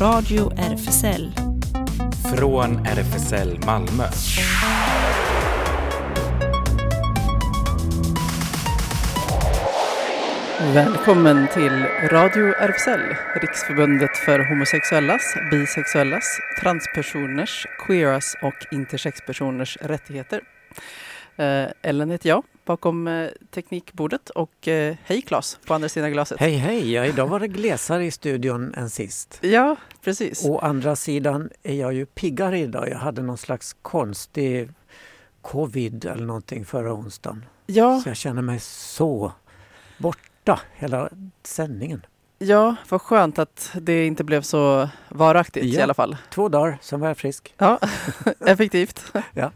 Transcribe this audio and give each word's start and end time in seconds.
Radio 0.00 0.52
RFSL. 0.56 1.32
Från 2.36 2.86
RFSL 2.86 3.58
Malmö. 3.66 4.04
Välkommen 10.74 11.48
till 11.54 11.84
Radio 12.10 12.44
RFSL, 12.46 13.00
Riksförbundet 13.40 14.16
för 14.16 14.48
homosexuellas, 14.48 15.34
bisexuellas, 15.50 16.40
transpersoners, 16.60 17.66
queeras 17.86 18.36
och 18.42 18.66
intersexpersoners 18.70 19.76
rättigheter. 19.76 20.40
Eh, 21.36 21.66
Ellen 21.82 22.10
heter 22.10 22.28
jag 22.28 22.42
bakom 22.66 23.08
eh, 23.08 23.30
teknikbordet 23.50 24.30
och 24.30 24.68
eh, 24.68 24.96
hej 25.04 25.22
Claes 25.22 25.58
på 25.66 25.74
andra 25.74 25.88
sidan 25.88 26.12
glaset. 26.12 26.40
Hej 26.40 26.56
hej! 26.56 26.92
Ja, 26.92 27.06
idag 27.06 27.26
var 27.26 27.40
det 27.40 27.48
glesare 27.48 28.04
i 28.04 28.10
studion 28.10 28.74
än 28.74 28.90
sist. 28.90 29.38
Ja, 29.40 29.76
precis. 30.02 30.44
Å 30.44 30.58
andra 30.58 30.96
sidan 30.96 31.50
är 31.62 31.74
jag 31.74 31.94
ju 31.94 32.06
piggare 32.06 32.58
idag. 32.58 32.88
Jag 32.88 32.98
hade 32.98 33.22
någon 33.22 33.38
slags 33.38 33.76
konstig 33.82 34.70
covid 35.42 36.04
eller 36.04 36.24
någonting 36.26 36.64
förra 36.64 36.92
onsdagen. 36.94 37.44
Ja, 37.66 38.00
Så 38.00 38.08
jag 38.08 38.16
känner 38.16 38.42
mig 38.42 38.60
så 38.60 39.32
borta 39.98 40.60
hela 40.74 41.10
sändningen. 41.42 42.06
Ja, 42.38 42.76
vad 42.88 43.02
skönt 43.02 43.38
att 43.38 43.70
det 43.80 44.06
inte 44.06 44.24
blev 44.24 44.42
så 44.42 44.88
varaktigt 45.08 45.64
i 45.64 45.76
Ja. 45.76 45.82
alla 45.82 45.94
fall. 45.94 46.16
Två 46.30 46.48
dagar, 46.48 46.78
sen 46.80 47.00
var 47.00 47.08
jag 47.08 47.16
frisk. 47.18 47.54
Ja, 47.58 47.78
effektivt. 48.46 49.12
Ja. 49.34 49.50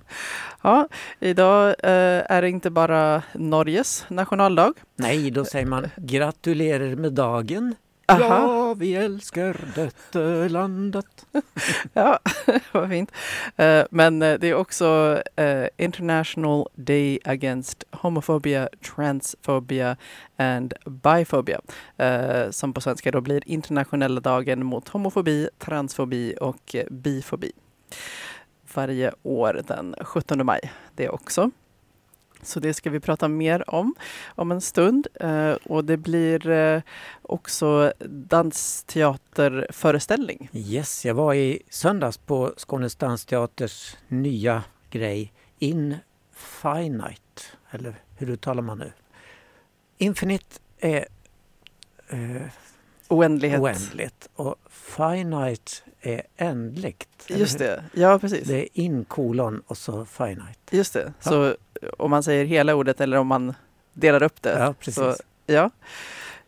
Ja, 0.63 0.89
idag 1.21 1.69
eh, 1.69 2.23
är 2.33 2.43
det 2.43 2.49
inte 2.49 2.71
bara 2.71 3.23
Norges 3.35 4.05
nationaldag. 4.09 4.73
Nej, 4.97 5.31
då 5.31 5.45
säger 5.45 5.67
man 5.67 5.87
gratulerar 5.97 6.95
med 6.97 7.13
dagen. 7.13 7.75
Aha. 8.11 8.41
Ja, 8.41 8.75
vi 8.75 8.95
älskar 8.95 9.57
detta 9.75 10.19
landet. 10.49 11.27
Ja, 11.93 12.19
vad 12.73 12.89
fint. 12.89 13.13
Eh, 13.57 13.85
men 13.91 14.23
eh, 14.23 14.39
det 14.39 14.49
är 14.49 14.55
också 14.55 15.23
eh, 15.37 15.67
International 15.77 16.67
Day 16.75 17.19
Against 17.25 17.85
Homophobia, 17.91 18.69
Transphobia 18.97 19.97
and 20.37 20.75
Biphobia. 20.87 21.61
eh, 21.97 22.51
som 22.51 22.73
på 22.73 22.81
svenska 22.81 23.11
då 23.11 23.21
blir 23.21 23.49
internationella 23.49 24.21
dagen 24.21 24.67
mot 24.67 24.89
homofobi, 24.89 25.49
transfobi 25.59 26.35
och 26.41 26.77
bifobi. 26.91 27.53
Varje 28.75 29.13
år 29.23 29.61
den 29.67 29.95
17 30.01 30.47
maj 30.47 30.61
det 30.95 31.09
också. 31.09 31.51
Så 32.43 32.61
det 32.61 32.75
ska 32.75 32.91
vi 32.91 33.01
prata 33.01 33.29
mer 33.29 33.71
om 33.71 33.95
om 34.27 34.53
en 34.53 34.61
stund. 34.61 35.07
Eh, 35.21 35.53
och 35.53 35.85
det 35.85 35.97
blir 35.97 36.49
eh, 36.51 36.83
också 37.23 37.93
dansteaterföreställning. 38.09 40.49
Yes, 40.53 41.05
jag 41.05 41.15
var 41.15 41.35
i 41.35 41.63
söndags 41.71 42.19
på 42.19 42.55
Skånes 42.57 42.97
dansteaters 42.97 43.97
nya 44.09 44.65
grej 44.91 45.33
Infinite, 45.59 47.43
eller 47.71 47.95
hur 48.17 48.31
uttalar 48.31 48.63
man 48.63 48.79
nu? 48.79 48.93
Infinite 49.99 50.47
är 50.79 51.07
eh, 52.09 52.43
Oändlighet. 53.09 53.61
oändligt 53.61 54.29
och 54.35 54.55
finite 54.69 55.73
är 56.01 56.23
ändligt. 56.37 57.09
Just 57.29 57.59
det, 57.59 57.85
ja 57.93 58.19
precis. 58.19 58.49
Det 58.49 58.63
är 58.63 58.69
in 58.73 59.05
kolon 59.05 59.63
och 59.67 59.79
så 59.79 60.05
finite. 60.05 60.77
Just 60.77 60.93
det. 60.93 61.13
Så 61.21 61.57
om 61.99 62.11
man 62.11 62.23
säger 62.23 62.45
hela 62.45 62.75
ordet 62.75 63.01
eller 63.01 63.17
om 63.17 63.27
man 63.27 63.55
delar 63.93 64.23
upp 64.23 64.43
det. 64.43 64.59
Ja, 64.59 64.75
precis. 64.79 64.95
Så, 64.95 65.15
ja. 65.47 65.71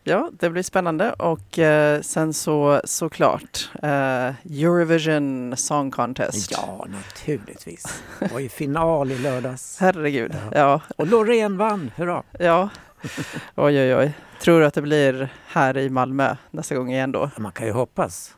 ja, 0.03 0.29
det 0.39 0.49
blir 0.49 0.63
spännande. 0.63 1.13
Och 1.13 1.59
eh, 1.59 2.01
sen 2.01 2.33
så 2.33 2.81
såklart 2.83 3.69
eh, 3.83 4.31
Eurovision 4.63 5.57
Song 5.57 5.91
Contest. 5.91 6.51
Ja, 6.51 6.85
naturligtvis. 6.89 8.03
Det 8.19 8.33
var 8.33 8.39
ju 8.39 8.49
final 8.49 9.11
i 9.11 9.17
lördags. 9.19 9.77
Herregud. 9.79 10.35
Ja. 10.51 10.59
Ja, 10.59 10.81
Och 10.95 11.07
Loreen 11.07 11.57
vann, 11.57 11.91
hurra! 11.95 12.23
ja. 12.39 12.69
Oj, 13.55 13.79
oj, 13.79 13.95
oj. 13.95 14.13
Tror 14.41 14.59
du 14.59 14.65
att 14.65 14.73
det 14.73 14.81
blir 14.81 15.29
här 15.47 15.77
i 15.77 15.89
Malmö 15.89 16.35
nästa 16.51 16.75
gång 16.75 16.91
igen 16.91 17.11
då? 17.11 17.29
Man 17.37 17.51
kan 17.51 17.67
ju 17.67 17.73
hoppas. 17.73 18.35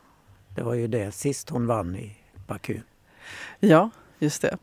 Det 0.54 0.62
var 0.62 0.74
ju 0.74 0.86
det 0.86 1.14
sist 1.14 1.50
hon 1.50 1.66
vann 1.66 1.96
i 1.96 2.16
Baku. 2.46 2.80
Ja, 3.60 3.90
just 4.18 4.42
det. 4.42 4.56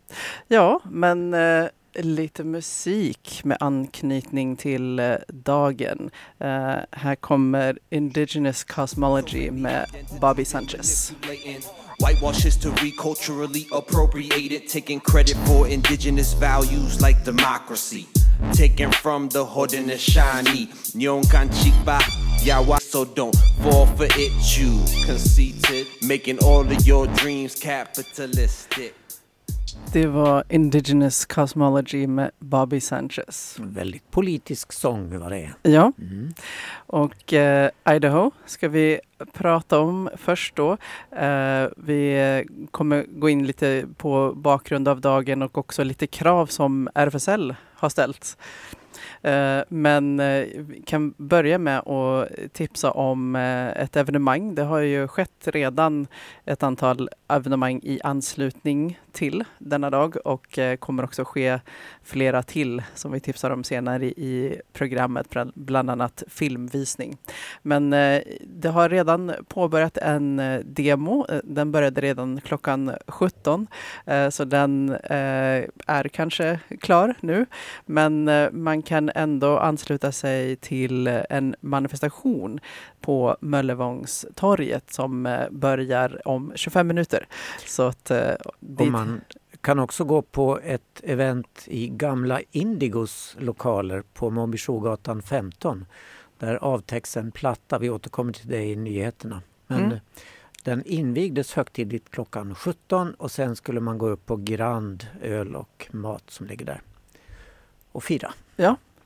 Ja, 0.47 0.79
men 0.85 1.33
eh, 1.33 1.65
lite 1.95 2.43
musik 2.43 3.41
med 3.43 3.57
anknytning 3.59 4.55
till 4.55 4.99
eh, 4.99 5.15
dagen. 5.27 6.09
Eh, 6.39 6.75
här 6.91 7.15
kommer 7.15 7.79
Indigenous 7.89 8.63
Cosmology 8.63 9.51
med 9.51 9.85
Bobby 10.21 10.45
Sanchez. 10.45 11.13
Whitewash 11.99 12.43
history, 12.43 12.91
culturally 12.91 13.67
appropriated, 13.71 14.67
taking 14.67 14.99
credit 14.99 15.37
for 15.45 15.67
indigenous 15.67 16.33
values 16.33 17.01
like 17.01 17.23
democracy. 17.23 18.05
Taken 18.53 18.91
from 18.91 19.29
the 19.29 19.45
hood 19.45 19.73
and 19.73 19.89
the. 19.89 20.67
Nyonkan 20.95 21.49
chikba, 21.49 21.99
yawa, 22.43 22.79
so 22.81 23.05
don't 23.05 23.35
fall 23.61 23.85
for 23.85 24.05
it, 24.05 24.57
you 24.57 24.79
conceited. 25.05 25.87
Making 26.01 26.39
all 26.39 26.61
of 26.61 26.87
your 26.87 27.07
dreams 27.07 27.55
capitalistic. 27.55 28.95
Det 29.94 30.07
var 30.07 30.44
Indigenous 30.50 31.25
Cosmology 31.25 32.07
med 32.07 32.31
Bobby 32.39 32.79
Sanchez. 32.79 33.56
En 33.59 33.73
väldigt 33.73 34.11
politisk 34.11 34.73
sång 34.73 35.19
vad 35.19 35.31
det. 35.31 35.53
Ja, 35.63 35.91
Mm. 35.97 36.34
och 36.75 37.34
eh, 37.34 37.69
Idaho 37.89 38.31
ska 38.45 38.69
vi 38.69 39.00
prata 39.33 39.79
om 39.79 40.09
först 40.17 40.56
då. 40.56 40.78
Eh, 41.17 41.67
vi 41.78 42.45
kommer 42.72 43.06
gå 43.19 43.29
in 43.29 43.47
lite 43.47 43.85
på 43.97 44.33
bakgrund 44.35 44.88
av 44.88 45.01
dagen 45.01 45.41
och 45.41 45.57
också 45.57 45.83
lite 45.83 46.07
krav 46.07 46.45
som 46.45 46.89
RFSL 46.95 47.56
har 47.75 47.89
ställt. 47.89 48.38
Eh, 49.21 49.59
men 49.67 50.19
eh, 50.19 50.47
vi 50.55 50.83
kan 50.85 51.13
börja 51.17 51.57
med 51.57 51.79
att 51.79 52.29
tipsa 52.53 52.91
om 52.91 53.35
eh, 53.35 53.67
ett 53.67 53.95
evenemang. 53.95 54.55
Det 54.55 54.63
har 54.63 54.79
ju 54.79 55.07
skett 55.07 55.47
redan 55.47 56.07
ett 56.45 56.63
antal 56.63 57.09
evenemang 57.27 57.79
i 57.83 57.99
anslutning 58.03 58.99
till 59.11 59.43
denna 59.59 59.89
dag 59.89 60.15
och 60.25 60.59
kommer 60.79 61.03
också 61.03 61.23
ske 61.25 61.59
flera 62.03 62.43
till 62.43 62.83
som 62.95 63.11
vi 63.11 63.19
tipsar 63.19 63.51
om 63.51 63.63
senare 63.63 64.05
i 64.05 64.61
programmet, 64.73 65.27
bland- 65.53 65.89
annat 65.89 66.23
filmvisning. 66.27 67.17
Men 67.61 67.89
det 68.41 68.69
har 68.69 68.89
redan 68.89 69.31
påbörjat 69.47 69.97
en 69.97 70.41
demo. 70.65 71.25
Den 71.43 71.71
började 71.71 72.01
redan 72.01 72.41
klockan 72.41 72.91
17 73.07 73.67
så 74.31 74.45
den 74.45 74.97
är 75.87 76.07
kanske 76.07 76.59
klar 76.81 77.15
nu. 77.19 77.45
Men 77.85 78.29
man 78.51 78.81
man 78.83 78.88
kan 78.88 79.09
ändå 79.16 79.57
ansluta 79.59 80.11
sig 80.11 80.55
till 80.55 81.07
en 81.07 81.55
manifestation 81.61 82.59
på 83.01 83.38
Möllevångstorget 83.39 84.94
som 84.94 85.25
eh, 85.25 85.49
börjar 85.51 86.27
om 86.27 86.51
25 86.55 86.88
minuter. 86.88 87.27
Så 87.66 87.83
att 87.83 88.11
eh, 88.11 88.31
dit- 88.59 88.91
man 88.91 89.21
kan 89.61 89.79
också 89.79 90.03
gå 90.03 90.21
på 90.21 90.59
ett 90.63 91.01
event 91.03 91.63
i 91.67 91.88
gamla 91.88 92.41
Indigos 92.51 93.35
lokaler 93.39 94.03
på 94.13 94.29
Montbijougatan 94.29 95.21
15. 95.21 95.85
Där 96.39 96.55
avtäcks 96.55 97.17
en 97.17 97.31
platta, 97.31 97.79
vi 97.79 97.89
återkommer 97.89 98.33
till 98.33 98.50
det 98.50 98.63
i 98.63 98.75
nyheterna. 98.75 99.41
Men 99.67 99.85
Mm. 99.85 99.97
den 100.63 100.83
invigdes 100.85 101.53
högtidligt 101.53 102.09
klockan 102.11 102.55
17 102.55 103.13
och 103.13 103.31
sen 103.31 103.55
skulle 103.55 103.79
man 103.79 103.97
gå 103.97 104.07
upp 104.09 104.25
på 104.25 104.35
Grand 104.35 105.07
öl 105.21 105.55
och 105.55 105.88
mat 105.91 106.23
som 106.27 106.45
ligger 106.47 106.65
där. 106.65 106.81
Och 107.91 108.03
fira. 108.03 108.33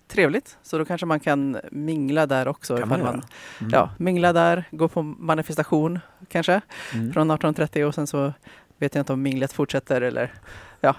Trevligt, 0.07 0.57
så 0.63 0.77
då 0.77 0.85
kanske 0.85 1.05
man 1.05 1.19
kan 1.19 1.57
mingla 1.71 2.25
där 2.25 2.47
också. 2.47 2.77
Kan 2.77 2.89
man 2.89 2.99
göra. 2.99 3.09
Mm. 3.09 3.23
ja, 3.71 3.89
mingla 3.97 4.33
där, 4.33 4.63
gå 4.71 4.87
på 4.87 5.03
manifestation 5.03 5.99
kanske 6.27 6.61
Mm. 6.93 7.13
från 7.13 7.31
18.30 7.31 7.83
och 7.83 7.95
sen 7.95 8.07
så 8.07 8.33
vet 8.77 8.95
jag 8.95 9.01
inte 9.01 9.13
om 9.13 9.21
minglet 9.21 9.53
fortsätter 9.53 10.01
eller 10.01 10.33
ja. 10.81 10.95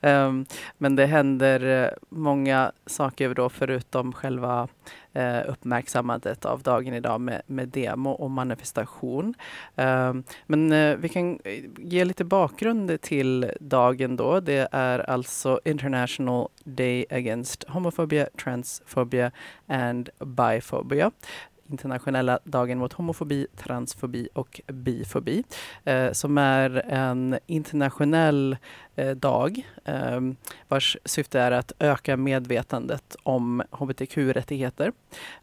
um, 0.00 0.46
men 0.78 0.96
det 0.96 1.06
händer 1.06 1.84
eh, 1.84 1.90
många 2.08 2.72
saker 2.86 3.34
då 3.34 3.48
förutom 3.48 4.12
själva 4.12 4.68
uh, 5.16 5.50
uppmärksammandet 5.50 6.44
av 6.44 6.62
dagen 6.62 6.94
idag 6.94 7.20
med, 7.20 7.42
med 7.46 7.68
demo 7.68 8.10
och 8.10 8.30
manifestation. 8.30 9.34
Um, 9.74 10.24
men 10.46 10.72
uh, 10.72 10.96
vi 10.96 11.08
kan 11.08 11.38
ge 11.76 12.04
lite 12.04 12.24
bakgrund 12.24 13.00
till 13.00 13.52
dagen 13.60 14.16
då. 14.16 14.40
Det 14.40 14.68
är 14.72 15.10
alltså 15.10 15.60
International 15.64 16.48
Day 16.64 17.06
Against 17.10 17.64
Homophobia, 17.68 18.28
Transphobia 18.36 19.30
and 19.66 20.08
Biphobia 20.18 21.10
internationella 21.70 22.38
dagen 22.44 22.78
mot 22.78 22.92
homofobi, 22.92 23.46
transfobi 23.56 24.28
och 24.32 24.60
bifobi 24.66 25.44
eh, 25.84 26.12
som 26.12 26.38
är 26.38 26.84
en 26.88 27.38
internationell 27.46 28.56
eh, 28.96 29.10
dag 29.10 29.66
eh, 29.84 30.20
vars 30.68 30.96
syfte 31.04 31.40
är 31.40 31.50
att 31.50 31.72
öka 31.78 32.16
medvetandet 32.16 33.16
om 33.22 33.62
hbtq-rättigheter. 33.70 34.92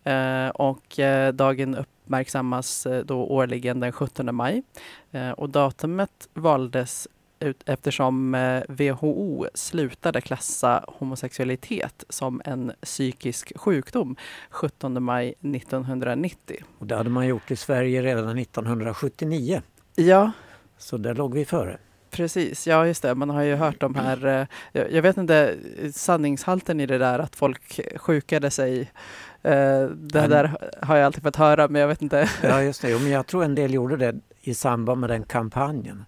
Eh, 0.03 0.47
och 0.47 0.99
eh, 0.99 1.33
dagen 1.33 1.75
uppmärksammas 1.75 2.85
eh, 2.85 3.05
då 3.05 3.23
årligen 3.23 3.79
den 3.79 3.91
17 3.91 4.35
maj. 4.35 4.63
Eh, 5.11 5.31
och 5.31 5.49
datumet 5.49 6.29
valdes 6.33 7.07
ut 7.43 7.63
eftersom 7.65 8.35
eh, 8.35 8.63
WHO 8.69 9.47
slutade 9.53 10.21
klassa 10.21 10.85
homosexualitet 10.87 12.03
som 12.09 12.41
en 12.45 12.71
psykisk 12.81 13.51
sjukdom 13.55 14.15
17 14.49 15.03
maj 15.03 15.33
1990. 15.41 16.57
Och 16.79 16.87
det 16.87 16.95
hade 16.95 17.09
man 17.09 17.27
gjort 17.27 17.51
i 17.51 17.55
Sverige 17.55 18.01
redan 18.01 18.37
1979. 18.37 19.61
Ja, 19.95 20.31
Så 20.77 20.97
där 20.97 21.15
låg 21.15 21.33
vi 21.33 21.45
före. 21.45 21.77
Precis, 22.11 22.67
ja 22.67 22.87
just 22.87 23.01
det. 23.01 23.15
Man 23.15 23.29
har 23.29 23.41
ju 23.41 23.55
hört 23.55 23.79
de 23.81 23.95
här, 23.95 24.47
eh, 24.73 24.83
jag 24.93 25.01
vet 25.01 25.17
inte 25.17 25.57
sanningshalten 25.93 26.79
i 26.79 26.85
det 26.85 26.97
där 26.97 27.19
att 27.19 27.35
folk 27.35 27.79
sjukade 27.97 28.49
sig. 28.51 28.81
Eh, 28.81 29.81
Det 29.87 30.21
Men- 30.21 30.29
där 30.29 30.57
har 30.81 30.95
jag 30.97 31.05
alltid 31.05 31.23
fått 31.23 31.35
höra 31.35 31.67
men 31.67 31.81
jag 31.81 31.87
vet 31.87 32.01
inte. 32.01 32.29
Ja, 32.43 32.61
just 32.61 32.81
det. 32.81 32.89
Jo, 32.89 32.99
men 32.99 33.09
jag 33.19 33.27
tror 33.27 33.43
en 33.43 33.55
del 33.55 33.73
gjorde 33.73 33.97
det 33.97 34.15
i 34.41 34.53
samband 34.53 35.01
med 35.01 35.09
den 35.09 35.23
kampanjen. 35.23 36.05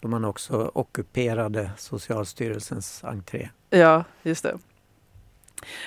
Då 0.00 0.08
man 0.08 0.24
också 0.24 0.70
ockuperade 0.74 1.70
Socialstyrelsens 1.78 3.04
entré. 3.04 3.48
Ja, 3.70 4.04
just 4.22 4.42
det. 4.42 4.58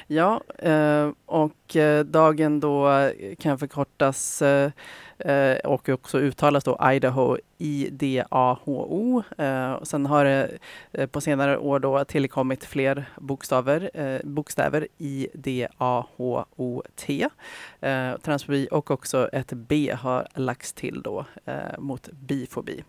Ja, 0.07 0.41
eh, 0.57 1.09
och 1.25 1.75
eh, 1.75 2.05
dagen 2.05 2.59
då 2.59 3.09
kan 3.39 3.59
förkortas 3.59 4.41
eh, 4.41 4.71
och 5.63 5.89
också 5.89 6.19
uttalas 6.19 6.63
då 6.63 6.79
Idaho 6.93 7.37
I-D-A-H-O. 7.57 9.23
Sen 9.83 10.05
har 10.05 10.25
det 10.25 10.57
på 11.11 11.21
senare 11.21 11.57
år 11.57 11.79
då 11.79 12.05
tillkommit 12.05 12.65
fler 12.65 13.05
bokstäver, 13.17 13.89
bokstäver 14.23 14.87
I-D-A-H-O-T. 14.97 16.49
Transfobi 18.21 18.67
och 18.71 18.91
också 18.91 19.29
ett 19.33 19.53
B 19.53 19.95
har 19.99 20.27
lagts 20.35 20.73
till 20.73 21.01
då 21.01 21.25
mot 21.77 22.09
bifobi. 22.11 22.83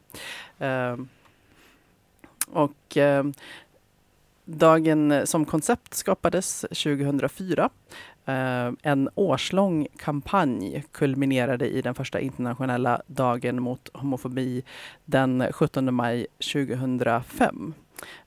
Och 2.52 2.96
Dagen 4.56 5.12
eh, 5.12 5.24
som 5.24 5.44
koncept 5.44 5.94
skapades 5.94 6.60
2004. 6.60 7.70
Eh, 8.26 8.72
en 8.82 9.08
årslång 9.14 9.86
kampanj 9.96 10.84
kulminerade 10.92 11.68
i 11.68 11.82
den 11.82 11.94
första 11.94 12.20
internationella 12.20 13.02
dagen 13.06 13.62
mot 13.62 13.88
homofobi 13.94 14.62
den 15.04 15.52
17 15.52 15.94
maj 15.94 16.26
2005. 16.52 17.74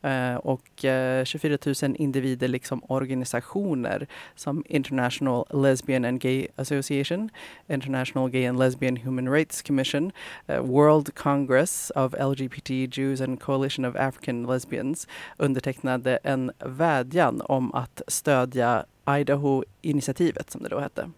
Eh, 0.02 0.36
och 0.36 0.86
eh, 0.86 1.26
24 1.26 1.58
000 1.66 1.96
individer 1.96 2.48
liksom 2.48 2.84
organisationer 2.88 4.08
som 4.36 4.64
International 4.68 5.46
Lesbian 5.50 6.06
and 6.06 6.22
Gay 6.22 6.48
Association, 6.56 7.30
International 7.68 8.30
Gay 8.30 8.46
and 8.46 8.60
Lesbian 8.60 8.98
Human 8.98 9.30
Rights 9.30 9.62
Commission, 9.62 10.12
eh, 10.48 10.62
World 10.62 11.16
Congress 11.16 11.92
of 11.96 12.14
LGBT 12.14 12.70
Jews 12.98 13.22
and 13.22 13.42
Coalition 13.42 13.86
of 13.86 13.96
African 13.96 14.44
Lesbians 14.44 15.08
undertecknade 15.38 16.20
en 16.24 16.52
vädjan 16.60 17.42
om 17.42 17.74
att 17.74 18.02
stödja 18.08 18.86
Idaho-initiativet 19.08 20.52
som 20.52 20.64
det 20.64 20.70
då 20.70 20.80
hette. 20.80 21.10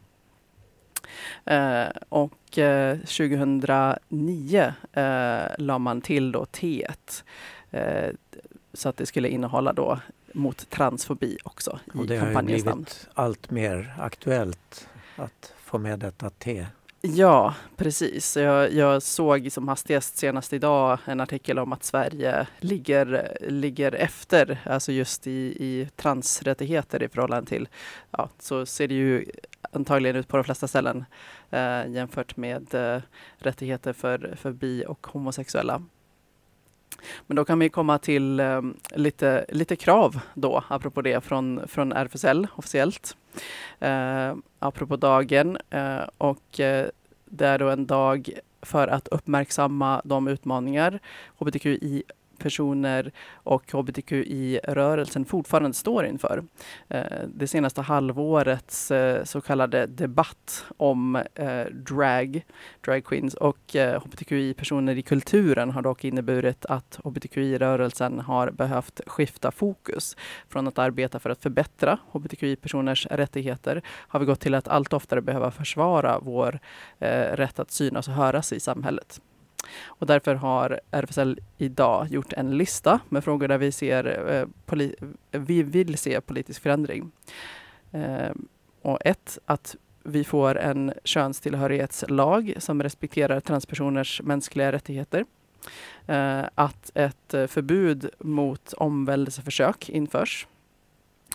Uh, 1.51 1.87
och 2.09 2.57
uh, 2.57 2.97
2009 2.97 4.73
uh, 4.97 5.03
la 5.57 5.77
man 5.79 6.01
till 6.01 6.31
då 6.31 6.43
T1 6.43 7.23
så 8.73 8.89
att 8.89 8.97
det 8.97 9.05
skulle 9.05 9.29
innehålla 9.29 9.73
då 9.73 9.99
mot 10.33 10.69
transfobi 10.69 11.37
också 11.43 11.79
Och 11.93 12.03
i 12.03 12.07
det 12.07 12.17
har 12.17 12.27
ju 12.27 12.33
kampanjens 12.33 12.65
namn. 12.65 12.83
blivit 12.83 13.07
allt 13.13 13.51
mer 13.51 13.93
aktuellt 13.99 14.87
att 15.15 15.53
få 15.57 15.77
med 15.77 15.99
detta 15.99 16.29
T. 16.29 16.65
Ja, 17.01 17.55
precis. 17.75 18.37
Jag, 18.37 18.73
jag 18.73 19.01
såg 19.03 19.51
som 19.51 19.67
hastigast 19.67 20.17
senast 20.17 20.53
idag 20.53 20.99
en 21.05 21.19
artikel 21.19 21.59
om 21.59 21.73
att 21.73 21.83
Sverige 21.83 22.47
ligger, 22.59 23.37
ligger 23.41 23.91
efter, 23.91 24.59
alltså 24.65 24.91
just 24.91 25.27
i, 25.27 25.31
i 25.59 25.89
transrättigheter 25.95 27.03
i 27.03 27.09
förhållande 27.09 27.49
till, 27.49 27.67
ja, 28.11 28.29
så 28.39 28.65
ser 28.65 28.87
det 28.87 28.93
ju 28.93 29.25
antagligen 29.71 30.15
ut 30.15 30.27
på 30.27 30.37
de 30.37 30.43
flesta 30.43 30.67
ställen 30.67 31.05
eh, 31.49 31.87
jämfört 31.87 32.37
med 32.37 32.73
eh, 32.73 33.01
rättigheter 33.37 33.93
för, 33.93 34.35
för 34.37 34.51
bi 34.51 34.83
och 34.87 35.07
homosexuella. 35.07 35.81
Men 37.27 37.35
då 37.35 37.45
kan 37.45 37.59
vi 37.59 37.69
komma 37.69 37.97
till 37.97 38.39
eh, 38.39 38.61
lite, 38.95 39.45
lite 39.49 39.75
krav 39.75 40.19
då, 40.33 40.63
apropå 40.67 41.01
det, 41.01 41.23
från, 41.23 41.67
från 41.67 41.91
RFSL 41.91 42.47
officiellt. 42.55 43.17
Eh, 43.79 44.35
apropå 44.59 44.95
dagen. 44.95 45.57
Eh, 45.69 46.03
och 46.17 46.59
eh, 46.59 46.87
det 47.25 47.47
är 47.47 47.59
då 47.59 47.69
en 47.69 47.85
dag 47.85 48.29
för 48.61 48.87
att 48.87 49.07
uppmärksamma 49.07 50.01
de 50.03 50.27
utmaningar 50.27 50.99
hbtqi 51.37 52.03
personer 52.39 53.11
och 53.33 53.71
hbtqi-rörelsen 53.71 55.25
fortfarande 55.25 55.73
står 55.73 56.05
inför. 56.05 56.43
Eh, 56.89 57.03
det 57.27 57.47
senaste 57.47 57.81
halvårets 57.81 58.91
eh, 58.91 59.23
så 59.23 59.41
kallade 59.41 59.85
debatt 59.85 60.65
om 60.77 61.15
eh, 61.15 61.65
drag, 61.65 62.45
drag 62.81 63.05
queens 63.05 63.33
och 63.33 63.75
hbtqi-personer 63.75 64.97
i 64.97 65.01
kulturen 65.01 65.71
har 65.71 65.81
dock 65.81 66.05
inneburit 66.05 66.65
att 66.65 66.99
hbtqi-rörelsen 67.03 68.19
har 68.19 68.51
behövt 68.51 69.01
skifta 69.07 69.51
fokus. 69.51 70.17
Från 70.49 70.67
att 70.67 70.79
arbeta 70.79 71.19
för 71.19 71.29
att 71.29 71.43
förbättra 71.43 71.97
hbtqi-personers 72.11 73.07
rättigheter 73.11 73.81
har 73.87 74.19
vi 74.19 74.25
gått 74.25 74.39
till 74.39 74.55
att 74.55 74.67
allt 74.67 74.93
oftare 74.93 75.21
behöva 75.21 75.51
försvara 75.51 76.19
vår 76.19 76.59
rätt 76.99 77.59
att 77.59 77.71
synas 77.71 78.07
och 78.07 78.13
höras 78.13 78.53
i 78.53 78.59
samhället. 78.59 79.21
Och 79.85 80.07
därför 80.07 80.35
har 80.35 80.79
RFSL 80.91 81.39
idag 81.57 82.07
gjort 82.09 82.33
en 82.33 82.57
lista 82.57 82.99
med 83.09 83.23
frågor 83.23 83.47
där 83.47 83.57
vi, 83.57 83.71
ser, 83.71 84.29
eh, 84.33 84.89
vi 85.31 85.63
vill 85.63 85.97
se 85.97 86.21
politisk 86.21 86.61
förändring. 86.61 87.11
Eh, 87.91 88.31
och 88.81 88.99
ett, 89.05 89.39
att 89.45 89.75
vi 90.03 90.23
får 90.23 90.57
en 90.57 90.93
könstillhörighetslag 91.03 92.53
som 92.57 92.83
respekterar 92.83 93.39
transpersoners 93.39 94.21
mänskliga 94.21 94.71
rättigheter. 94.71 95.25
Eh, 96.07 96.43
att 96.55 96.91
ett 96.93 97.33
eh, 97.33 97.47
förbud 97.47 98.09
mot 98.19 98.73
omvändelseförsök 98.73 99.89
införs. 99.89 100.47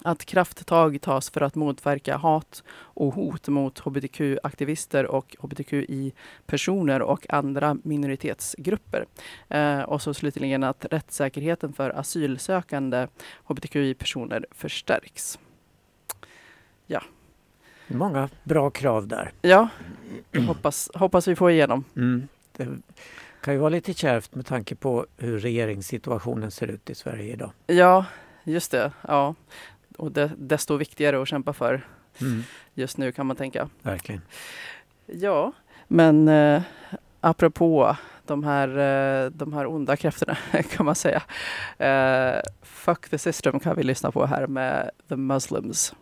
Att 0.04 0.24
krafttag 0.24 1.00
tas 1.00 1.30
för 1.30 1.40
att 1.40 1.54
motverka 1.54 2.16
hat 2.16 2.62
och 2.70 3.14
hot 3.14 3.48
mot 3.48 3.78
hbtq-aktivister 3.78 5.04
och 5.04 5.36
hbtqi-personer 5.38 7.02
och 7.02 7.26
andra 7.30 7.76
minoritetsgrupper. 7.82 9.06
Eh, 9.48 9.80
och 9.80 10.02
så 10.02 10.14
slutligen 10.14 10.64
att 10.64 10.84
rättssäkerheten 10.90 11.72
för 11.72 11.90
asylsökande 11.90 13.06
hbtqi-personer 13.44 14.46
förstärks. 14.50 15.38
Många 17.92 18.28
bra 18.44 18.70
krav 18.70 19.06
där. 19.06 19.32
Ja, 19.42 19.68
hoppas, 20.46 20.90
hoppas 20.94 21.28
vi 21.28 21.36
får 21.36 21.50
igenom. 21.50 21.84
Mm. 21.96 22.28
Det 22.56 22.68
kan 23.40 23.54
ju 23.54 23.60
vara 23.60 23.70
lite 23.70 23.94
kärvt 23.94 24.34
med 24.34 24.46
tanke 24.46 24.74
på 24.74 25.06
hur 25.16 25.38
regeringssituationen 25.38 26.50
ser 26.50 26.66
ut 26.66 26.90
i 26.90 26.94
Sverige 26.94 27.32
idag. 27.32 27.50
Ja, 27.66 28.06
just 28.44 28.70
det. 28.70 28.92
Ja. 29.08 29.34
Och 30.00 30.12
det, 30.12 30.30
desto 30.38 30.76
viktigare 30.76 31.22
att 31.22 31.28
kämpa 31.28 31.52
för 31.52 31.86
Mm. 32.20 32.42
just 32.74 32.96
nu 32.96 33.12
kan 33.12 33.26
man 33.26 33.36
tänka. 33.36 33.68
Verkligen. 33.82 34.20
Ja, 35.06 35.52
men 35.88 36.28
eh, 36.28 36.62
apropå 37.20 37.96
de 38.26 38.44
här, 38.44 38.68
eh, 38.68 39.30
de 39.30 39.52
här 39.52 39.66
onda 39.66 39.96
krafterna 39.96 40.36
kan 40.70 40.86
man 40.86 40.94
säga. 40.94 41.22
Eh, 41.78 42.40
Fuck 42.62 43.08
the 43.08 43.18
system 43.18 43.60
kan 43.60 43.76
vi 43.76 43.82
lyssna 43.82 44.10
på 44.12 44.26
här 44.26 44.46
med 44.46 44.90
The 45.08 45.16
Muslims. 45.16 45.94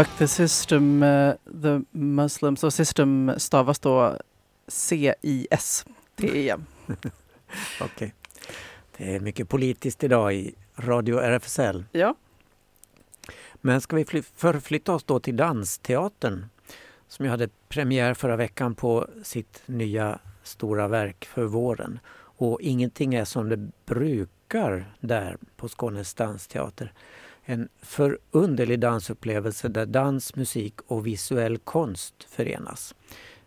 Fuck 0.00 0.18
the 0.18 0.28
system, 0.28 1.02
eh, 1.02 1.34
the 1.62 1.80
Muslims. 1.90 2.64
Och 2.64 2.72
system 2.74 3.32
stavas 3.36 3.78
då 3.78 4.16
C-I-S. 4.68 5.84
T-E-M. 6.16 6.64
Okej. 7.80 8.14
Det 8.96 9.14
är 9.14 9.20
mycket 9.20 9.48
politiskt 9.48 10.04
idag 10.04 10.34
i 10.34 10.54
Radio 10.76 11.18
RFSL. 11.18 11.84
Ja, 11.92 12.14
Men 13.54 13.80
ska 13.80 13.96
vi 13.96 14.04
fly- 14.04 14.22
förflytta 14.36 14.92
oss 14.92 15.04
då 15.04 15.20
till 15.20 15.36
Dansteatern 15.36 16.46
som 17.08 17.24
ju 17.24 17.30
hade 17.30 17.48
premiär 17.68 18.14
förra 18.14 18.36
veckan 18.36 18.74
på 18.74 19.08
sitt 19.22 19.62
nya 19.66 20.18
stora 20.42 20.88
verk 20.88 21.24
för 21.24 21.44
våren. 21.44 21.98
Och 22.14 22.60
ingenting 22.60 23.14
är 23.14 23.24
som 23.24 23.48
det 23.48 23.70
brukar 23.86 24.94
där 25.00 25.36
på 25.56 25.68
Skånes 25.68 26.14
dansteater. 26.14 26.92
En 27.44 27.68
förunderlig 27.82 28.80
dansupplevelse 28.80 29.68
där 29.68 29.86
dans, 29.86 30.36
musik 30.36 30.74
och 30.86 31.06
visuell 31.06 31.58
konst 31.58 32.14
förenas. 32.28 32.94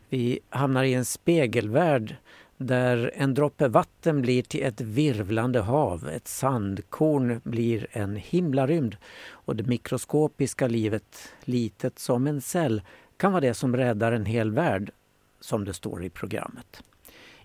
Vi 0.09 0.39
hamnar 0.49 0.83
i 0.83 0.93
en 0.93 1.05
spegelvärld 1.05 2.15
där 2.57 3.11
en 3.15 3.33
droppe 3.33 3.67
vatten 3.67 4.21
blir 4.21 4.43
till 4.43 4.63
ett 4.63 4.81
virvlande 4.81 5.59
hav, 5.59 6.09
ett 6.09 6.27
sandkorn 6.27 7.41
blir 7.43 7.87
en 7.91 8.15
himlarymd 8.15 8.97
och 9.29 9.55
det 9.55 9.63
mikroskopiska 9.63 10.67
livet, 10.67 11.33
litet 11.43 11.99
som 11.99 12.27
en 12.27 12.41
cell, 12.41 12.81
kan 13.17 13.31
vara 13.31 13.41
det 13.41 13.53
som 13.53 13.77
räddar 13.77 14.11
en 14.11 14.25
hel 14.25 14.51
värld, 14.51 14.91
som 15.39 15.65
det 15.65 15.73
står 15.73 16.03
i 16.03 16.09
programmet. 16.09 16.83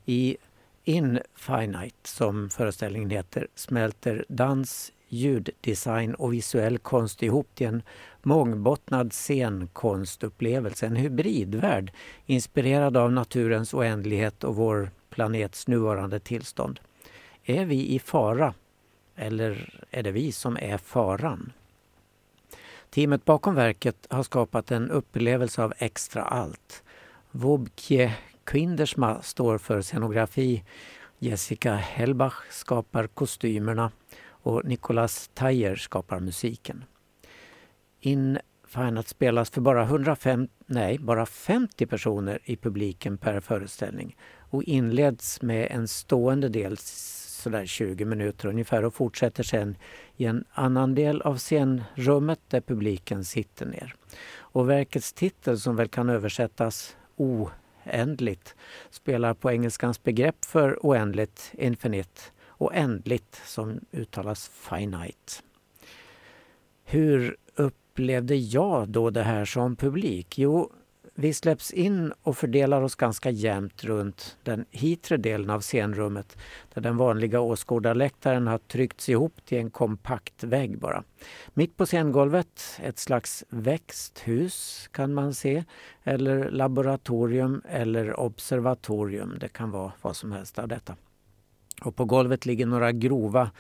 I 0.05 0.37
Infinite, 0.85 2.09
som 2.09 2.51
föreställningen 2.51 3.11
heter, 3.11 3.49
smälter 3.55 4.25
dans, 4.29 4.93
ljuddesign 5.09 6.15
och 6.15 6.33
visuell 6.33 6.79
konst 6.79 7.23
ihop 7.23 7.49
till 7.55 7.67
en 7.67 7.83
mångbottnad 8.23 9.13
scenkonstupplevelse, 9.13 10.87
en 10.87 10.97
hybridvärld 10.97 11.93
inspirerad 12.27 12.97
av 12.97 13.13
naturens 13.13 13.75
oändlighet 13.75 14.45
och 14.45 14.57
vår 14.57 14.91
planets 15.11 15.69
nuvarande 15.69 16.21
tillstånd. 16.21 16.81
Är 17.45 17.65
vi 17.65 17.95
i 17.95 17.99
fara? 17.99 18.55
Eller 19.17 19.81
är 19.91 20.03
det 20.03 20.11
vi 20.11 20.33
som 20.33 20.57
är 20.57 20.79
faran? 20.79 21.53
Teamet 22.91 23.25
bakom 23.25 23.55
verket 23.55 24.07
har 24.11 24.23
skapat 24.23 24.71
en 24.71 24.91
upplevelse 24.91 25.63
av 25.63 25.75
extra 25.79 26.23
allt. 26.23 26.83
Wobke 27.31 28.15
Kindersma 28.53 29.23
står 29.23 29.59
för 29.59 29.83
scenografi, 29.83 30.65
Jessica 31.19 31.75
Hellbach 31.75 32.51
skapar 32.51 33.07
kostymerna 33.07 33.91
och 34.43 34.65
Nicolas 34.65 35.31
Tajer 35.35 35.77
skapar 35.77 36.21
musiken. 36.21 36.85
In 38.01 38.39
Finat 38.69 39.09
spelas 39.09 39.51
för 39.51 39.61
bara, 39.61 39.83
105, 39.83 40.49
nej, 40.67 40.99
bara 40.99 41.27
50 41.27 41.87
personer 41.87 42.39
i 42.45 42.57
publiken 42.57 43.19
per 43.19 43.41
föreställning 43.41 44.17
och 44.51 44.65
inleds 44.65 45.43
med 45.43 45.69
en 45.71 45.89
stående 45.89 46.49
del 46.49 46.77
sådär 46.77 47.67
20 47.67 48.05
minuter 48.05 48.49
ungefär 48.49 48.85
och 48.85 48.95
fortsätter 48.95 49.43
sen 49.43 49.77
i 50.17 50.25
en 50.25 50.45
annan 50.53 50.95
del 50.95 51.23
av 51.23 51.37
scenrummet 51.37 52.41
där 52.49 52.61
publiken 52.61 53.25
sitter 53.25 53.67
ner. 53.67 53.95
Och 54.37 54.71
verkets 54.71 55.13
titel 55.13 55.61
som 55.61 55.77
väl 55.77 55.89
kan 55.89 56.09
översättas 56.09 56.97
oändligt 57.17 58.55
spelar 58.91 59.35
på 59.35 59.51
engelskans 59.51 60.03
begrepp 60.03 60.45
för 60.45 60.79
oändligt, 60.87 61.53
infinite, 61.53 62.21
och 62.59 62.75
ändligt 62.75 63.43
som 63.45 63.81
uttalas 63.93 64.49
finite. 64.49 65.33
Hur 66.85 67.37
upplevde 67.55 68.37
jag 68.37 68.89
då 68.89 69.11
det 69.11 69.23
här 69.23 69.45
som 69.45 69.77
publik? 69.77 70.39
Jo, 70.39 70.73
vi 71.21 71.35
släpps 71.35 71.71
in 71.71 72.13
och 72.23 72.37
fördelar 72.37 72.83
oss 72.83 72.95
ganska 72.95 73.31
jämnt 73.31 73.85
runt 73.85 74.37
den 74.43 74.65
hitre 74.71 75.17
delen 75.17 75.51
av 75.51 75.61
scenrummet 75.61 76.37
där 76.75 76.83
den 76.83 76.97
vanliga 76.97 77.41
åskådarläktaren 77.41 78.47
har 78.47 78.59
tryckts 78.59 79.09
ihop 79.09 79.45
till 79.45 79.59
en 79.59 79.71
kompakt 79.71 80.45
vägg 80.45 80.79
bara. 80.79 81.05
Mitt 81.55 81.77
på 81.77 81.87
scengolvet 81.87 82.79
ett 82.83 82.99
slags 82.99 83.45
växthus 83.49 84.89
kan 84.93 85.15
man 85.15 85.35
se 85.35 85.65
eller 86.05 86.51
laboratorium 86.51 87.63
eller 87.69 88.21
observatorium. 88.21 89.37
Det 89.41 89.49
kan 89.49 89.71
vara 89.71 89.93
vad 90.03 90.17
som 90.17 90.33
helst 90.33 90.59
av 90.59 90.69
detta. 90.69 90.97
Och 91.81 91.97
på 91.97 92.05
golvet 92.05 92.47
ligger 92.47 92.67
några 92.67 92.93
grova 92.93 93.51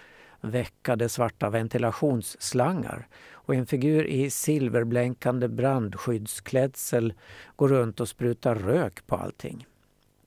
veckade 0.40 1.08
svarta 1.08 1.50
ventilationsslangar 1.50 3.06
och 3.32 3.54
en 3.54 3.66
figur 3.66 4.06
i 4.06 4.30
silverblänkande 4.30 5.48
brandskyddsklädsel 5.48 7.12
går 7.56 7.68
runt 7.68 8.00
och 8.00 8.08
sprutar 8.08 8.54
rök 8.54 9.06
på 9.06 9.16
allting. 9.16 9.66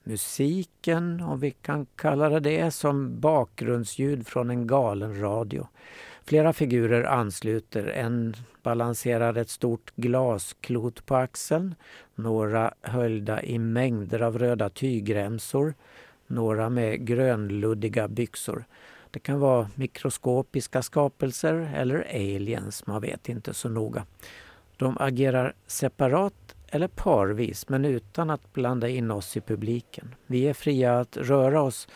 Musiken, 0.04 1.22
om 1.22 1.40
vi 1.40 1.52
kan 1.52 1.86
kalla 1.96 2.30
det 2.30 2.40
det, 2.40 2.72
som 2.72 3.20
bakgrundsljud 3.20 4.28
från 4.28 4.50
en 4.50 4.68
galen 4.68 5.22
radio. 5.22 5.68
Flera 6.26 6.54
figurer 6.54 7.04
ansluter. 7.04 7.86
En 7.88 8.36
balanserar 8.64 9.38
ett 9.38 9.50
stort 9.50 9.92
glasklot 9.96 11.06
på 11.06 11.16
axeln. 11.16 11.76
Några 12.16 12.74
höljda 12.82 13.44
i 13.44 13.60
mängder 13.60 14.20
av 14.20 14.40
röda 14.40 14.70
tygremsor. 14.70 15.74
Några 16.32 16.70
med 16.70 17.06
grönluddiga 17.08 18.08
byxor. 18.08 18.66
Det 19.12 19.20
kan 19.20 19.40
vara 19.40 19.70
mikroskopiska 19.76 20.82
skapelser 20.82 21.74
eller 21.76 22.08
aliens, 22.10 22.88
man 22.88 23.02
vet 23.02 23.30
inte 23.30 23.54
så 23.54 23.70
noga. 23.70 24.06
De 24.78 24.98
agerar 25.00 25.54
separat 25.68 26.56
eller 26.68 26.88
parvis 26.88 27.70
men 27.70 27.86
utan 27.86 28.30
att 28.30 28.54
blanda 28.54 28.90
in 28.90 29.12
oss 29.12 29.38
i 29.38 29.42
publiken. 29.42 30.16
Vi 30.28 30.48
är 30.48 30.54
fria 30.54 31.00
att 31.00 31.18
röra 31.18 31.62
oss, 31.62 31.88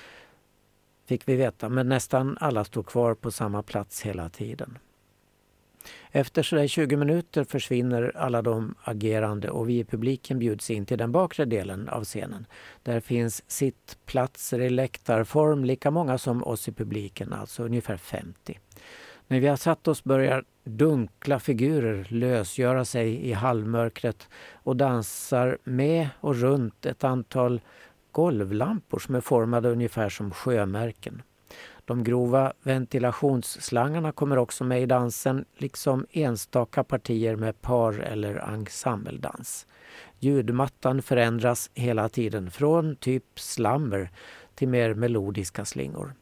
fick 1.06 1.28
vi 1.28 1.36
veta, 1.36 1.70
men 1.70 1.90
nästan 1.90 2.38
alla 2.40 2.64
står 2.64 2.84
kvar 2.84 3.14
på 3.14 3.32
samma 3.32 3.64
plats 3.64 4.02
hela 4.02 4.30
tiden. 4.30 4.78
Efter 6.16 6.44
sådär 6.44 6.68
20 6.68 6.98
minuter 6.98 7.44
försvinner 7.44 8.12
alla 8.16 8.42
de 8.42 8.76
agerande 8.84 9.50
och 9.50 9.70
vi 9.70 9.80
i 9.80 9.84
publiken 9.84 10.40
bjuds 10.40 10.70
in 10.70 10.86
till 10.86 10.98
den 10.98 11.12
bakre 11.12 11.46
delen 11.46 11.90
av 11.90 12.04
scenen. 12.04 12.46
Där 12.84 13.00
finns 13.00 13.44
sittplatser 13.48 14.62
i 14.62 14.70
läktarform, 14.70 15.66
lika 15.66 15.92
många 15.92 16.18
som 16.18 16.44
oss 16.44 16.68
i 16.68 16.72
publiken, 16.72 17.34
alltså 17.34 17.64
ungefär 17.64 17.98
50. 17.98 18.60
När 19.28 19.40
vi 19.40 19.48
har 19.48 19.56
satt 19.56 19.88
oss 19.88 20.04
börjar 20.04 20.44
dunkla 20.64 21.40
figurer 21.40 22.08
lösgöra 22.10 22.86
sig 22.86 23.30
i 23.30 23.34
halvmörkret 23.34 24.30
och 24.54 24.76
dansar 24.76 25.58
med 25.64 26.10
och 26.20 26.36
runt 26.36 26.86
ett 26.86 27.04
antal 27.04 27.62
golvlampor 28.12 29.00
som 29.00 29.16
är 29.16 29.22
formade 29.22 29.70
ungefär 29.70 30.10
som 30.10 30.32
sjömärken. 30.32 31.22
De 31.86 32.04
grova 32.04 32.54
ventilationsslangarna 32.64 34.12
kommer 34.12 34.38
också 34.38 34.64
med 34.64 34.82
i 34.82 34.86
dansen 34.86 35.46
liksom 35.58 36.06
enstaka 36.12 36.84
partier 36.84 37.36
med 37.36 37.62
par 37.62 38.00
eller 38.00 38.36
ensembledans. 38.36 39.68
Ljudmattan 40.20 41.02
förändras 41.02 41.70
hela 41.74 42.10
tiden 42.10 42.52
från 42.52 42.96
typ 42.96 43.40
slammer 43.40 44.12
till 44.56 44.68
mer 44.68 44.94
melodiska 44.94 45.66
slingor. 45.66 46.14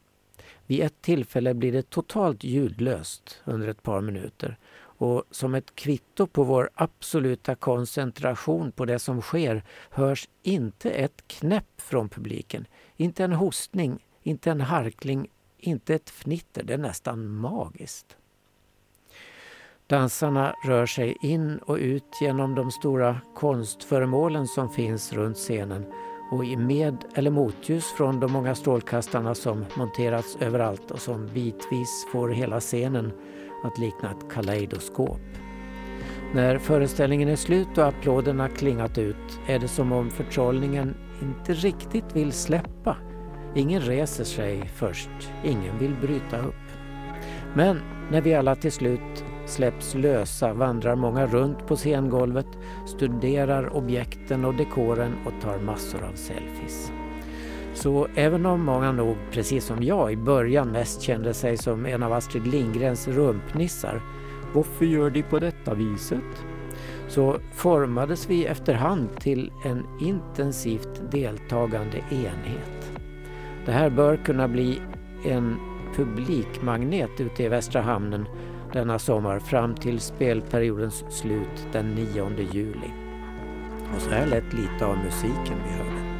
Vid 0.66 0.84
ett 0.84 1.02
tillfälle 1.02 1.54
blir 1.54 1.72
det 1.72 1.90
totalt 1.90 2.44
ljudlöst 2.44 3.42
under 3.46 3.68
ett 3.68 3.84
par 3.84 4.02
minuter 4.02 4.58
och 4.98 5.24
som 5.32 5.56
ett 5.56 5.76
kvitto 5.76 6.28
på 6.28 6.44
vår 6.44 6.70
absoluta 6.76 7.56
koncentration 7.56 8.72
på 8.72 8.86
det 8.86 9.00
som 9.00 9.22
sker 9.22 9.64
hörs 9.90 10.30
inte 10.42 10.90
ett 10.90 11.28
knäpp 11.28 11.82
från 11.82 12.10
publiken, 12.10 12.68
inte 12.98 13.24
en 13.24 13.34
hostning, 13.34 14.06
inte 14.24 14.52
en 14.52 14.62
harkling 14.62 15.28
inte 15.68 15.96
ett 15.96 16.10
fnitter, 16.10 16.64
det 16.64 16.74
är 16.74 16.78
nästan 16.78 17.28
magiskt. 17.28 18.18
Dansarna 19.88 20.56
rör 20.66 20.86
sig 20.86 21.18
in 21.22 21.58
och 21.58 21.78
ut 21.78 22.18
genom 22.22 22.56
de 22.56 22.72
stora 22.72 23.18
konstföremålen 23.36 24.48
som 24.48 24.70
finns 24.70 25.14
runt 25.14 25.38
scenen 25.38 25.86
och 26.32 26.46
i 26.46 26.58
med 26.58 26.98
eller 27.16 27.32
motljus 27.32 27.86
från 27.86 28.20
de 28.20 28.32
många 28.32 28.56
strålkastarna 28.56 29.36
som 29.36 29.66
monterats 29.78 30.38
överallt 30.40 30.92
och 30.92 31.00
som 31.00 31.30
bitvis 31.34 32.08
får 32.12 32.30
hela 32.30 32.60
scenen 32.60 33.14
att 33.64 33.78
likna 33.78 34.12
ett 34.12 34.32
kaleidoskop. 34.32 35.22
När 36.34 36.58
föreställningen 36.58 37.30
är 37.30 37.36
slut 37.36 37.78
och 37.78 37.88
applåderna 37.88 38.50
klingat 38.50 38.98
ut 38.98 39.40
är 39.48 39.60
det 39.60 39.68
som 39.68 39.92
om 39.92 40.10
förtrollningen 40.10 40.96
inte 41.22 41.54
riktigt 41.54 42.16
vill 42.16 42.32
släppa 42.32 42.98
Ingen 43.56 43.82
reser 43.82 44.24
sig 44.24 44.72
först, 44.76 45.10
ingen 45.44 45.80
vill 45.80 45.96
bryta 46.02 46.38
upp. 46.38 46.56
Men 47.56 47.80
när 48.12 48.22
vi 48.22 48.34
alla 48.34 48.56
till 48.56 48.72
slut 48.72 49.24
släpps 49.46 49.96
lösa 49.96 50.54
vandrar 50.54 50.96
många 50.96 51.28
runt 51.28 51.68
på 51.68 51.76
scengolvet, 51.76 52.48
studerar 52.88 53.76
objekten 53.76 54.46
och 54.46 54.56
dekoren 54.56 55.14
och 55.26 55.42
tar 55.42 55.60
massor 55.60 56.04
av 56.04 56.16
selfies. 56.16 56.92
Så 57.74 58.08
även 58.16 58.46
om 58.46 58.66
många 58.66 58.92
nog, 58.92 59.18
precis 59.32 59.66
som 59.66 59.84
jag, 59.84 60.12
i 60.12 60.18
början 60.18 60.72
mest 60.72 61.02
kände 61.02 61.34
sig 61.34 61.58
som 61.58 61.86
en 61.86 62.04
av 62.04 62.14
Astrid 62.14 62.48
Lindgrens 62.48 63.08
rumpnissar, 63.08 64.02
varför 64.54 64.86
gör 64.86 65.10
de 65.10 65.24
på 65.24 65.40
detta 65.40 65.74
viset? 65.74 66.46
Så 67.08 67.38
formades 67.52 68.30
vi 68.30 68.46
efterhand 68.46 69.20
till 69.20 69.52
en 69.66 69.86
intensivt 70.02 71.12
deltagande 71.12 71.98
enhet. 71.98 72.83
Det 73.66 73.72
här 73.72 73.90
bör 73.90 74.18
kunna 74.18 74.48
bli 74.48 74.82
en 75.26 75.56
publikmagnet 75.96 77.12
ute 77.20 77.44
i 77.44 77.48
Västra 77.48 77.82
hamnen 77.82 78.28
denna 78.74 79.00
sommar 79.00 79.40
fram 79.40 79.76
till 79.76 80.00
spelperiodens 80.00 81.06
slut 81.10 81.68
den 81.72 81.96
9 81.96 82.30
juli. 82.52 82.92
Och 83.96 84.02
så 84.02 84.10
här 84.10 84.28
lät 84.28 84.54
lite 84.54 84.86
av 84.86 84.98
musiken 84.98 85.58
vi 85.66 85.72
hörde. 85.72 86.14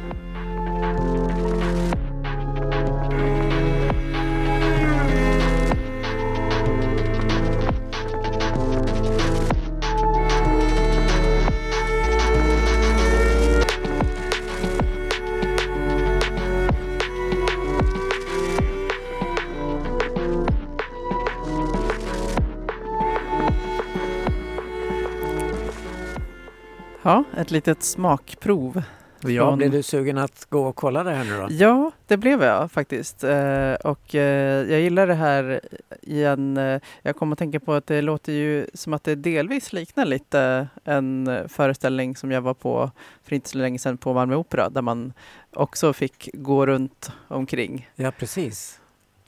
Ja, 27.04 27.24
ett 27.36 27.50
litet 27.50 27.82
smakprov. 27.82 28.82
Ja, 29.20 29.46
Från- 29.46 29.58
blev 29.58 29.70
du 29.70 29.82
sugen 29.82 30.18
att 30.18 30.46
gå 30.50 30.66
och 30.66 30.76
kolla 30.76 31.02
det 31.04 31.10
här 31.14 31.24
nu 31.24 31.36
då? 31.38 31.46
Ja, 31.50 31.90
det 32.06 32.16
blev 32.16 32.42
jag 32.42 32.72
faktiskt. 32.72 33.24
Eh, 33.24 33.72
och 33.74 34.14
eh, 34.14 34.70
jag 34.70 34.80
gillar 34.80 35.06
det 35.06 35.14
här 35.14 35.60
i 36.02 36.24
en... 36.24 36.56
Eh, 36.56 36.80
jag 37.02 37.16
kommer 37.16 37.32
att 37.32 37.38
tänka 37.38 37.60
på 37.60 37.72
att 37.72 37.86
det 37.86 38.02
låter 38.02 38.32
ju 38.32 38.66
som 38.74 38.92
att 38.94 39.04
det 39.04 39.14
delvis 39.14 39.72
liknar 39.72 40.04
lite 40.04 40.68
en 40.84 41.30
föreställning 41.48 42.16
som 42.16 42.30
jag 42.30 42.40
var 42.40 42.54
på 42.54 42.90
för 43.22 43.34
inte 43.34 43.48
så 43.48 43.58
länge 43.58 43.78
sedan 43.78 43.96
på 43.98 44.14
Malmö 44.14 44.34
Opera 44.36 44.68
där 44.70 44.82
man 44.82 45.12
också 45.52 45.92
fick 45.92 46.28
gå 46.32 46.66
runt 46.66 47.12
omkring. 47.28 47.88
Ja, 47.94 48.10
precis. 48.18 48.80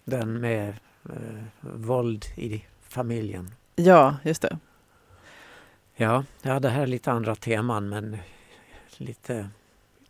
Den 0.04 0.40
med 0.40 0.68
eh, 1.04 1.14
våld 1.60 2.24
i 2.36 2.64
familjen. 2.88 3.50
Ja, 3.76 4.16
just 4.22 4.42
det. 4.42 4.58
Ja, 5.96 6.24
ja, 6.42 6.60
det 6.60 6.68
här 6.68 6.82
är 6.82 6.86
lite 6.86 7.12
andra 7.12 7.34
teman 7.34 7.88
men 7.88 8.16
lite 8.96 9.48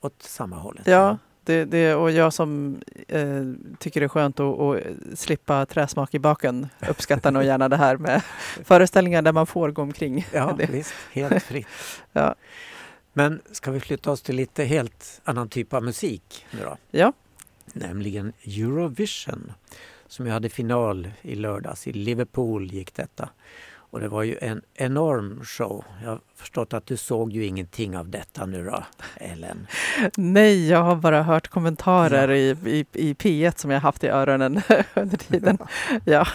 åt 0.00 0.23
samma 0.23 0.57
hållet. 0.57 0.87
Ja, 0.87 1.19
det, 1.45 1.64
det, 1.64 1.95
och 1.95 2.11
jag 2.11 2.33
som 2.33 2.81
eh, 3.09 3.45
tycker 3.78 4.00
det 4.00 4.07
är 4.07 4.09
skönt 4.09 4.40
att, 4.40 4.61
att 4.61 4.78
slippa 5.19 5.66
träsmak 5.66 6.14
i 6.14 6.19
baken 6.19 6.69
uppskattar 6.88 7.31
nog 7.31 7.45
gärna 7.45 7.69
det 7.69 7.76
här 7.76 7.97
med 7.97 8.23
föreställningar 8.64 9.23
där 9.23 9.33
man 9.33 9.47
får 9.47 9.71
gå 9.71 9.83
omkring. 9.83 10.26
Ja, 10.33 10.52
det. 10.59 10.66
visst. 10.66 10.95
Helt 11.12 11.43
fritt. 11.43 11.66
Ja. 12.12 12.35
Men 13.12 13.40
ska 13.52 13.71
vi 13.71 13.81
flytta 13.81 14.11
oss 14.11 14.23
till 14.23 14.37
lite 14.37 14.64
helt 14.64 15.21
annan 15.25 15.49
typ 15.49 15.73
av 15.73 15.83
musik 15.83 16.47
nu 16.50 16.61
då? 16.64 16.76
Ja. 16.90 17.12
Nämligen 17.73 18.33
Eurovision 18.45 19.52
som 20.07 20.26
ju 20.26 20.33
hade 20.33 20.49
final 20.49 21.11
i 21.23 21.35
lördags. 21.35 21.87
I 21.87 21.93
Liverpool 21.93 22.66
gick 22.73 22.95
detta. 22.95 23.28
Och 23.97 24.03
det 24.03 24.09
var 24.09 24.23
ju 24.23 24.38
en 24.41 24.62
enorm 24.75 25.45
show. 25.45 25.85
Jag 26.03 26.11
har 26.11 26.21
förstått 26.35 26.75
att 26.75 26.87
du 26.87 26.97
såg 26.97 27.33
ju 27.33 27.45
ingenting 27.45 27.97
av 27.97 28.09
detta 28.09 28.47
nu 28.47 28.65
då, 28.65 28.85
Ellen. 29.17 29.67
Nej, 30.17 30.69
jag 30.69 30.83
har 30.83 30.97
bara 30.97 31.23
hört 31.23 31.49
kommentarer 31.49 32.31
i, 32.31 32.57
i, 32.65 32.87
i 32.93 33.15
P1 33.15 33.59
som 33.59 33.71
jag 33.71 33.81
haft 33.81 34.05
i 34.05 34.09
öronen 34.09 34.62
under 34.95 35.17
tiden. 35.17 35.59
Ja, 36.05 36.26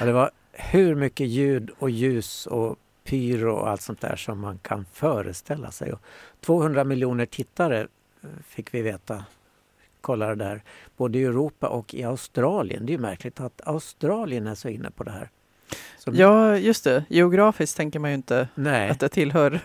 Ja, 0.00 0.06
det 0.06 0.12
var 0.12 0.30
hur 0.52 0.94
mycket 0.94 1.26
ljud 1.26 1.70
och 1.78 1.90
ljus 1.90 2.46
och 2.46 2.76
pyro 3.04 3.52
och 3.52 3.68
allt 3.68 3.82
sånt 3.82 4.00
där 4.00 4.16
som 4.16 4.40
man 4.40 4.58
kan 4.58 4.84
föreställa 4.84 5.70
sig. 5.70 5.92
Och 5.92 6.00
200 6.40 6.84
miljoner 6.84 7.26
tittare 7.26 7.80
eh, 8.22 8.28
fick 8.46 8.74
vi 8.74 8.82
veta 8.82 9.24
kollade 10.00 10.34
där, 10.34 10.62
både 10.96 11.18
i 11.18 11.24
Europa 11.24 11.68
och 11.68 11.94
i 11.94 12.04
Australien. 12.04 12.86
Det 12.86 12.92
är 12.92 12.94
ju 12.94 13.02
märkligt 13.02 13.40
att 13.40 13.60
Australien 13.64 14.46
är 14.46 14.54
så 14.54 14.68
inne 14.68 14.90
på 14.90 15.04
det 15.04 15.10
här. 15.10 15.30
Så, 15.98 16.10
ja, 16.14 16.56
just 16.56 16.84
det. 16.84 17.04
Geografiskt 17.08 17.76
tänker 17.76 17.98
man 17.98 18.10
ju 18.10 18.14
inte 18.14 18.48
Nej, 18.54 18.90
att 18.90 19.00
det 19.00 19.08
tillhör 19.08 19.60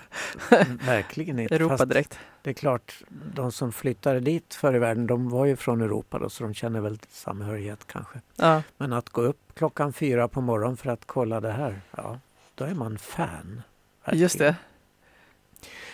verkligen 0.85 1.39
inte. 1.39 1.55
Europa 1.55 1.77
Fast 1.77 1.89
direkt. 1.89 2.19
det 2.41 2.49
är 2.49 2.53
klart, 2.53 2.99
de 3.33 3.51
som 3.51 3.71
flyttade 3.71 4.19
dit 4.19 4.53
förr 4.53 4.75
i 4.75 4.79
världen, 4.79 5.07
de 5.07 5.29
var 5.29 5.45
ju 5.45 5.55
från 5.55 5.81
Europa 5.81 6.19
då, 6.19 6.29
så 6.29 6.43
de 6.43 6.53
känner 6.53 6.79
väl 6.81 6.99
samhörighet 7.09 7.87
kanske. 7.87 8.19
Ja, 8.35 8.61
Men 8.77 8.93
att 8.93 9.09
gå 9.09 9.21
upp 9.21 9.39
klockan 9.53 9.93
fyra 9.93 10.27
på 10.27 10.41
morgonen 10.41 10.77
för 10.77 10.89
att 10.89 11.05
kolla 11.05 11.41
det 11.41 11.51
här, 11.51 11.81
ja, 11.97 12.19
då 12.55 12.63
är 12.63 12.73
man 12.73 12.97
fan. 12.97 13.61
just 14.11 14.39
det. 14.39 14.55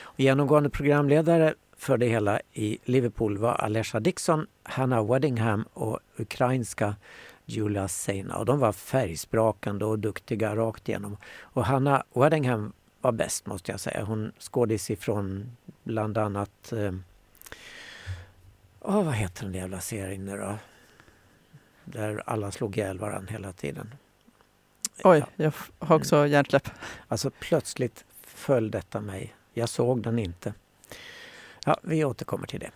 Och 0.02 0.20
genomgående 0.20 0.70
programledare 0.70 1.54
för 1.78 1.98
det 1.98 2.06
hela 2.06 2.40
i 2.54 2.78
Liverpool 2.84 3.38
var 3.38 3.54
Alesha 3.54 4.00
Dixon, 4.00 4.48
Hanna 4.64 5.04
Weddingham 5.04 5.66
och 5.74 6.00
ukrainska 6.18 6.96
Julia 7.52 7.88
Seina. 7.88 8.38
Och 8.38 8.46
de 8.46 8.60
var 8.60 8.72
färgsprakande 8.72 9.86
och 9.86 10.00
duktiga 10.00 10.56
rakt 10.56 10.90
igenom. 10.90 11.18
Och 11.40 11.66
Hanna 11.66 12.04
Weddingham 12.14 12.74
var 13.02 13.12
bäst 13.12 13.46
måste 13.46 13.72
jag 13.72 13.80
säga. 13.80 14.04
Hon 14.04 14.32
skådis 14.40 14.90
ifrån 14.92 15.58
bland 15.84 16.18
annat 16.18 16.72
eh, 16.72 16.94
åh, 18.80 19.04
vad 19.04 19.14
heter 19.14 19.44
den 19.46 19.54
jävla 19.54 19.80
serien 19.82 20.26
nu 20.26 20.38
då? 20.38 20.58
Där 21.86 22.24
alla 22.26 22.52
slog 22.52 22.78
ihjäl 22.78 23.00
varandra 23.00 23.32
hela 23.32 23.54
tiden. 23.54 23.96
Oj, 25.04 25.20
Ja. 25.20 25.26
jag 25.36 25.54
har 25.80 25.96
också 25.96 26.28
hjärnsläpp. 26.28 26.70
Alltså 27.08 27.32
plötsligt 27.40 28.06
föll 28.24 28.72
detta 28.72 29.02
mig. 29.02 29.36
Jag 29.54 29.70
såg 29.70 30.04
den 30.04 30.20
inte. 30.20 30.54
Ja, 31.66 31.78
vi 31.84 32.06
återkommer 32.06 32.48
till 32.48 32.60
det. 32.60 32.72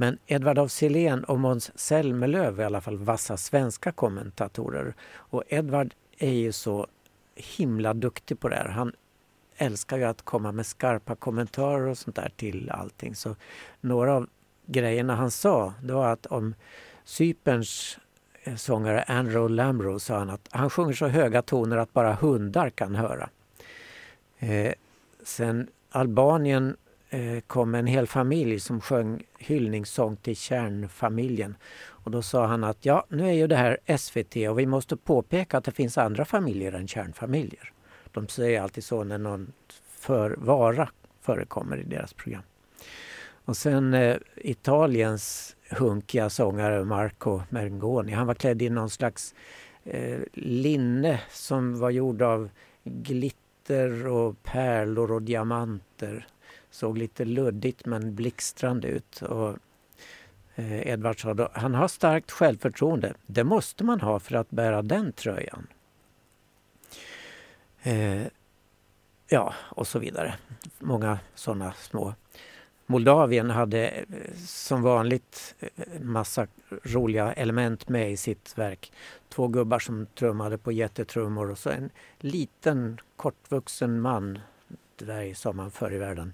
Men 0.00 0.18
Edvard 0.26 0.58
af 0.58 0.70
Sillén 0.70 1.24
och 1.24 1.38
Måns 1.38 1.78
Zelmerlöw 1.78 2.58
är 2.58 2.62
i 2.62 2.64
alla 2.64 2.80
fall 2.80 2.98
vassa 2.98 3.36
svenska 3.36 3.92
kommentatorer. 3.92 4.94
Och 5.14 5.42
Edvard 5.48 5.94
är 6.18 6.30
ju 6.30 6.52
så 6.52 6.86
himla 7.34 7.94
duktig 7.94 8.40
på 8.40 8.48
det 8.48 8.56
här. 8.56 8.68
Han 8.68 8.92
älskar 9.56 9.96
ju 9.96 10.04
att 10.04 10.22
komma 10.22 10.52
med 10.52 10.66
skarpa 10.66 11.14
kommentarer 11.14 11.86
och 11.86 11.98
sånt 11.98 12.16
där 12.16 12.32
till 12.36 12.70
allting. 12.70 13.14
Så 13.14 13.36
några 13.80 14.14
av 14.14 14.28
grejerna 14.66 15.14
han 15.14 15.30
sa, 15.30 15.74
det 15.82 15.92
var 15.92 16.12
att 16.12 16.26
om 16.26 16.54
Cyperns 17.04 17.98
eh, 18.42 18.56
sångare 18.56 19.02
Andrew 19.02 19.54
Lamro 19.54 19.98
sa 19.98 20.18
han 20.18 20.30
att 20.30 20.48
han 20.50 20.70
sjunger 20.70 20.92
så 20.92 21.06
höga 21.06 21.42
toner 21.42 21.76
att 21.76 21.92
bara 21.92 22.14
hundar 22.14 22.70
kan 22.70 22.94
höra. 22.94 23.30
Eh, 24.38 24.72
sen 25.24 25.68
Albanien 25.90 26.76
Eh, 27.12 27.40
kom 27.46 27.74
en 27.74 27.86
hel 27.86 28.06
familj 28.06 28.60
som 28.60 28.80
sjöng 28.80 29.22
hyllningssång 29.38 30.16
till 30.16 30.36
kärnfamiljen. 30.36 31.56
Och 31.86 32.10
då 32.10 32.22
sa 32.22 32.46
han 32.46 32.64
att 32.64 32.84
ja, 32.84 33.06
nu 33.08 33.28
är 33.28 33.32
ju 33.32 33.46
det 33.46 33.56
här 33.56 33.96
SVT 33.98 34.36
och 34.48 34.58
vi 34.58 34.66
måste 34.66 34.96
påpeka 34.96 35.58
att 35.58 35.64
det 35.64 35.72
finns 35.72 35.98
andra 35.98 36.24
familjer 36.24 36.72
än 36.72 36.88
kärnfamiljer. 36.88 37.72
De 38.12 38.28
säger 38.28 38.60
alltid 38.60 38.84
så 38.84 39.04
när 39.04 39.18
någon 39.18 39.52
för 39.88 40.36
vara 40.38 40.88
förekommer 41.20 41.76
i 41.76 41.82
deras 41.82 42.12
program. 42.12 42.42
Och 43.44 43.56
sen 43.56 43.94
eh, 43.94 44.16
Italiens 44.36 45.56
hunkiga 45.70 46.30
sångare 46.30 46.84
Marco 46.84 47.42
Mengoni, 47.48 48.12
han 48.12 48.26
var 48.26 48.34
klädd 48.34 48.62
i 48.62 48.70
någon 48.70 48.90
slags 48.90 49.34
eh, 49.84 50.18
linne 50.32 51.20
som 51.30 51.78
var 51.78 51.90
gjord 51.90 52.22
av 52.22 52.48
glitter 52.84 54.06
och 54.06 54.42
pärlor 54.42 55.12
och 55.12 55.22
diamanter. 55.22 56.26
Såg 56.70 56.98
lite 56.98 57.24
luddigt 57.24 57.86
men 57.86 58.14
blixtrande 58.14 58.88
ut. 58.88 59.22
Och 59.22 59.56
eh, 60.54 60.88
Edvard 60.88 61.22
sa 61.22 61.34
då, 61.34 61.50
han 61.52 61.74
har 61.74 61.88
starkt 61.88 62.30
självförtroende. 62.30 63.14
Det 63.26 63.44
måste 63.44 63.84
man 63.84 64.00
ha 64.00 64.20
för 64.20 64.34
att 64.34 64.50
bära 64.50 64.82
den 64.82 65.12
tröjan. 65.12 65.66
Eh, 67.82 68.22
ja, 69.28 69.54
och 69.58 69.86
så 69.86 69.98
vidare. 69.98 70.34
Många 70.78 71.18
sådana 71.34 71.72
små. 71.72 72.14
Moldavien 72.90 73.50
hade 73.50 73.88
eh, 73.88 74.04
som 74.46 74.82
vanligt 74.82 75.54
eh, 75.58 76.00
massa 76.00 76.46
roliga 76.82 77.32
element 77.32 77.88
med 77.88 78.12
i 78.12 78.16
sitt 78.16 78.58
verk. 78.58 78.92
Två 79.28 79.48
gubbar 79.48 79.78
som 79.78 80.06
trummade 80.06 80.58
på 80.58 80.72
jättetrummor 80.72 81.50
och 81.50 81.58
så 81.58 81.70
en 81.70 81.90
liten 82.18 83.00
kortvuxen 83.16 84.00
man, 84.00 84.38
det 84.96 85.04
där 85.04 85.34
sa 85.34 85.52
man 85.52 85.70
förr 85.70 85.92
i 85.92 85.98
världen, 85.98 86.32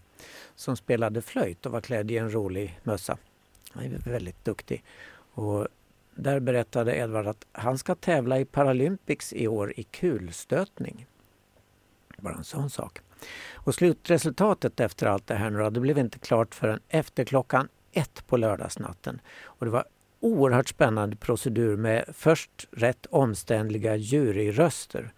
som 0.54 0.76
spelade 0.76 1.22
flöjt 1.22 1.66
och 1.66 1.72
var 1.72 1.80
klädd 1.80 2.10
i 2.10 2.18
en 2.18 2.32
rolig 2.32 2.80
mössa. 2.82 3.18
Han 3.70 3.84
är 3.84 4.10
väldigt 4.10 4.44
duktig. 4.44 4.84
Och 5.32 5.68
där 6.14 6.40
berättade 6.40 6.96
Edvard 6.96 7.26
att 7.26 7.46
han 7.52 7.78
ska 7.78 7.94
tävla 7.94 8.38
i 8.40 8.44
Paralympics 8.44 9.32
i 9.32 9.48
år 9.48 9.72
i 9.76 9.82
kulstötning. 9.82 11.06
Bara 12.18 12.34
en 12.34 12.44
sån 12.44 12.70
sak. 12.70 12.98
Och 13.54 13.74
slutresultatet 13.74 14.80
efter 14.80 15.06
allt 15.06 15.26
det 15.26 15.34
här 15.34 15.50
nu 15.50 15.70
det 15.70 15.80
blev 15.80 15.98
inte 15.98 16.18
klart 16.18 16.54
förrän 16.54 16.80
efter 16.88 17.24
klockan 17.24 17.68
ett 17.92 18.26
på 18.26 18.36
lördagsnatten. 18.36 19.20
Och 19.42 19.66
det 19.66 19.72
var 19.72 19.84
oerhört 20.20 20.68
spännande 20.68 21.16
procedur 21.16 21.76
med 21.76 22.04
först 22.12 22.68
rätt 22.70 23.06
omständliga 23.06 23.96
juryröster. 23.96 25.12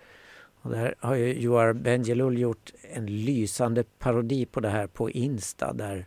Och 0.69 0.75
där 0.75 0.95
har 1.01 1.15
ju 1.15 1.41
Joar 1.41 1.73
Bendjelloul 1.73 2.39
gjort 2.39 2.73
en 2.95 3.07
lysande 3.07 3.85
parodi 3.99 4.47
på 4.47 4.61
det 4.61 4.69
här 4.69 4.87
på 4.87 5.11
Insta 5.11 5.73
där 5.73 6.07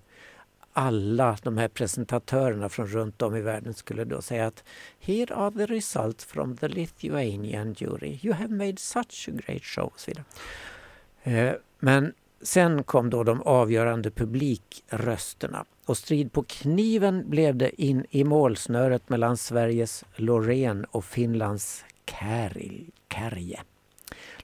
alla 0.74 1.38
de 1.44 1.58
här 1.58 1.68
presentatörerna 1.68 2.70
från 2.70 2.88
runt 2.88 3.22
om 3.22 3.36
i 3.36 3.42
världen 3.42 3.74
skulle 3.74 4.06
då 4.06 4.22
säga 4.22 4.48
att 4.48 4.64
Here 5.00 5.36
are 5.36 5.52
the 5.52 5.66
results 5.66 6.26
from 6.26 6.58
the 6.58 6.68
Lithuanian 6.68 7.74
jury. 7.74 8.20
You 8.22 8.34
have 8.34 8.56
made 8.56 8.78
such 8.78 9.30
a 9.30 9.32
great 9.46 9.64
show. 9.64 9.86
Och 9.86 10.00
så 10.00 10.12
vidare. 10.12 10.26
Eh, 11.24 11.56
men 11.80 12.14
sen 12.42 12.84
kom 12.84 13.10
då 13.10 13.24
de 13.24 13.42
avgörande 13.42 14.12
publikrösterna 14.12 15.66
och 15.86 15.98
strid 15.98 16.32
på 16.32 16.44
kniven 16.44 17.30
blev 17.30 17.56
det 17.56 17.82
in 17.82 18.06
i 18.10 18.24
målsnöret 18.24 19.10
mellan 19.10 19.38
Sveriges 19.38 20.06
Loreen 20.16 20.86
och 20.86 21.06
Finlands 21.06 21.86
Kärje. 22.06 23.64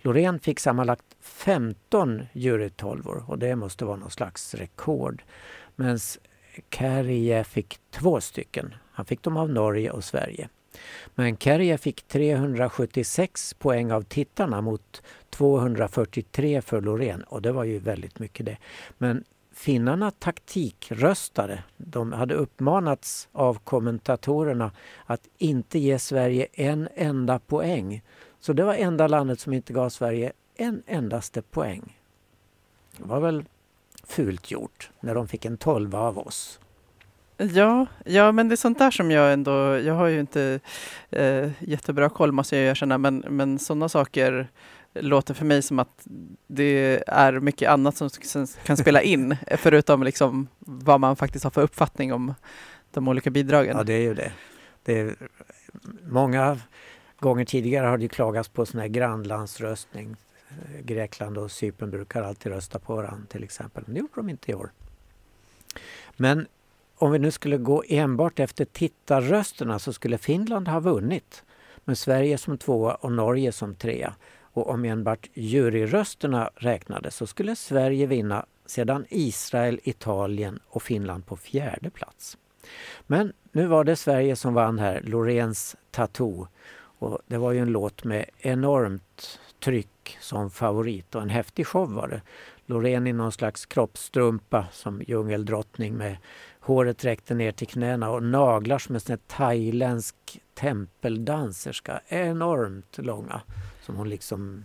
Loreen 0.01 0.39
fick 0.39 0.59
sammanlagt 0.59 1.05
15 1.21 2.23
jurytolvor 2.33 3.23
och 3.27 3.39
det 3.39 3.55
måste 3.55 3.85
vara 3.85 3.95
någon 3.95 4.11
slags 4.11 4.53
rekord. 4.53 5.23
Medan 5.75 5.99
Kärje 6.69 7.43
fick 7.43 7.79
två 7.91 8.21
stycken. 8.21 8.75
Han 8.91 9.05
fick 9.05 9.23
dem 9.23 9.37
av 9.37 9.49
Norge 9.49 9.91
och 9.91 10.03
Sverige. 10.03 10.49
Men 11.15 11.37
Kärje 11.37 11.77
fick 11.77 12.07
376 12.07 13.53
poäng 13.53 13.91
av 13.91 14.01
tittarna 14.01 14.61
mot 14.61 15.03
243 15.29 16.61
för 16.61 16.81
Loreen 16.81 17.23
och 17.23 17.41
det 17.41 17.51
var 17.51 17.63
ju 17.63 17.79
väldigt 17.79 18.19
mycket 18.19 18.45
det. 18.45 18.57
Men 18.97 19.23
finnarna 19.53 20.11
taktikröstade. 20.11 21.63
De 21.77 22.13
hade 22.13 22.35
uppmanats 22.35 23.27
av 23.31 23.59
kommentatorerna 23.59 24.71
att 25.05 25.27
inte 25.37 25.79
ge 25.79 25.99
Sverige 25.99 26.47
en 26.53 26.89
enda 26.95 27.39
poäng. 27.39 28.01
Så 28.47 28.53
det 28.53 28.63
var 28.63 28.73
enda 28.73 29.07
landet 29.07 29.39
som 29.39 29.53
inte 29.53 29.73
gav 29.73 29.89
Sverige 29.89 30.31
en 30.55 30.83
endaste 30.85 31.41
poäng. 31.41 31.97
Det 32.97 33.03
var 33.03 33.19
väl 33.19 33.45
fult 34.03 34.51
gjort 34.51 34.89
när 34.99 35.15
de 35.15 35.27
fick 35.27 35.45
en 35.45 35.57
tolva 35.57 35.99
av 35.99 36.17
oss. 36.17 36.59
Ja, 37.37 37.85
ja, 38.05 38.31
men 38.31 38.49
det 38.49 38.53
är 38.53 38.57
sånt 38.57 38.79
där 38.79 38.91
som 38.91 39.11
jag 39.11 39.33
ändå, 39.33 39.77
jag 39.79 39.93
har 39.93 40.07
ju 40.07 40.19
inte 40.19 40.59
eh, 41.09 41.49
jättebra 41.59 42.09
koll 42.09 42.31
måste 42.31 42.57
jag 42.57 42.65
erkänna, 42.65 42.97
men, 42.97 43.17
men 43.29 43.59
sådana 43.59 43.89
saker 43.89 44.47
låter 44.93 45.33
för 45.33 45.45
mig 45.45 45.61
som 45.61 45.79
att 45.79 46.07
det 46.47 47.03
är 47.07 47.39
mycket 47.39 47.69
annat 47.69 47.97
som 47.97 48.09
kan 48.63 48.77
spela 48.77 49.01
in, 49.01 49.35
förutom 49.57 50.03
liksom 50.03 50.47
vad 50.59 50.99
man 50.99 51.15
faktiskt 51.15 51.43
har 51.43 51.51
för 51.51 51.61
uppfattning 51.61 52.13
om 52.13 52.33
de 52.91 53.07
olika 53.07 53.29
bidragen. 53.29 53.77
Ja, 53.77 53.83
det 53.83 53.93
är 53.93 54.01
ju 54.01 54.13
det. 54.13 54.31
det 54.83 54.99
är, 54.99 55.15
många 56.09 56.57
gånger 57.19 57.45
tidigare 57.45 57.87
har 57.87 57.97
det 57.97 58.07
klagats 58.07 58.49
på 58.49 58.65
sån 58.65 58.79
här 58.79 58.87
grannlandsröstning. 58.87 60.15
Eh, 60.49 60.81
Grekland 60.85 61.37
och 61.37 61.51
Cypern 61.51 61.91
brukar 61.91 62.23
alltid 62.23 62.51
rösta 62.51 62.79
på 62.79 62.95
varandra 62.95 63.25
till 63.29 63.43
exempel, 63.43 63.83
men 63.85 63.93
det 63.93 63.99
gjorde 63.99 64.13
de 64.15 64.29
inte 64.29 64.51
i 64.51 64.55
år. 64.55 64.71
Men 66.15 66.47
om 66.95 67.11
vi 67.11 67.19
nu 67.19 67.31
skulle 67.31 67.57
gå 67.57 67.83
enbart 67.87 68.39
efter 68.39 68.65
tittarrösterna 68.65 69.79
så 69.79 69.93
skulle 69.93 70.17
Finland 70.17 70.67
ha 70.67 70.79
vunnit 70.79 71.43
med 71.85 71.97
Sverige 71.97 72.37
som 72.37 72.57
tvåa 72.57 72.95
och 72.95 73.11
Norge 73.11 73.51
som 73.51 73.75
trea. 73.75 74.15
Och 74.39 74.69
om 74.69 74.85
enbart 74.85 75.29
juryrösterna 75.33 76.49
räknades 76.55 77.15
så 77.15 77.27
skulle 77.27 77.55
Sverige 77.55 78.05
vinna 78.05 78.45
sedan 78.65 79.05
Israel, 79.09 79.79
Italien 79.83 80.59
och 80.67 80.83
Finland 80.83 81.25
på 81.25 81.37
fjärde 81.37 81.89
plats. 81.89 82.37
Men 83.07 83.33
nu 83.51 83.65
var 83.65 83.83
det 83.83 83.95
Sverige 83.95 84.35
som 84.35 84.53
vann 84.53 84.79
här, 84.79 85.01
Loreens 85.03 85.75
Tattoo. 85.91 86.47
Och 86.99 87.19
det 87.27 87.37
var 87.37 87.51
ju 87.51 87.59
en 87.59 87.71
låt 87.71 88.03
med 88.03 88.25
enormt 88.37 89.39
tryck 89.59 90.17
som 90.21 90.51
favorit 90.51 91.15
och 91.15 91.21
en 91.21 91.29
häftig 91.29 91.67
show 91.67 91.93
var 91.93 92.07
det. 92.07 92.21
Loreen 92.65 93.07
i 93.07 93.13
någon 93.13 93.31
slags 93.31 93.65
kroppstrumpa 93.65 94.67
som 94.71 95.01
djungeldrottning 95.07 95.93
med 95.93 96.17
håret 96.59 97.05
räckte 97.05 97.33
ner 97.33 97.51
till 97.51 97.67
knäna 97.67 98.09
och 98.09 98.23
naglar 98.23 98.77
som 98.77 98.95
en 98.95 99.19
thailändsk 99.27 100.15
tempeldanserska. 100.53 102.01
Enormt 102.07 102.97
långa 102.97 103.41
som 103.81 103.95
hon 103.95 104.09
liksom 104.09 104.63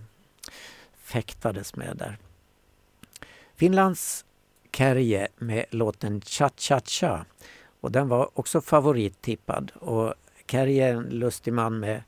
fäktades 0.94 1.76
med 1.76 1.96
där. 1.96 2.18
Finlands 3.54 4.24
Kärje 4.76 5.28
med 5.38 5.64
låten 5.70 6.20
Cha 6.20 6.50
Cha 6.56 6.80
Cha 6.80 7.24
och 7.80 7.92
den 7.92 8.08
var 8.08 8.38
också 8.38 8.60
favorittippad 8.60 9.72
och 9.74 10.14
Kärje 10.52 10.88
är 10.88 10.94
en 10.94 11.08
lustig 11.08 11.52
man 11.52 11.80
med 11.80 12.02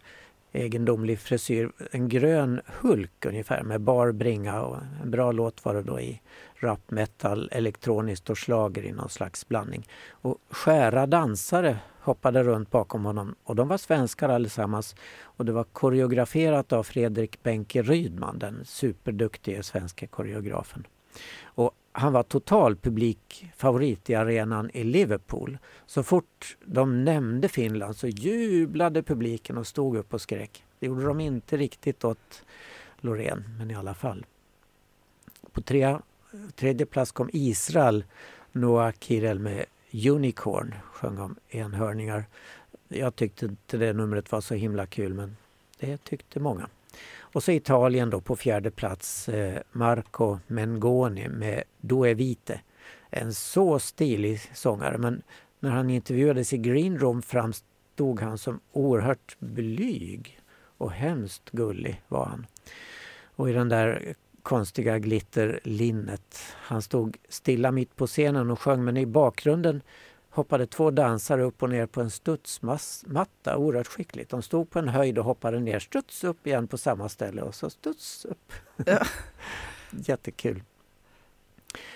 egendomlig 0.52 1.18
frisyr. 1.18 1.72
En 1.90 2.09
grön 2.09 2.61
Hulk 2.80 3.26
ungefär 3.26 3.62
med 3.62 3.80
bar 3.80 4.12
bringa 4.12 4.62
och 4.62 4.76
en 5.02 5.11
bra 5.11 5.33
låt 5.33 5.64
var 5.64 5.74
det 5.74 5.83
då 5.83 6.00
i 6.00 6.20
rap, 6.57 6.90
metal, 6.90 7.48
elektroniskt 7.52 8.30
och 8.30 8.38
slager 8.38 8.83
i 8.83 8.92
någon 8.92 9.09
slags 9.09 9.48
blandning. 9.48 9.88
Och 10.11 10.38
skära 10.50 11.07
dansare 11.07 11.78
hoppade 12.00 12.42
runt 12.42 12.70
bakom 12.70 13.04
honom 13.04 13.35
och 13.44 13.57
de 13.57 13.68
var 13.68 13.78
svenskar 13.78 14.28
allesammans. 14.28 14.96
Och 15.22 15.44
det 15.44 15.52
var 15.52 15.64
koreograferat 15.64 16.72
av 16.72 16.83
Fredrik 16.83 17.42
Benke 17.42 17.83
Rydman, 17.83 18.38
den 18.38 18.64
superduktige 18.64 19.62
svenska 19.62 20.07
koreografen. 20.07 20.87
Och 21.44 21.70
han 21.96 22.12
var 22.12 22.22
total 22.22 22.76
publikfavorit 22.76 24.11
i 24.11 24.14
arenan 24.14 24.70
i 24.74 24.85
Liverpool. 24.85 25.59
Så 25.87 26.02
fort 26.02 26.57
de 26.64 27.04
nämnde 27.04 27.48
Finland 27.48 27.96
så 27.96 28.09
jublade 28.09 29.02
publiken 29.02 29.59
och 29.59 29.66
stod 29.66 29.96
upp 29.96 30.14
och 30.14 30.20
skrek. 30.20 30.64
Det 30.78 30.87
gjorde 30.87 31.04
de 31.04 31.20
inte 31.20 31.57
riktigt 31.57 32.04
åt 32.04 32.44
Loreen, 32.96 33.44
men 33.59 33.70
i 33.70 33.74
alla 33.74 33.94
fall. 33.94 34.26
På 35.52 35.62
tre, 35.62 35.98
tredje 36.54 36.87
plats 36.87 37.12
kom 37.12 37.30
Israel, 37.33 38.04
Noah 38.52 38.92
Kirel 38.98 39.38
med 39.38 39.64
Unicorn, 40.09 40.74
sjöng 40.92 41.18
om 41.18 41.37
enhörningar. 41.48 42.24
Jag 42.88 43.16
tyckte 43.16 43.46
inte 43.46 43.76
det 43.76 43.92
numret 43.92 44.33
var 44.33 44.40
så 44.40 44.54
himla 44.54 44.87
kul 44.87 45.14
men 45.14 45.37
det 45.78 46.04
tyckte 46.04 46.40
många. 46.40 46.68
Och 47.35 47.42
så 47.42 47.53
Italien 47.53 48.11
då 48.11 48.20
på 48.20 48.37
fjärde 48.37 48.70
plats, 48.70 49.29
eh, 49.29 49.61
Marco 49.73 50.38
Mengoni 50.47 51.29
med 51.29 51.62
Due 51.81 52.14
Vite. 52.14 52.61
En 53.11 53.35
så 53.35 53.79
stilig 53.79 54.40
sångare 54.55 54.99
men 54.99 55.23
när 55.61 55.70
han 55.70 55.90
intervjuades 55.90 56.53
i 56.53 56.59
Green 56.59 56.99
Room 56.99 57.23
framstod 57.23 58.20
han 58.20 58.38
som 58.38 58.61
oerhört 58.73 59.37
blyg 59.38 60.40
och 60.79 60.92
hemskt 60.92 61.51
gullig 61.51 62.03
var 62.09 62.25
han. 62.25 62.47
Och 63.37 63.51
i 63.51 63.53
den 63.53 63.68
där 63.68 64.14
konstiga 64.42 64.99
glitterlinnet. 64.99 66.38
Han 66.55 66.83
stod 66.83 67.16
stilla 67.29 67.70
mitt 67.70 67.97
på 67.97 68.07
scenen 68.07 68.51
och 68.51 68.61
sjöng 68.61 68.85
men 68.85 68.97
i 68.97 69.07
bakgrunden 69.07 69.83
hoppade 70.35 70.66
två 70.66 70.90
dansare 70.90 71.42
upp 71.42 71.62
och 71.62 71.70
ner 71.70 71.87
på 71.87 72.01
en 72.01 72.11
studsmatta 72.11 73.57
oerhört 73.57 73.87
skickligt. 73.87 74.31
De 74.31 74.42
stod 74.42 74.70
på 74.70 74.79
en 74.79 74.88
höjd 74.88 75.18
och 75.18 75.25
hoppade 75.25 75.61
ner, 75.61 75.79
studs 75.79 76.25
upp 76.25 76.47
igen 76.47 76.66
på 76.66 76.79
samma 76.79 77.09
ställe 77.09 77.42
och 77.42 77.55
så 77.55 77.70
studs 77.70 78.25
upp. 78.25 78.53
Ja. 78.87 78.99
Jättekul. 79.90 80.62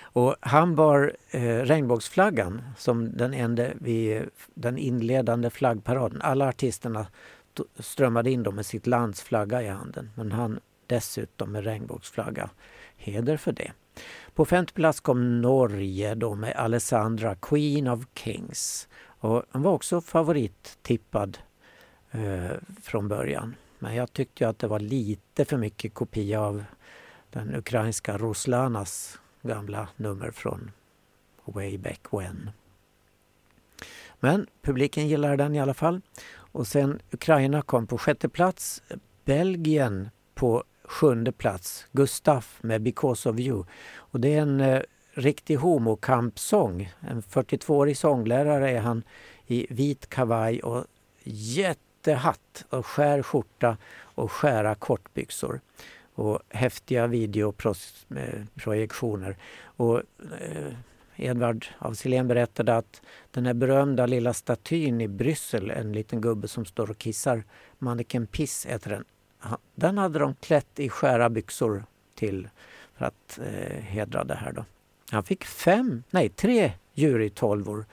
Och 0.01 0.37
han 0.41 0.75
bar 0.75 1.17
eh, 1.31 1.57
regnbågsflaggan 1.57 2.63
som 2.77 3.17
den 3.17 3.35
enda 3.35 3.67
vid 3.75 4.23
den 4.55 4.79
inledande 4.79 5.51
flaggparaden. 5.51 6.23
Alla 6.23 6.49
artisterna 6.49 7.07
strömmade 7.79 8.31
in 8.31 8.43
med 8.43 8.67
sitt 8.67 8.87
lands 8.87 9.23
flagga 9.23 9.63
i 9.63 9.69
handen 9.69 10.11
men 10.15 10.33
han 10.33 10.61
dessutom 10.87 11.53
med 11.53 11.65
regnbågsflagga. 11.65 12.51
Heder 12.99 13.37
för 13.37 13.53
det. 13.53 13.73
På 14.35 14.45
femte 14.45 14.73
plats 14.73 15.01
kom 15.01 15.41
Norge 15.41 16.15
då 16.15 16.35
med 16.35 16.57
Alessandra, 16.57 17.35
Queen 17.35 17.89
of 17.89 18.05
Kings. 18.15 18.89
Och 19.21 19.43
hon 19.51 19.63
var 19.63 19.73
också 19.73 20.01
favorittippad 20.01 21.39
eh, 22.11 22.51
från 22.83 23.09
början. 23.09 23.55
Men 23.79 23.95
jag 23.95 24.13
tyckte 24.13 24.49
att 24.49 24.59
det 24.59 24.67
var 24.67 24.81
lite 24.81 25.45
för 25.45 25.57
mycket 25.57 25.95
kopia 25.95 26.41
av 26.41 26.65
den 27.31 27.55
ukrainska 27.55 28.19
Ruslanas 28.19 29.19
gamla 29.43 29.89
nummer 29.97 30.31
från 30.31 30.71
way 31.45 31.79
back 31.79 32.01
when. 32.11 32.51
Men 34.21 34.47
publiken 34.63 35.09
gillar 35.09 35.37
den 35.37 35.55
i 35.55 35.61
alla 35.61 35.75
fall. 35.75 36.01
Och 36.31 36.67
sen 36.67 37.01
Ukraina 37.11 37.63
kom 37.63 37.87
på 37.87 37.99
sjätte 37.99 38.29
plats. 38.29 38.83
Belgien 39.25 40.11
på 40.35 40.65
sjunde 40.89 41.33
plats, 41.33 41.87
Gustaf 41.93 42.59
med 42.63 42.83
Because 42.83 43.29
of 43.29 43.39
you. 43.39 43.65
Och 43.97 44.21
det 44.21 44.35
är 44.35 44.43
en 44.43 44.61
eh, 44.61 44.83
riktig 45.13 45.57
homokampsång. 45.57 46.93
En 47.01 47.23
42-årig 47.23 47.97
sånglärare 47.97 48.71
är 48.71 48.81
han 48.81 49.03
i 49.47 49.67
vit 49.71 50.09
kavaj 50.09 50.63
och 50.63 50.85
jättehatt 51.25 52.65
och 52.71 52.87
skär 52.87 53.23
skjorta 53.23 53.77
och 54.01 54.33
skära 54.33 54.75
kortbyxor. 54.75 55.61
Och 56.15 56.41
häftiga 56.49 57.07
videoprojektioner. 57.07 59.31
Eh, 59.31 59.37
och 59.77 60.03
eh, 60.41 60.73
Edvard 61.17 61.67
af 61.79 61.97
Sillén 61.97 62.29
berättade 62.29 62.77
att 62.77 63.03
den 63.31 63.47
här 63.47 63.55
berömda 63.55 64.07
lilla 64.07 64.35
statyn 64.35 65.01
i 65.01 65.09
Bryssel, 65.09 65.71
en 65.71 65.93
liten 65.93 66.21
gubbe 66.21 66.49
som 66.49 66.65
står 66.65 66.91
och 66.91 66.99
kissar, 66.99 67.45
Manneken 67.79 68.27
Piss 68.27 68.67
heter 68.67 68.91
den, 68.91 69.05
den 69.75 69.99
hade 69.99 70.19
de 70.19 70.35
klätt 70.35 70.81
i 70.81 70.89
skära 70.89 71.31
byxor 71.31 71.85
till 72.15 72.49
för 72.95 73.05
att 73.05 73.39
eh, 73.39 73.81
hedra 73.81 74.25
det 74.25 74.35
här. 74.35 74.53
Då. 74.53 74.65
Han 75.11 75.25
fick 75.25 75.45
fem, 75.45 76.03
nej 76.11 76.29
tre 76.29 76.73
jurytolvor, 76.95 77.87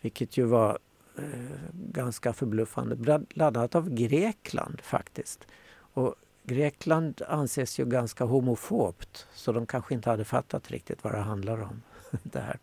vilket 0.00 0.36
ju 0.36 0.44
var 0.44 0.78
eh, 1.18 1.24
ganska 1.72 2.32
förbluffande. 2.32 3.24
Laddat 3.30 3.74
av 3.74 3.90
Grekland 3.90 4.80
faktiskt. 4.80 5.46
Och 5.94 6.14
Grekland 6.42 7.22
anses 7.28 7.80
ju 7.80 7.84
ganska 7.84 8.24
homofobt 8.24 9.26
så 9.34 9.52
de 9.52 9.66
kanske 9.66 9.94
inte 9.94 10.10
hade 10.10 10.24
fattat 10.24 10.70
riktigt 10.70 11.04
vad 11.04 11.12
det 11.12 11.18
handlar 11.18 11.62
om. 11.62 11.82
det 12.22 12.40
här. 12.40 12.58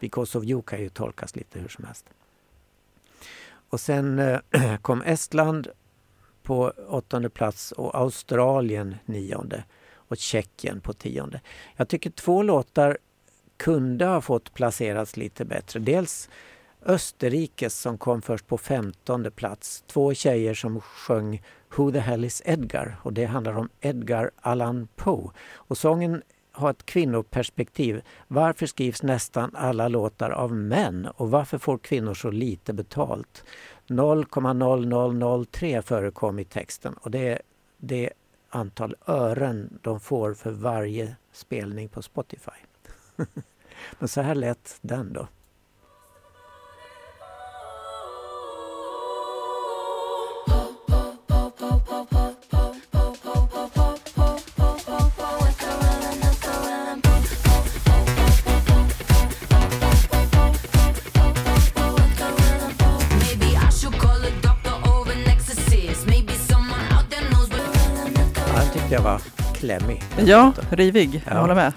Because 0.00 0.38
of 0.38 0.44
you 0.44 0.62
kan 0.62 0.80
ju 0.80 0.88
tolkas 0.88 1.36
lite 1.36 1.58
hur 1.58 1.68
som 1.68 1.84
helst. 1.84 2.04
Och 3.68 3.80
sen 3.80 4.18
eh, 4.18 4.76
kom 4.82 5.02
Estland 5.02 5.68
på 6.46 6.72
åttonde 6.88 7.30
plats 7.30 7.72
och 7.72 7.94
Australien 7.94 8.96
nionde 9.04 9.64
och 9.94 10.16
Tjeckien 10.16 10.80
på 10.80 10.92
tionde. 10.92 11.40
Jag 11.76 11.88
tycker 11.88 12.10
två 12.10 12.42
låtar 12.42 12.98
kunde 13.56 14.06
ha 14.06 14.20
fått 14.20 14.54
placeras 14.54 15.16
lite 15.16 15.44
bättre. 15.44 15.80
Dels 15.80 16.28
Österrikes 16.82 17.80
som 17.80 17.98
kom 17.98 18.22
först 18.22 18.46
på 18.46 18.58
femtonde 18.58 19.30
plats. 19.30 19.84
Två 19.86 20.14
tjejer 20.14 20.54
som 20.54 20.80
sjöng 20.80 21.42
Who 21.76 21.92
the 21.92 21.98
hell 21.98 22.24
is 22.24 22.42
Edgar? 22.44 22.96
Och 23.02 23.12
det 23.12 23.24
handlar 23.24 23.58
om 23.58 23.68
Edgar 23.80 24.30
Allan 24.40 24.88
Poe. 24.96 25.30
Och 25.54 25.78
sången 25.78 26.22
har 26.52 26.70
ett 26.70 26.86
kvinnoperspektiv. 26.86 28.02
Varför 28.28 28.66
skrivs 28.66 29.02
nästan 29.02 29.50
alla 29.54 29.88
låtar 29.88 30.30
av 30.30 30.52
män 30.52 31.08
och 31.16 31.30
varför 31.30 31.58
får 31.58 31.78
kvinnor 31.78 32.14
så 32.14 32.30
lite 32.30 32.72
betalt? 32.72 33.44
0,0003 33.86 35.82
förekom 35.82 36.38
i 36.38 36.44
texten 36.44 36.94
och 36.94 37.10
det 37.10 37.28
är 37.28 37.42
det 37.78 38.12
antal 38.48 38.94
ören 39.06 39.78
de 39.82 40.00
får 40.00 40.34
för 40.34 40.50
varje 40.50 41.16
spelning 41.32 41.88
på 41.88 42.02
Spotify. 42.02 42.50
Men 43.98 44.08
så 44.08 44.20
här 44.20 44.34
lät 44.34 44.78
den 44.80 45.12
då. 45.12 45.28
Klämmig. 69.54 70.02
Ja, 70.18 70.52
rivig. 70.70 71.22
Jag 71.26 71.40
håller 71.40 71.54
med. 71.54 71.72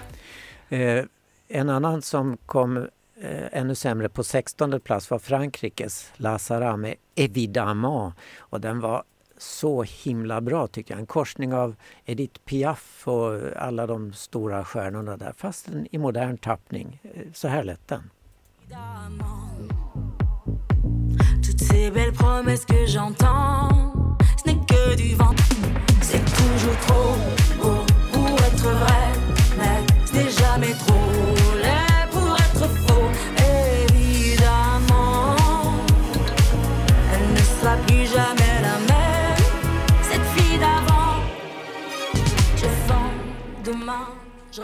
Eh, 0.68 1.04
en 1.48 1.68
annan 1.68 2.02
som 2.02 2.36
kom 2.46 2.76
eh, 2.76 3.46
ännu 3.52 3.74
sämre 3.74 4.08
på 4.08 4.24
16 4.24 4.80
plats 4.80 5.10
var 5.10 5.18
Frankrikes 5.18 6.10
La 6.16 6.38
Sara 6.38 6.76
med 6.76 6.94
Evidemment. 7.14 8.14
Och 8.38 8.60
den 8.60 8.80
var 8.80 9.02
så 9.38 9.82
himla 9.82 10.40
bra 10.40 10.66
tycker 10.66 10.94
jag. 10.94 11.00
En 11.00 11.06
korsning 11.06 11.54
av 11.54 11.74
Edith 12.04 12.40
Piaf 12.44 13.08
och 13.08 13.40
alla 13.56 13.86
de 13.86 14.12
stora 14.12 14.64
stjärnorna 14.64 15.16
där. 15.16 15.32
Fast 15.36 15.68
i 15.90 15.98
modern 15.98 16.38
tappning. 16.38 17.00
Eh, 17.02 17.22
så 17.34 17.48
här 17.48 17.64
lät 17.64 17.88
den. 17.88 18.10
Toutes 21.42 21.60
ces 21.60 21.90
belles 21.90 22.18
promesses 22.18 22.64
que 22.64 22.86
j'entends 22.86 23.80
Ce 24.36 24.46
n'est 24.46 24.66
que 24.66 24.96
du 24.96 25.14
vent 25.16 25.39
toujours 26.60 26.76
trop 26.86 27.16
beau 27.62 27.84
pour 28.12 28.38
être 28.48 28.68
vrai, 28.82 29.06
mais 29.58 29.78
ce 30.06 30.12
n'est 30.14 30.30
jamais 30.30 30.74
trop 30.74 31.10
laid 31.64 32.08
pour 32.12 32.32
être 32.46 32.66
faux. 32.84 33.10
Évidemment, 33.88 35.36
elle 37.12 37.28
ne 37.32 37.44
sera 37.56 37.74
plus 37.86 38.06
jamais 38.16 38.54
la 38.68 38.76
même, 38.92 39.44
cette 40.02 40.26
fille 40.34 40.58
d'avant. 40.58 41.14
Je 42.56 42.68
sens 42.88 43.12
demain. 43.64 44.06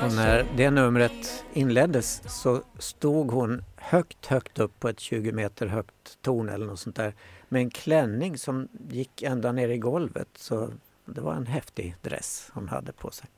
Och 0.03 0.13
när 0.13 0.47
det 0.57 0.71
numret 0.71 1.45
inleddes 1.53 2.23
så 2.27 2.63
stod 2.79 3.31
hon 3.31 3.63
högt, 3.77 4.27
högt 4.27 4.59
upp 4.59 4.81
på 4.81 4.89
ett 4.89 5.01
20 5.01 5.33
meter 5.33 5.67
högt 5.67 6.23
torn 6.23 6.49
eller 6.49 6.67
något 6.67 6.79
sånt 6.79 6.97
där 6.97 7.15
med 7.49 7.63
en 7.63 7.71
klänning 7.71 8.39
som 8.39 8.69
gick 8.91 9.23
ända 9.23 9.53
ner 9.53 9.69
i 9.69 9.79
golvet. 9.79 10.29
Så 10.37 10.71
det 11.07 11.21
var 11.21 11.35
en 11.35 11.47
häftig 11.47 11.97
dress 12.03 12.51
hon 12.55 12.69
hade 12.69 12.92
på 12.92 13.11
sig. 13.11 13.29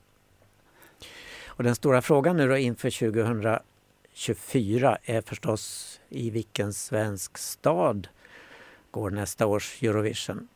Och 1.46 1.64
den 1.64 1.74
stora 1.74 2.02
frågan 2.02 2.36
nu 2.36 2.48
då 2.48 2.56
inför 2.56 2.90
2024 2.90 4.98
är 5.02 5.20
förstås 5.20 6.00
i 6.08 6.30
vilken 6.30 6.72
svensk 6.72 7.38
stad 7.38 8.08
går 8.90 9.10
nästa 9.10 9.46
års 9.46 9.82
Eurovision? 9.82 10.48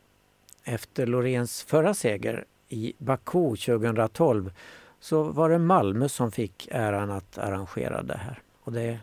Efter 0.63 1.07
Loreens 1.07 1.63
förra 1.63 1.93
seger 1.93 2.45
i 2.69 2.93
Baku 2.97 3.55
2012 3.55 4.51
så 4.99 5.23
var 5.23 5.49
det 5.49 5.59
Malmö 5.59 6.09
som 6.09 6.31
fick 6.31 6.67
äran 6.71 7.11
att 7.11 7.37
arrangera 7.37 8.03
det 8.03 8.17
här. 8.17 8.41
Och 8.63 8.71
det 8.71 8.99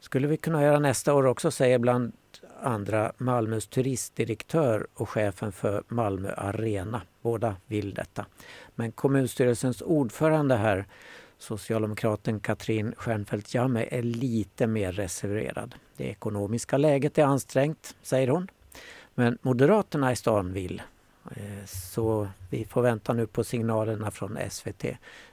skulle 0.00 0.28
vi 0.28 0.36
kunna 0.36 0.62
göra 0.62 0.78
nästa 0.78 1.14
år 1.14 1.26
också, 1.26 1.50
säger 1.50 1.78
bland 1.78 2.12
andra 2.62 3.12
Malmös 3.18 3.66
turistdirektör 3.66 4.86
och 4.94 5.08
chefen 5.08 5.52
för 5.52 5.82
Malmö 5.88 6.34
Arena. 6.36 7.02
Båda 7.24 7.56
vill 7.66 7.94
detta. 7.94 8.26
Men 8.74 8.92
kommunstyrelsens 8.92 9.82
ordförande 9.82 10.56
här, 10.56 10.86
socialdemokraten 11.38 12.40
Katrin 12.40 12.94
Stjernfeldt 12.96 13.54
Jammeh, 13.54 13.86
är 13.90 14.02
lite 14.02 14.66
mer 14.66 14.92
reserverad. 14.92 15.74
Det 15.96 16.04
ekonomiska 16.04 16.76
läget 16.76 17.18
är 17.18 17.24
ansträngt, 17.24 17.96
säger 18.02 18.28
hon. 18.28 18.48
Men 19.14 19.38
Moderaterna 19.42 20.12
i 20.12 20.16
stan 20.16 20.52
vill. 20.52 20.82
Eh, 21.36 21.64
så 21.66 22.28
vi 22.50 22.64
får 22.64 22.82
vänta 22.82 23.12
nu 23.12 23.26
på 23.26 23.44
signalerna 23.44 24.10
från 24.10 24.38
SVT. 24.50 24.84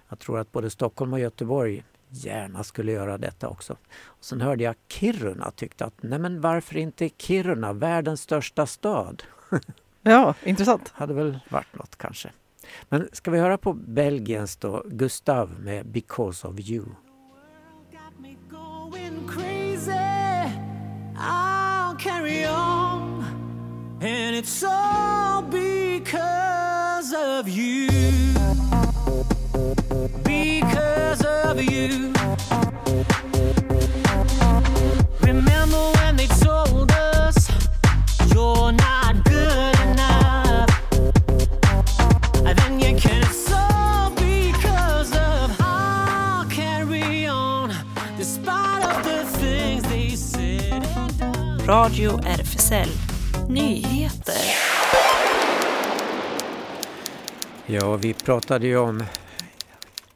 Jag 0.09 0.19
tror 0.19 0.39
att 0.39 0.51
både 0.51 0.69
Stockholm 0.69 1.13
och 1.13 1.19
Göteborg 1.19 1.83
gärna 2.09 2.63
skulle 2.63 2.91
göra 2.91 3.17
detta 3.17 3.47
också. 3.47 3.73
Och 4.03 4.25
sen 4.25 4.41
hörde 4.41 4.63
jag 4.63 4.75
Kiruna 4.87 5.51
tyckte 5.51 5.85
att 5.85 6.03
nej 6.03 6.19
men 6.19 6.41
varför 6.41 6.77
inte 6.77 7.09
Kiruna, 7.17 7.73
världens 7.73 8.21
största 8.21 8.65
stad? 8.65 9.23
Ja, 10.03 10.33
intressant. 10.43 10.91
hade 10.95 11.13
väl 11.13 11.39
varit 11.49 11.75
något 11.75 11.97
kanske. 11.97 12.29
Men 12.89 13.09
ska 13.11 13.31
vi 13.31 13.39
höra 13.39 13.57
på 13.57 13.73
Belgiens 13.73 14.55
då, 14.55 14.83
Gustav 14.85 15.51
med 15.59 15.85
Because 15.85 16.47
of 16.47 16.59
you. 16.59 16.85
And 24.03 24.35
it's 24.35 24.63
all 24.63 25.43
because 25.43 27.13
of 27.13 27.47
you 27.47 27.87
Because 30.23 31.23
of 31.23 31.61
you 31.61 32.20
Radio 51.91 52.19
RFSL 52.19 52.89
Nyheter. 53.49 54.35
Ja, 57.65 57.95
vi 57.95 58.13
pratade 58.13 58.67
ju 58.67 58.77
om 58.77 59.03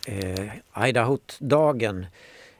eh, 0.07 0.87
Idaho-dagen 0.89 2.05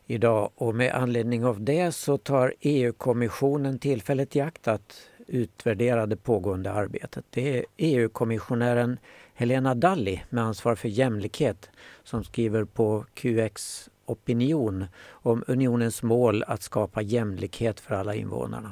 idag 0.05 0.51
och 0.55 0.75
med 0.75 0.93
anledning 0.93 1.45
av 1.45 1.61
det 1.61 1.91
så 1.91 2.17
tar 2.17 2.53
EU-kommissionen 2.59 3.79
tillfället 3.79 4.35
i 4.35 4.41
akt 4.41 4.67
att 4.67 5.09
utvärdera 5.27 6.05
det 6.05 6.17
pågående 6.17 6.71
arbetet. 6.71 7.25
Det 7.29 7.57
är 7.57 7.65
EU-kommissionären 7.77 8.97
Helena 9.33 9.75
Dalli 9.75 10.23
med 10.29 10.43
ansvar 10.43 10.75
för 10.75 10.89
jämlikhet 10.89 11.69
som 12.03 12.23
skriver 12.23 12.63
på 12.63 13.05
QX 13.13 13.89
Opinion 14.05 14.85
om 15.09 15.43
unionens 15.47 16.03
mål 16.03 16.43
att 16.47 16.63
skapa 16.63 17.01
jämlikhet 17.01 17.79
för 17.79 17.95
alla 17.95 18.15
invånarna. 18.15 18.71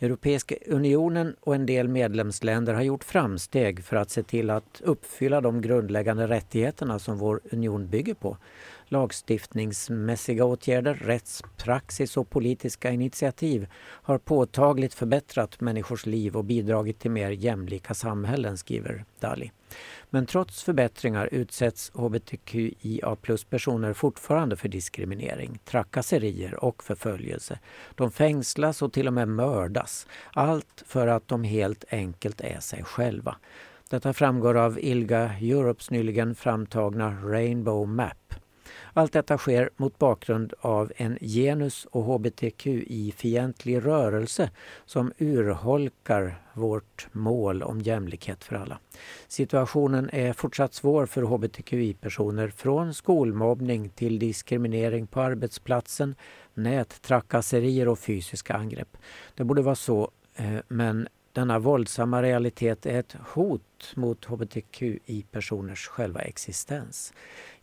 Europeiska 0.00 0.54
unionen 0.66 1.36
och 1.40 1.54
en 1.54 1.66
del 1.66 1.88
medlemsländer 1.88 2.74
har 2.74 2.82
gjort 2.82 3.04
framsteg 3.04 3.84
för 3.84 3.96
att 3.96 4.10
se 4.10 4.22
till 4.22 4.50
att 4.50 4.80
uppfylla 4.84 5.40
de 5.40 5.60
grundläggande 5.60 6.28
rättigheterna 6.28 6.98
som 6.98 7.18
vår 7.18 7.40
union 7.52 7.88
bygger 7.88 8.14
på. 8.14 8.36
Lagstiftningsmässiga 8.88 10.44
åtgärder, 10.44 10.94
rättspraxis 10.94 12.16
och 12.16 12.30
politiska 12.30 12.90
initiativ 12.90 13.66
har 13.80 14.18
påtagligt 14.18 14.94
förbättrat 14.94 15.60
människors 15.60 16.06
liv 16.06 16.36
och 16.36 16.44
bidragit 16.44 16.98
till 16.98 17.10
mer 17.10 17.30
jämlika 17.30 17.94
samhällen, 17.94 18.58
skriver 18.58 19.04
Dali. 19.20 19.50
Men 20.10 20.26
trots 20.26 20.62
förbättringar 20.62 21.28
utsätts 21.32 21.92
hbtqia 21.94 23.16
plus-personer 23.16 23.92
fortfarande 23.92 24.56
för 24.56 24.68
diskriminering, 24.68 25.58
trakasserier 25.64 26.64
och 26.64 26.84
förföljelse. 26.84 27.58
De 27.94 28.10
fängslas 28.10 28.82
och 28.82 28.92
till 28.92 29.06
och 29.06 29.12
med 29.12 29.28
mördas. 29.28 30.06
Allt 30.32 30.84
för 30.86 31.06
att 31.06 31.28
de 31.28 31.44
helt 31.44 31.84
enkelt 31.90 32.40
är 32.40 32.60
sig 32.60 32.84
själva. 32.84 33.36
Detta 33.90 34.12
framgår 34.12 34.56
av 34.56 34.78
ILGA 34.80 35.30
Europes 35.40 35.90
nyligen 35.90 36.34
framtagna 36.34 37.10
Rainbow 37.10 37.88
Map. 37.88 38.23
Allt 38.92 39.12
detta 39.12 39.38
sker 39.38 39.70
mot 39.76 39.98
bakgrund 39.98 40.54
av 40.60 40.92
en 40.96 41.18
genus 41.20 41.86
och 41.90 42.04
hbtqi-fientlig 42.04 43.84
rörelse 43.84 44.50
som 44.86 45.12
urholkar 45.18 46.42
vårt 46.52 47.08
mål 47.12 47.62
om 47.62 47.80
jämlikhet 47.80 48.44
för 48.44 48.56
alla. 48.56 48.78
Situationen 49.28 50.10
är 50.12 50.32
fortsatt 50.32 50.74
svår 50.74 51.06
för 51.06 51.22
hbtqi-personer 51.22 52.48
från 52.48 52.94
skolmobbning 52.94 53.88
till 53.88 54.18
diskriminering 54.18 55.06
på 55.06 55.20
arbetsplatsen, 55.20 56.14
nättrakasserier 56.54 57.88
och 57.88 57.98
fysiska 57.98 58.54
angrepp. 58.54 58.96
Det 59.34 59.44
borde 59.44 59.62
vara 59.62 59.74
så, 59.74 60.10
eh, 60.36 60.56
men 60.68 61.08
denna 61.34 61.58
våldsamma 61.58 62.22
realitet 62.22 62.86
är 62.86 62.98
ett 62.98 63.16
hot 63.34 63.92
mot 63.94 64.24
hbtqi-personers 64.24 65.86
själva 65.88 66.20
existens. 66.20 67.12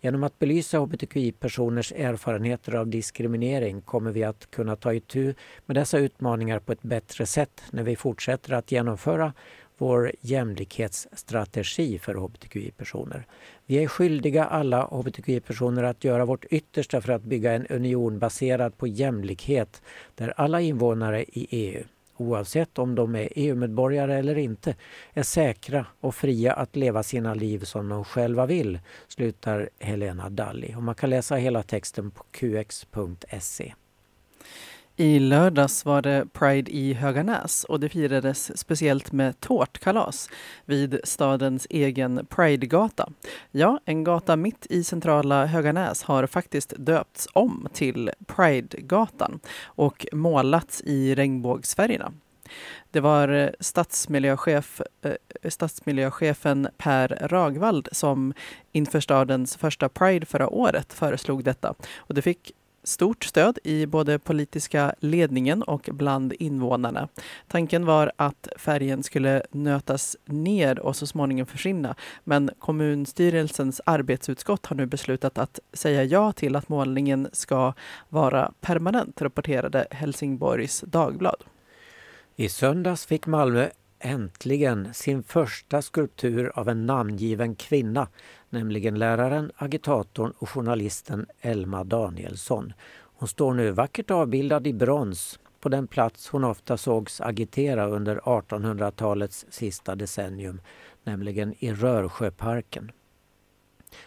Genom 0.02 0.24
att 0.24 0.40
belysa 0.40 0.80
hbtqi-personers 0.80 1.92
erfarenheter 1.92 2.76
av 2.76 2.88
diskriminering 2.88 3.82
kommer 3.82 4.12
vi 4.12 4.24
att 4.24 4.52
kunna 4.52 4.76
ta 4.76 4.94
itu 4.94 5.34
med 5.66 5.76
dessa 5.78 5.98
utmaningar 5.98 6.60
på 6.60 6.72
ett 6.72 6.82
bättre 6.82 7.26
sätt 7.26 7.62
när 7.72 7.84
vi 7.84 7.96
fortsätter 7.96 8.54
att 8.54 8.72
genomföra 8.72 9.34
vår 9.78 10.12
jämlikhetsstrategi 10.22 12.00
för 12.00 12.16
hbtqi-personer. 12.16 13.28
Vi 13.66 13.84
är 13.84 13.88
skyldiga 13.88 14.46
alla 14.46 14.86
hbtqi-personer 14.86 15.84
att 15.84 16.04
göra 16.04 16.26
vårt 16.26 16.46
yttersta 16.46 17.02
för 17.02 17.14
att 17.14 17.24
bygga 17.24 17.54
en 17.54 17.68
union 17.68 18.20
baserad 18.20 18.78
på 18.78 18.88
jämlikhet 18.88 19.82
där 20.16 20.34
alla 20.38 20.62
invånare 20.62 21.24
i 21.24 21.48
EU 21.50 21.84
oavsett 22.22 22.80
om 22.80 22.96
de 22.96 23.16
är 23.16 23.30
EU-medborgare 23.36 24.18
eller 24.18 24.38
inte, 24.38 24.76
är 25.14 25.24
säkra 25.24 25.86
och 26.00 26.16
fria 26.16 26.54
att 26.54 26.76
leva 26.76 27.04
sina 27.04 27.34
liv 27.34 27.60
som 27.60 27.90
de 27.90 28.04
själva 28.06 28.46
vill, 28.46 28.80
slutar 29.08 29.70
Helena 29.80 30.30
Dalli. 30.30 30.76
Och 30.76 30.84
man 30.84 30.96
kan 30.96 31.10
läsa 31.10 31.36
hela 31.36 31.64
texten 31.64 32.12
på 32.12 32.24
qx.se. 32.32 33.74
I 34.96 35.20
lördags 35.20 35.86
var 35.86 36.02
det 36.02 36.26
Pride 36.34 36.72
i 36.72 36.94
Höganäs 36.94 37.64
och 37.64 37.80
det 37.80 37.90
firades 37.90 38.58
speciellt 38.58 39.12
med 39.12 39.40
tårtkalas 39.40 40.30
vid 40.66 41.00
stadens 41.04 41.68
egen 41.70 42.26
Pridegata. 42.30 43.10
Ja, 43.52 43.80
en 43.86 44.04
gata 44.04 44.36
mitt 44.36 44.68
i 44.70 44.84
centrala 44.84 45.46
Höganäs 45.46 46.04
har 46.04 46.28
faktiskt 46.28 46.74
döpts 46.78 47.28
om 47.34 47.68
till 47.74 48.12
Pridegatan 48.28 49.40
och 49.64 50.06
målats 50.14 50.82
i 50.82 51.16
regnbågsfärgerna. 51.16 52.14
Det 52.92 53.00
var 53.00 53.30
eh, 53.30 53.50
stadsmiljöchef, 53.60 54.82
eh, 55.02 55.50
stadsmiljöchefen 55.50 56.68
Per 56.78 57.28
Ragvald 57.30 57.88
som 57.92 58.34
inför 58.72 59.00
stadens 59.00 59.58
första 59.58 59.90
Pride 59.90 60.26
förra 60.26 60.50
året 60.50 60.94
föreslog 60.94 61.44
detta. 61.44 61.74
Och 61.98 62.16
det 62.16 62.22
fick 62.22 62.52
stort 62.84 63.24
stöd 63.24 63.60
i 63.64 63.86
både 63.86 64.20
politiska 64.20 64.96
ledningen 65.00 65.64
och 65.64 65.90
bland 65.92 66.34
invånarna. 66.40 67.08
Tanken 67.48 67.86
var 67.86 68.12
att 68.16 68.48
färgen 68.58 69.04
skulle 69.04 69.44
nötas 69.52 70.18
ner 70.26 70.80
och 70.80 70.96
så 70.96 71.08
småningom 71.08 71.46
försvinna. 71.46 71.96
Men 72.24 72.50
kommunstyrelsens 72.60 73.82
arbetsutskott 73.86 74.66
har 74.66 74.76
nu 74.76 74.86
beslutat 74.86 75.38
att 75.38 75.60
säga 75.74 76.04
ja 76.04 76.32
till 76.32 76.56
att 76.56 76.70
målningen 76.70 77.30
ska 77.34 77.74
vara 78.10 78.52
permanent, 78.62 79.22
rapporterade 79.22 79.88
Helsingborgs 79.92 80.84
Dagblad. 80.88 81.44
I 82.36 82.50
söndags 82.50 83.06
fick 83.06 83.28
Malmö 83.28 83.70
äntligen 84.02 84.94
sin 84.94 85.24
första 85.24 85.82
skulptur 85.82 86.52
av 86.56 86.70
en 86.70 86.86
namngiven 86.86 87.56
kvinna, 87.56 88.08
nämligen 88.50 89.00
läraren, 89.00 89.52
agitatorn 89.56 90.34
och 90.38 90.50
journalisten 90.50 91.26
Elma 91.42 91.84
Danielsson. 91.84 92.74
Hon 92.94 93.28
står 93.28 93.54
nu 93.54 93.72
vackert 93.72 94.12
avbildad 94.12 94.68
i 94.68 94.74
brons 94.74 95.40
på 95.60 95.70
den 95.70 95.88
plats 95.88 96.30
hon 96.30 96.44
ofta 96.44 96.78
sågs 96.78 97.22
agitera 97.22 97.88
under 97.88 98.18
1800-talets 98.18 99.46
sista 99.50 99.96
decennium, 99.96 100.62
nämligen 101.04 101.54
i 101.60 101.74
Rörsjöparken. 101.74 102.92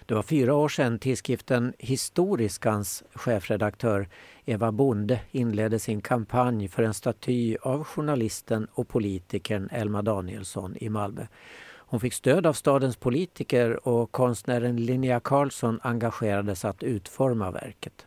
Det 0.07 0.15
var 0.15 0.23
fyra 0.23 0.55
år 0.55 0.69
sedan 0.69 0.99
tidskriften 0.99 1.73
Historiskans 1.79 3.03
chefredaktör 3.15 4.09
Eva 4.45 4.73
Bonde 4.73 5.21
inledde 5.31 5.79
sin 5.79 6.01
kampanj 6.01 6.69
för 6.69 6.83
en 6.83 6.95
staty 6.95 7.57
av 7.63 7.85
journalisten 7.85 8.67
och 8.73 8.89
politikern 8.89 9.69
Elma 9.73 10.03
Danielsson 10.03 10.77
i 10.77 10.89
Malmö. 10.89 11.27
Hon 11.87 12.01
fick 12.01 12.15
stöd 12.15 12.47
av 12.47 12.53
stadens 12.53 12.97
politiker 12.97 13.89
och 13.89 14.13
konstnären 14.13 14.77
Linnea 14.77 15.21
Karlsson 15.21 15.81
engagerades 15.83 16.65
att 16.65 16.83
utforma 16.83 17.51
verket. 17.51 18.07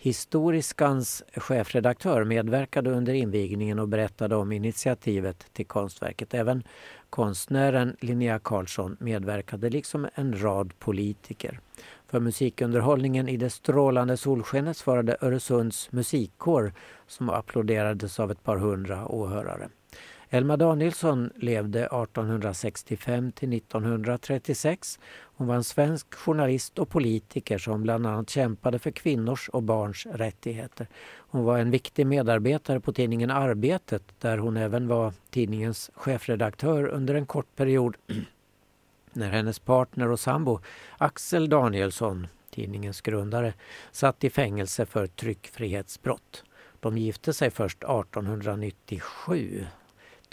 Historiskans 0.00 1.22
chefredaktör 1.36 2.24
medverkade 2.24 2.90
under 2.90 3.14
invigningen 3.14 3.78
och 3.78 3.88
berättade 3.88 4.36
om 4.36 4.52
initiativet 4.52 5.46
till 5.52 5.66
konstverket. 5.66 6.34
Även 6.34 6.62
konstnären 7.10 7.96
Linnea 8.00 8.38
Karlsson 8.38 8.96
medverkade 9.00 9.70
liksom 9.70 10.08
en 10.14 10.42
rad 10.42 10.78
politiker. 10.78 11.60
För 12.06 12.20
musikunderhållningen 12.20 13.28
i 13.28 13.36
det 13.36 13.50
strålande 13.50 14.16
solskenet 14.16 14.76
svarade 14.76 15.16
Öresunds 15.20 15.92
musikkår 15.92 16.72
som 17.06 17.30
applåderades 17.30 18.20
av 18.20 18.30
ett 18.30 18.42
par 18.42 18.56
hundra 18.56 19.08
åhörare. 19.08 19.68
Elma 20.30 20.56
Danielsson 20.56 21.30
levde 21.36 21.80
1865 21.84 23.32
till 23.32 23.52
1936. 23.52 24.98
Hon 25.20 25.46
var 25.46 25.54
en 25.54 25.64
svensk 25.64 26.14
journalist 26.14 26.78
och 26.78 26.88
politiker 26.88 27.58
som 27.58 27.82
bland 27.82 28.06
annat 28.06 28.30
kämpade 28.30 28.78
för 28.78 28.90
kvinnors 28.90 29.48
och 29.48 29.62
barns 29.62 30.06
rättigheter. 30.06 30.86
Hon 31.16 31.44
var 31.44 31.58
en 31.58 31.70
viktig 31.70 32.06
medarbetare 32.06 32.80
på 32.80 32.92
tidningen 32.92 33.30
Arbetet 33.30 34.02
där 34.18 34.38
hon 34.38 34.56
även 34.56 34.88
var 34.88 35.12
tidningens 35.30 35.90
chefredaktör 35.94 36.86
under 36.86 37.14
en 37.14 37.26
kort 37.26 37.56
period 37.56 37.96
när 39.12 39.30
hennes 39.30 39.58
partner 39.58 40.10
och 40.10 40.20
sambo 40.20 40.60
Axel 40.98 41.48
Danielsson, 41.48 42.26
tidningens 42.50 43.00
grundare, 43.00 43.54
satt 43.92 44.24
i 44.24 44.30
fängelse 44.30 44.86
för 44.86 45.06
tryckfrihetsbrott. 45.06 46.44
De 46.80 46.98
gifte 46.98 47.32
sig 47.32 47.50
först 47.50 47.78
1897 47.78 49.66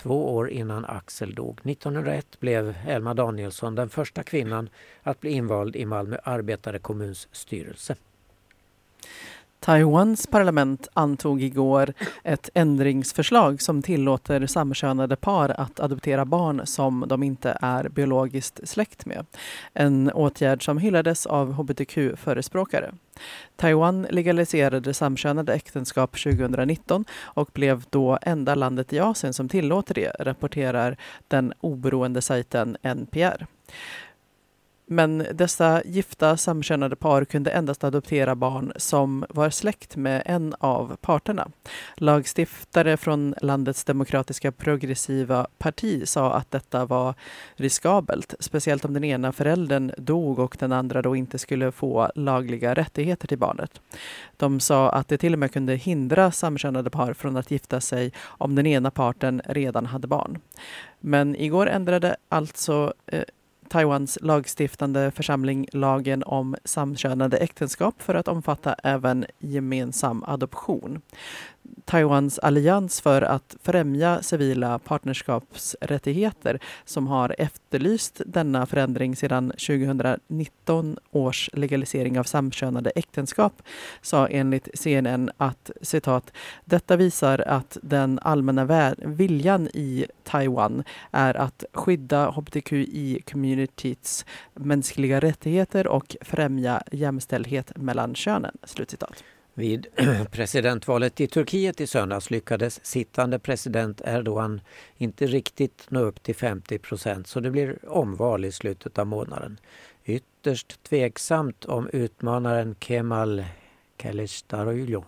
två 0.05 0.35
år 0.35 0.49
innan 0.49 0.85
Axel 0.85 1.35
dog. 1.35 1.59
1901 1.63 2.39
blev 2.39 2.75
Elma 2.87 3.13
Danielsson 3.13 3.75
den 3.75 3.89
första 3.89 4.23
kvinnan 4.23 4.69
att 5.03 5.19
bli 5.19 5.31
invald 5.31 5.75
i 5.75 5.85
Malmö 5.85 6.17
arbetarekommuns 6.23 7.27
styrelse. 7.31 7.95
Taiwans 9.59 10.27
parlament 10.27 10.87
antog 10.93 11.43
igår 11.43 11.93
ett 12.23 12.49
ändringsförslag 12.53 13.61
som 13.61 13.81
tillåter 13.81 14.47
samkönade 14.47 15.15
par 15.15 15.49
att 15.49 15.79
adoptera 15.79 16.25
barn 16.25 16.61
som 16.65 17.05
de 17.07 17.23
inte 17.23 17.57
är 17.61 17.89
biologiskt 17.89 18.59
släkt 18.63 19.05
med. 19.05 19.25
En 19.73 20.11
åtgärd 20.11 20.65
som 20.65 20.77
hyllades 20.77 21.25
av 21.25 21.53
hbtq-förespråkare. 21.53 22.91
Taiwan 23.55 24.07
legaliserade 24.09 24.93
samkönade 24.93 25.53
äktenskap 25.53 26.11
2019 26.11 27.05
och 27.23 27.49
blev 27.53 27.83
då 27.89 28.17
enda 28.21 28.55
landet 28.55 28.93
i 28.93 28.99
Asien 28.99 29.33
som 29.33 29.49
tillåter 29.49 29.93
det, 29.93 30.15
rapporterar 30.19 30.97
den 31.27 31.53
oberoende 31.61 32.21
sajten 32.21 32.77
NPR. 32.81 33.45
Men 34.87 35.25
dessa 35.33 35.81
gifta 35.85 36.37
samkönade 36.37 36.95
par 36.95 37.25
kunde 37.25 37.51
endast 37.51 37.83
adoptera 37.83 38.35
barn 38.35 38.73
som 38.75 39.25
var 39.29 39.49
släkt 39.49 39.95
med 39.95 40.23
en 40.25 40.55
av 40.59 40.97
parterna. 41.01 41.47
Lagstiftare 41.97 42.97
från 42.97 43.35
landets 43.41 43.83
demokratiska 43.83 44.51
progressiva 44.51 45.47
parti 45.57 46.07
sa 46.07 46.33
att 46.33 46.51
detta 46.51 46.85
var 46.85 47.13
riskabelt, 47.55 48.33
speciellt 48.39 48.85
om 48.85 48.93
den 48.93 49.03
ena 49.03 49.31
föräldern 49.31 49.91
dog 49.97 50.39
och 50.39 50.57
den 50.59 50.71
andra 50.71 51.01
då 51.01 51.15
inte 51.15 51.37
skulle 51.37 51.71
få 51.71 52.11
lagliga 52.15 52.73
rättigheter 52.73 53.27
till 53.27 53.37
barnet. 53.37 53.81
De 54.37 54.59
sa 54.59 54.89
att 54.89 55.07
det 55.07 55.17
till 55.17 55.33
och 55.33 55.39
med 55.39 55.51
kunde 55.51 55.75
hindra 55.75 56.31
samkönade 56.31 56.89
par 56.89 57.13
från 57.13 57.37
att 57.37 57.51
gifta 57.51 57.81
sig 57.81 58.11
om 58.23 58.55
den 58.55 58.65
ena 58.65 58.91
parten 58.91 59.41
redan 59.45 59.85
hade 59.85 60.07
barn. 60.07 60.39
Men 60.99 61.35
igår 61.35 61.67
ändrade 61.67 62.15
alltså 62.29 62.93
eh, 63.05 63.23
Taiwans 63.69 64.17
lagstiftande 64.21 65.11
församling 65.11 65.67
lagen 65.71 66.23
om 66.23 66.55
samkönade 66.63 67.37
äktenskap 67.37 68.01
för 68.01 68.15
att 68.15 68.27
omfatta 68.27 68.73
även 68.73 69.25
gemensam 69.39 70.23
adoption. 70.23 71.01
Taiwans 71.85 72.39
allians 72.39 73.01
för 73.01 73.21
att 73.21 73.55
främja 73.63 74.21
civila 74.21 74.79
partnerskapsrättigheter 74.79 76.59
som 76.85 77.07
har 77.07 77.35
efterlyst 77.37 78.21
denna 78.25 78.65
förändring 78.65 79.15
sedan 79.15 79.49
2019 79.49 80.97
års 81.11 81.49
legalisering 81.53 82.19
av 82.19 82.23
samkönade 82.23 82.89
äktenskap 82.89 83.61
sa 84.01 84.27
enligt 84.27 84.69
CNN 84.73 85.31
att 85.37 85.71
citat, 85.81 86.31
detta 86.65 86.95
visar 86.95 87.39
att 87.39 87.77
den 87.81 88.19
allmänna 88.21 88.95
viljan 88.97 89.67
i 89.67 90.05
Taiwan 90.23 90.83
är 91.11 91.37
att 91.37 91.63
skydda 91.73 92.29
hbtqi-communityts 92.29 94.25
mänskliga 94.53 95.19
rättigheter 95.19 95.87
och 95.87 96.15
främja 96.21 96.83
jämställdhet 96.91 97.71
mellan 97.77 98.15
könen. 98.15 98.57
Slutcitat. 98.63 99.23
Vid 99.57 99.87
presidentvalet 100.31 101.21
i 101.21 101.27
Turkiet 101.27 101.81
i 101.81 101.87
söndags 101.87 102.31
lyckades 102.31 102.85
sittande 102.85 103.39
president 103.39 104.01
Erdogan 104.05 104.61
inte 104.97 105.27
riktigt 105.27 105.85
nå 105.89 105.99
upp 105.99 106.23
till 106.23 106.35
50 106.35 106.79
procent 106.79 107.27
så 107.27 107.39
det 107.39 107.51
blir 107.51 107.89
omval 107.89 108.45
i 108.45 108.51
slutet 108.51 108.97
av 108.97 109.07
månaden. 109.07 109.57
Ytterst 110.05 110.83
tveksamt 110.83 111.65
om 111.65 111.89
utmanaren 111.93 112.75
Kemal 112.79 113.45
Kılıçdaroğlu, 113.97 115.03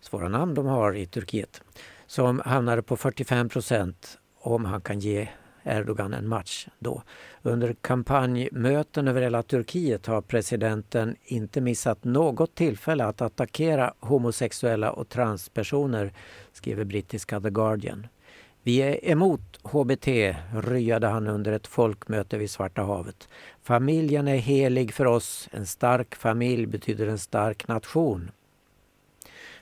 svåra 0.00 0.28
namn 0.28 0.54
de 0.54 0.66
har 0.66 0.96
i 0.96 1.06
Turkiet, 1.06 1.62
som 2.06 2.42
hamnade 2.44 2.82
på 2.82 2.96
45 2.96 3.48
procent 3.48 4.18
om 4.40 4.64
han 4.64 4.80
kan 4.80 5.00
ge 5.00 5.28
Erdogan 5.64 6.14
en 6.14 6.28
match 6.28 6.68
då. 6.78 7.02
Under 7.42 7.74
kampanjmöten 7.80 9.08
över 9.08 9.22
hela 9.22 9.42
Turkiet 9.42 10.06
har 10.06 10.20
presidenten 10.20 11.16
inte 11.24 11.60
missat 11.60 12.04
något 12.04 12.54
tillfälle 12.54 13.04
att 13.04 13.20
attackera 13.20 13.94
homosexuella 14.00 14.90
och 14.90 15.08
transpersoner, 15.08 16.12
skriver 16.52 16.84
brittiska 16.84 17.40
The 17.40 17.50
Guardian. 17.50 18.06
Vi 18.62 18.78
är 18.78 19.10
emot 19.10 19.60
HBT, 19.62 20.08
ryade 20.64 21.06
han 21.06 21.26
under 21.26 21.52
ett 21.52 21.66
folkmöte 21.66 22.38
vid 22.38 22.50
Svarta 22.50 22.82
havet. 22.82 23.28
Familjen 23.62 24.28
är 24.28 24.36
helig 24.36 24.94
för 24.94 25.04
oss. 25.04 25.48
En 25.52 25.66
stark 25.66 26.14
familj 26.14 26.66
betyder 26.66 27.06
en 27.06 27.18
stark 27.18 27.68
nation. 27.68 28.30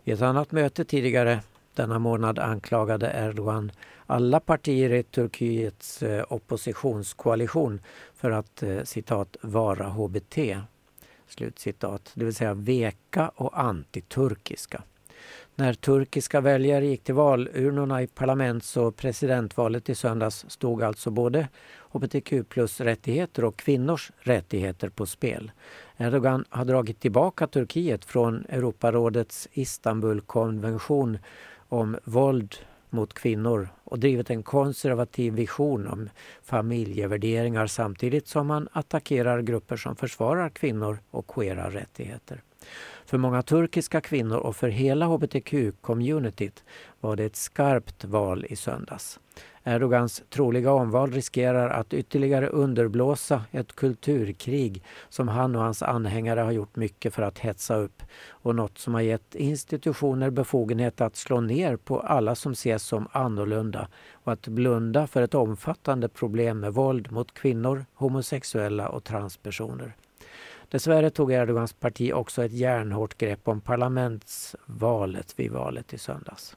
Vid 0.05 0.15
ett 0.15 0.23
annat 0.23 0.53
möte 0.53 0.85
tidigare 0.85 1.41
denna 1.75 1.99
månad 1.99 2.39
anklagade 2.39 3.13
Erdogan 3.15 3.73
alla 4.07 4.41
partier 4.41 4.93
i 4.93 5.03
Turkiets 5.03 6.03
eh, 6.03 6.25
oppositionskoalition 6.29 7.81
för 8.15 8.31
att 8.31 8.63
eh, 8.63 8.83
citat 8.83 9.37
vara 9.41 9.89
HBT. 9.89 10.39
Slutcitat, 11.27 12.13
det 12.15 12.25
vill 12.25 12.35
säga 12.35 12.55
veka 12.55 13.29
och 13.29 13.61
antiturkiska. 13.61 14.83
När 15.55 15.75
turkiska 15.75 16.41
väljare 16.41 16.87
gick 16.87 17.05
till 17.05 17.15
valurnorna 17.15 18.03
i 18.03 18.07
parlaments 18.07 18.77
och 18.77 18.97
presidentvalet 18.97 19.89
i 19.89 19.95
söndags 19.95 20.45
stod 20.49 20.83
alltså 20.83 21.11
både 21.11 21.49
hbtq 21.93 22.49
plus-rättigheter 22.49 23.45
och 23.45 23.57
kvinnors 23.57 24.13
rättigheter 24.19 24.89
på 24.89 25.07
spel. 25.07 25.53
Erdogan 25.97 26.45
har 26.49 26.65
dragit 26.65 27.01
tillbaka 27.01 27.47
Turkiet 27.47 28.05
från 28.05 28.45
Europarådets 28.49 29.49
Istanbulkonvention 29.53 31.19
om 31.69 31.99
våld 32.05 32.57
mot 32.93 33.15
kvinnor 33.15 33.69
och 33.85 33.99
drivit 33.99 34.31
en 34.31 34.43
konservativ 34.43 35.33
vision 35.33 35.87
om 35.87 36.09
familjevärderingar 36.43 37.67
samtidigt 37.67 38.29
som 38.29 38.47
man 38.47 38.69
attackerar 38.73 39.43
grupper 39.43 39.77
som 39.77 39.97
försvarar 39.97 40.49
kvinnor 40.49 40.99
och 41.11 41.27
queera 41.27 41.71
rättigheter. 41.71 42.43
För 43.07 43.19
många 43.19 43.43
turkiska 43.43 44.01
kvinnor 44.01 44.37
och 44.37 44.57
för 44.57 44.69
hela 44.69 45.07
hbtq-communityt 45.07 46.63
var 47.01 47.17
det 47.17 47.25
ett 47.25 47.37
skarpt 47.37 48.05
val 48.05 48.47
i 48.49 48.57
söndags. 48.57 49.21
Erdogans 49.65 50.23
troliga 50.31 50.73
omval 50.73 51.13
riskerar 51.13 51.69
att 51.71 51.95
ytterligare 51.95 52.49
underblåsa 52.49 53.45
ett 53.51 53.73
kulturkrig 53.73 54.83
som 55.09 55.29
han 55.29 55.57
och 55.57 55.63
hans 55.63 55.83
anhängare 55.83 56.41
har 56.41 56.53
gjort 56.53 56.77
mycket 56.77 57.15
för 57.15 57.23
att 57.23 57.39
hetsa 57.39 57.77
upp 57.77 58.03
och 58.29 58.55
något 58.55 58.79
som 58.79 58.95
har 58.95 59.01
gett 59.01 59.35
institutioner 59.35 60.31
befogenhet 60.31 61.01
att 61.01 61.17
slå 61.17 61.41
ner 61.41 61.77
på 61.77 62.01
alla 62.01 62.35
som 62.35 62.53
ses 62.53 62.83
som 62.83 63.09
annorlunda 63.13 63.89
och 64.13 64.33
att 64.33 64.49
blunda 64.49 65.07
för 65.07 65.23
ett 65.23 65.35
omfattande 65.35 66.09
problem 66.09 66.61
med 66.61 66.75
våld 66.75 67.13
mot 67.13 67.35
kvinnor, 67.35 67.87
homosexuella 67.95 68.89
och 68.89 69.05
transpersoner. 69.05 69.97
Dessvärre 70.69 71.11
tog 71.11 71.33
Erdogans 71.33 71.73
parti 71.73 72.13
också 72.13 72.45
ett 72.45 72.53
järnhårt 72.53 73.19
grepp 73.19 73.49
om 73.49 73.61
parlamentsvalet 73.61 75.35
vid 75.39 75.53
valet 75.53 75.95
i 75.95 75.99
söndags. 75.99 76.57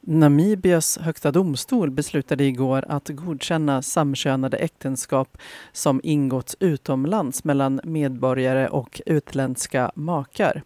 Namibias 0.00 0.98
högsta 0.98 1.30
domstol 1.32 1.90
beslutade 1.90 2.44
igår 2.44 2.84
att 2.88 3.08
godkänna 3.08 3.82
samkönade 3.82 4.56
äktenskap 4.56 5.38
som 5.72 6.00
ingåtts 6.04 6.56
utomlands 6.60 7.44
mellan 7.44 7.80
medborgare 7.84 8.68
och 8.68 9.00
utländska 9.06 9.92
makar. 9.94 10.62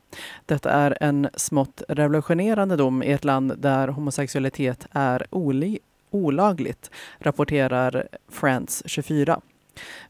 Detta 0.47 0.71
är 0.71 0.99
en 1.01 1.29
smått 1.35 1.83
revolutionerande 1.89 2.77
dom 2.77 3.03
i 3.03 3.13
ett 3.13 3.25
land 3.25 3.53
där 3.59 3.89
homosexualitet 3.89 4.87
är 4.91 5.27
olagligt, 6.11 6.91
rapporterar 7.19 8.09
France 8.29 8.89
24. 8.89 9.41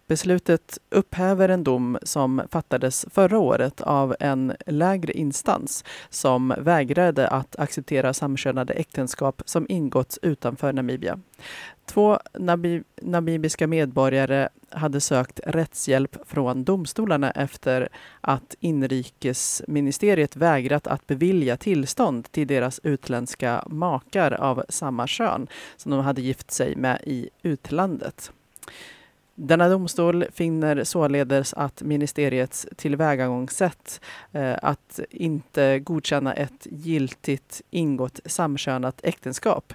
Beslutet 0.06 0.78
upphäver 0.90 1.48
en 1.48 1.64
dom 1.64 1.98
som 2.02 2.42
fattades 2.50 3.06
förra 3.10 3.38
året 3.38 3.80
av 3.80 4.16
en 4.20 4.52
lägre 4.66 5.12
instans 5.12 5.84
som 6.10 6.54
vägrade 6.58 7.28
att 7.28 7.58
acceptera 7.58 8.14
samkönade 8.14 8.72
äktenskap 8.72 9.42
som 9.44 9.66
ingåtts 9.68 10.18
utanför 10.22 10.72
Namibia. 10.72 11.18
Två 11.86 12.18
namibiska 13.02 13.66
medborgare 13.66 14.48
hade 14.70 15.00
sökt 15.00 15.40
rättshjälp 15.46 16.16
från 16.26 16.64
domstolarna 16.64 17.30
efter 17.30 17.88
att 18.20 18.54
inrikesministeriet 18.60 20.36
vägrat 20.36 20.86
att 20.86 21.06
bevilja 21.06 21.56
tillstånd 21.56 22.32
till 22.32 22.46
deras 22.46 22.80
utländska 22.82 23.64
makar 23.66 24.32
av 24.32 24.64
samma 24.68 25.06
kön 25.06 25.46
som 25.76 25.92
de 25.92 26.00
hade 26.00 26.22
gift 26.22 26.50
sig 26.50 26.76
med 26.76 27.00
i 27.04 27.28
utlandet. 27.42 28.32
Denna 29.44 29.68
domstol 29.68 30.24
finner 30.32 30.84
således 30.84 31.54
att 31.54 31.82
ministeriets 31.82 32.66
tillvägagångssätt 32.76 34.00
eh, 34.32 34.54
att 34.62 35.00
inte 35.10 35.78
godkänna 35.78 36.32
ett 36.32 36.66
giltigt 36.70 37.62
ingått 37.70 38.20
samkönat 38.24 39.00
äktenskap 39.02 39.74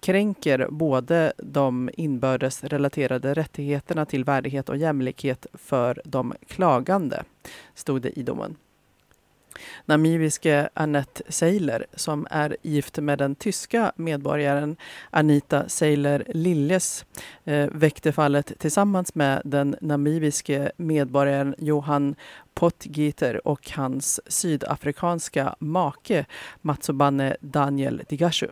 kränker 0.00 0.68
både 0.70 1.32
de 1.36 1.90
inbördes 1.96 2.64
relaterade 2.64 3.34
rättigheterna 3.34 4.06
till 4.06 4.24
värdighet 4.24 4.68
och 4.68 4.76
jämlikhet 4.76 5.46
för 5.52 6.02
de 6.04 6.34
klagande, 6.48 7.22
stod 7.74 8.02
det 8.02 8.18
i 8.18 8.22
domen 8.22 8.56
namibiske 9.86 10.68
Annette 10.74 11.22
Seiler 11.28 11.86
som 11.94 12.26
är 12.30 12.56
gift 12.62 12.98
med 12.98 13.18
den 13.18 13.34
tyska 13.34 13.92
medborgaren 13.96 14.76
Anita 15.10 15.68
Seiler 15.68 16.24
Lilles 16.28 17.04
eh, 17.44 17.68
väckte 17.72 18.12
fallet 18.12 18.52
tillsammans 18.58 19.14
med 19.14 19.42
den 19.44 19.76
namibiske 19.80 20.72
medborgaren 20.76 21.54
Johan 21.58 22.14
Potgieter 22.54 23.46
och 23.46 23.70
hans 23.70 24.20
sydafrikanska 24.26 25.56
make 25.58 26.26
Matsobane 26.60 27.36
Daniel 27.40 28.02
Digashu. 28.08 28.48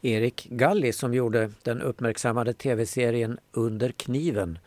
Erik 0.00 0.46
Galli 0.50 0.92
som 0.92 1.14
gjorde 1.14 1.50
den 1.62 1.82
uppmärksammade 1.82 2.52
tv-serien 2.52 3.38
Under 3.52 3.92
kniven 3.92 4.58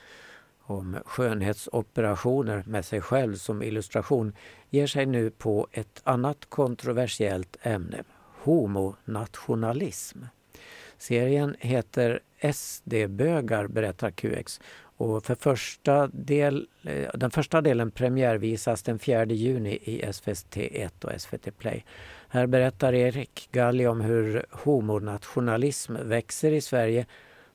om 0.65 0.97
skönhetsoperationer 1.05 2.63
med 2.65 2.85
sig 2.85 3.01
själv 3.01 3.35
som 3.35 3.63
illustration 3.63 4.33
ger 4.69 4.87
sig 4.87 5.05
nu 5.05 5.29
på 5.29 5.67
ett 5.71 6.01
annat 6.03 6.45
kontroversiellt 6.49 7.57
ämne, 7.61 8.03
homonationalism. 8.43 10.19
Serien 10.97 11.55
heter 11.59 12.19
SD-bögar 12.53 13.67
berättar 13.67 14.11
QX 14.11 14.59
och 14.97 15.25
för 15.25 15.35
första 15.35 16.07
del, 16.07 16.67
eh, 16.83 17.09
den 17.13 17.31
första 17.31 17.61
delen 17.61 17.91
premiärvisas 17.91 18.83
den 18.83 18.99
4 18.99 19.25
juni 19.25 19.79
i 19.83 20.01
SVT1 20.05 21.05
och 21.05 21.21
SVT 21.21 21.51
Play. 21.57 21.85
Här 22.29 22.47
berättar 22.47 22.93
Erik 22.93 23.49
Galli 23.51 23.87
om 23.87 24.01
hur 24.01 24.45
homonationalism 24.51 25.95
växer 26.01 26.51
i 26.51 26.61
Sverige 26.61 27.05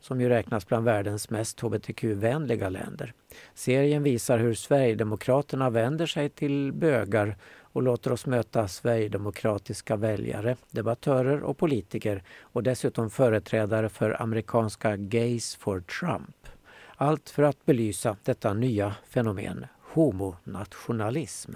som 0.01 0.21
ju 0.21 0.29
räknas 0.29 0.69
bland 0.69 0.85
världens 0.85 1.31
mest 1.31 1.61
hbtq-vänliga 1.61 2.69
länder. 2.69 3.13
Serien 3.55 4.03
visar 4.03 4.39
hur 4.39 4.55
Sverigedemokraterna 4.55 5.71
vänder 5.71 6.07
sig 6.07 6.29
till 6.29 6.73
bögar 6.73 7.37
och 7.73 7.83
låter 7.83 8.13
oss 8.13 8.27
möta 8.27 8.69
sverigedemokratiska 8.69 9.97
väljare, 9.97 10.57
debattörer 10.71 11.43
och 11.43 11.59
politiker 11.59 12.23
och 12.41 12.63
dessutom 12.63 13.11
företrädare 13.11 13.89
för 13.89 14.23
amerikanska 14.23 14.97
Gays 14.97 15.57
for 15.57 15.81
Trump. 15.81 16.47
Allt 16.97 17.31
för 17.31 17.43
att 17.43 17.67
belysa 17.67 18.17
detta 18.25 18.55
nya 18.55 18.95
fenomen, 19.09 19.67
homonationalism. 19.81 21.53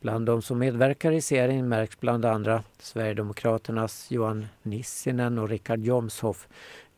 Bland 0.00 0.26
de 0.26 0.42
som 0.42 0.58
medverkar 0.58 1.12
i 1.12 1.20
serien 1.20 1.68
märks 1.68 2.00
bland 2.00 2.24
andra 2.24 2.62
Sverigedemokraternas 2.78 4.10
Johan 4.10 4.46
Nissinen 4.62 5.38
och 5.38 5.48
Richard 5.48 5.80
Jomshoff, 5.80 6.48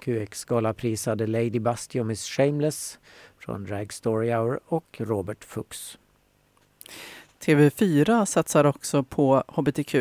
QX-galaprisade 0.05 1.26
Lady 1.26 1.59
Bastion 1.59 2.07
Miss 2.07 2.24
Shameless 2.24 2.98
från 3.38 3.64
Drag 3.64 3.92
Story 3.92 4.30
Hour 4.30 4.61
och 4.66 4.96
Robert 4.98 5.44
Fuchs. 5.44 5.98
TV4 7.40 8.24
satsar 8.24 8.64
också 8.64 9.02
på 9.02 9.44
hbtq. 9.48 9.94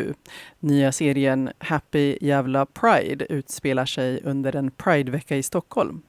Nya 0.60 0.92
serien 0.92 1.50
Happy 1.58 2.18
Jävla 2.20 2.66
Pride 2.66 3.26
utspelar 3.28 3.86
sig 3.86 4.20
under 4.24 4.56
en 4.56 4.70
Pridevecka 4.70 5.36
i 5.36 5.42
Stockholm. 5.42 6.02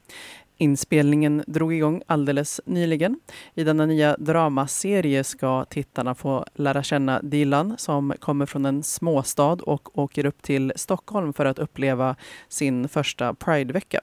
Inspelningen 0.57 1.43
drog 1.47 1.73
igång 1.73 2.01
alldeles 2.07 2.61
nyligen. 2.65 3.19
I 3.53 3.63
denna 3.63 3.85
nya 3.85 4.17
dramaserie 4.17 5.23
ska 5.23 5.65
tittarna 5.65 6.15
få 6.15 6.45
lära 6.53 6.83
känna 6.83 7.21
Dilan 7.21 7.75
som 7.77 8.13
kommer 8.19 8.45
från 8.45 8.65
en 8.65 8.83
småstad 8.83 9.53
och 9.53 9.99
åker 9.99 10.25
upp 10.25 10.41
till 10.41 10.73
Stockholm 10.75 11.33
för 11.33 11.45
att 11.45 11.59
uppleva 11.59 12.15
sin 12.49 12.87
första 12.87 13.33
Pridevecka. 13.33 13.99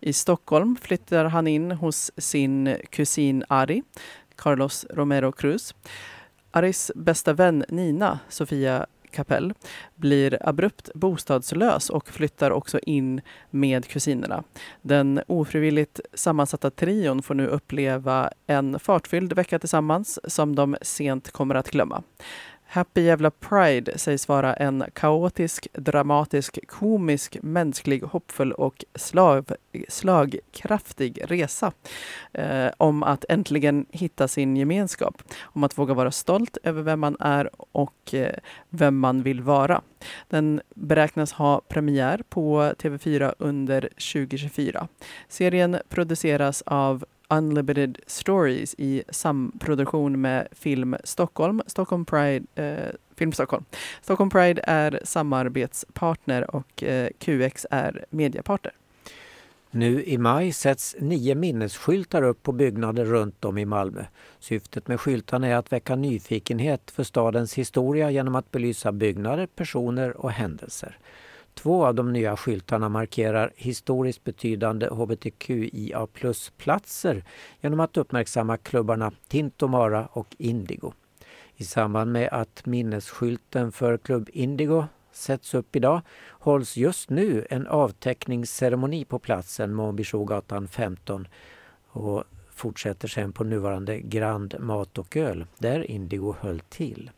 I 0.00 0.12
Stockholm 0.12 0.76
flyttar 0.80 1.24
han 1.24 1.46
in 1.46 1.70
hos 1.70 2.10
sin 2.16 2.76
kusin 2.90 3.44
Ari, 3.48 3.82
Carlos 4.36 4.86
Romero 4.90 5.32
Cruz. 5.32 5.74
Aris 6.50 6.90
bästa 6.94 7.32
vän 7.32 7.64
Nina, 7.68 8.18
Sofia 8.28 8.86
Kapell, 9.12 9.54
blir 9.94 10.38
abrupt 10.48 10.90
bostadslös 10.94 11.90
och 11.90 12.08
flyttar 12.08 12.50
också 12.50 12.78
in 12.78 13.20
med 13.50 13.88
kusinerna. 13.88 14.44
Den 14.82 15.20
ofrivilligt 15.26 16.00
sammansatta 16.14 16.70
trion 16.70 17.22
får 17.22 17.34
nu 17.34 17.46
uppleva 17.46 18.30
en 18.46 18.78
fartfylld 18.78 19.32
vecka 19.32 19.58
tillsammans 19.58 20.18
som 20.24 20.56
de 20.56 20.76
sent 20.82 21.30
kommer 21.30 21.54
att 21.54 21.70
glömma. 21.70 22.02
Happy 22.74 23.00
Jävla 23.00 23.30
Pride 23.30 23.98
sägs 23.98 24.28
vara 24.28 24.54
en 24.54 24.84
kaotisk, 24.92 25.68
dramatisk, 25.72 26.58
komisk, 26.68 27.36
mänsklig, 27.42 28.02
hoppfull 28.02 28.52
och 28.52 28.84
slav, 28.94 29.54
slagkraftig 29.88 31.20
resa. 31.24 31.72
Eh, 32.32 32.68
om 32.76 33.02
att 33.02 33.24
äntligen 33.28 33.86
hitta 33.90 34.28
sin 34.28 34.56
gemenskap. 34.56 35.22
Om 35.42 35.64
att 35.64 35.78
våga 35.78 35.94
vara 35.94 36.10
stolt 36.10 36.58
över 36.62 36.82
vem 36.82 37.00
man 37.00 37.16
är 37.20 37.50
och 37.56 38.14
eh, 38.14 38.34
vem 38.68 38.98
man 38.98 39.22
vill 39.22 39.42
vara. 39.42 39.82
Den 40.28 40.60
beräknas 40.74 41.32
ha 41.32 41.60
premiär 41.68 42.22
på 42.28 42.62
TV4 42.78 43.34
under 43.38 43.80
2024. 43.80 44.88
Serien 45.28 45.78
produceras 45.88 46.62
av 46.66 47.04
Unlimited 47.32 47.98
Stories 48.06 48.74
i 48.78 49.02
samproduktion 49.08 50.20
med 50.20 50.48
Film 50.52 50.96
Stockholm, 51.04 51.62
Stockholm 51.66 52.04
Pride, 52.04 52.46
eh, 52.54 52.94
Film 53.16 53.32
Stockholm. 53.32 53.64
Stockholm 54.02 54.30
Pride 54.30 54.62
är 54.64 55.00
samarbetspartner 55.04 56.56
och 56.56 56.82
eh, 56.82 57.08
QX 57.18 57.66
är 57.70 58.04
mediepartner. 58.10 58.72
Nu 59.70 60.04
i 60.04 60.18
maj 60.18 60.52
sätts 60.52 60.96
nio 60.98 61.34
minnesskyltar 61.34 62.22
upp 62.22 62.42
på 62.42 62.52
byggnader 62.52 63.04
runt 63.04 63.44
om 63.44 63.58
i 63.58 63.64
Malmö. 63.64 64.04
Syftet 64.38 64.88
med 64.88 65.00
skyltarna 65.00 65.46
är 65.46 65.54
att 65.54 65.72
väcka 65.72 65.96
nyfikenhet 65.96 66.90
för 66.90 67.04
stadens 67.04 67.54
historia 67.54 68.10
genom 68.10 68.34
att 68.34 68.50
belysa 68.50 68.92
byggnader, 68.92 69.46
personer 69.46 70.16
och 70.16 70.30
händelser. 70.30 70.98
Två 71.54 71.86
av 71.86 71.94
de 71.94 72.12
nya 72.12 72.36
skyltarna 72.36 72.88
markerar 72.88 73.52
historiskt 73.56 74.24
betydande 74.24 74.86
hbtqia 74.86 76.06
plus-platser 76.06 77.24
genom 77.60 77.80
att 77.80 77.96
uppmärksamma 77.96 78.56
klubbarna 78.56 79.12
Tintomara 79.28 80.08
och 80.12 80.36
Indigo. 80.38 80.92
I 81.56 81.64
samband 81.64 82.12
med 82.12 82.28
att 82.32 82.66
minnesskylten 82.66 83.72
för 83.72 83.96
Klubb 83.96 84.28
Indigo 84.32 84.84
sätts 85.12 85.54
upp 85.54 85.76
idag 85.76 86.00
hålls 86.28 86.76
just 86.76 87.10
nu 87.10 87.46
en 87.50 87.66
avtäckningsceremoni 87.66 89.04
på 89.04 89.18
platsen 89.18 89.74
Månbyshogatan 89.74 90.68
15 90.68 91.28
och 91.86 92.24
fortsätter 92.50 93.08
sen 93.08 93.32
på 93.32 93.44
nuvarande 93.44 94.00
Grand 94.00 94.54
Mat 94.60 94.98
och 94.98 95.16
Öl 95.16 95.46
där 95.58 95.90
Indigo 95.90 96.34
höll 96.40 96.60
till. 96.60 97.10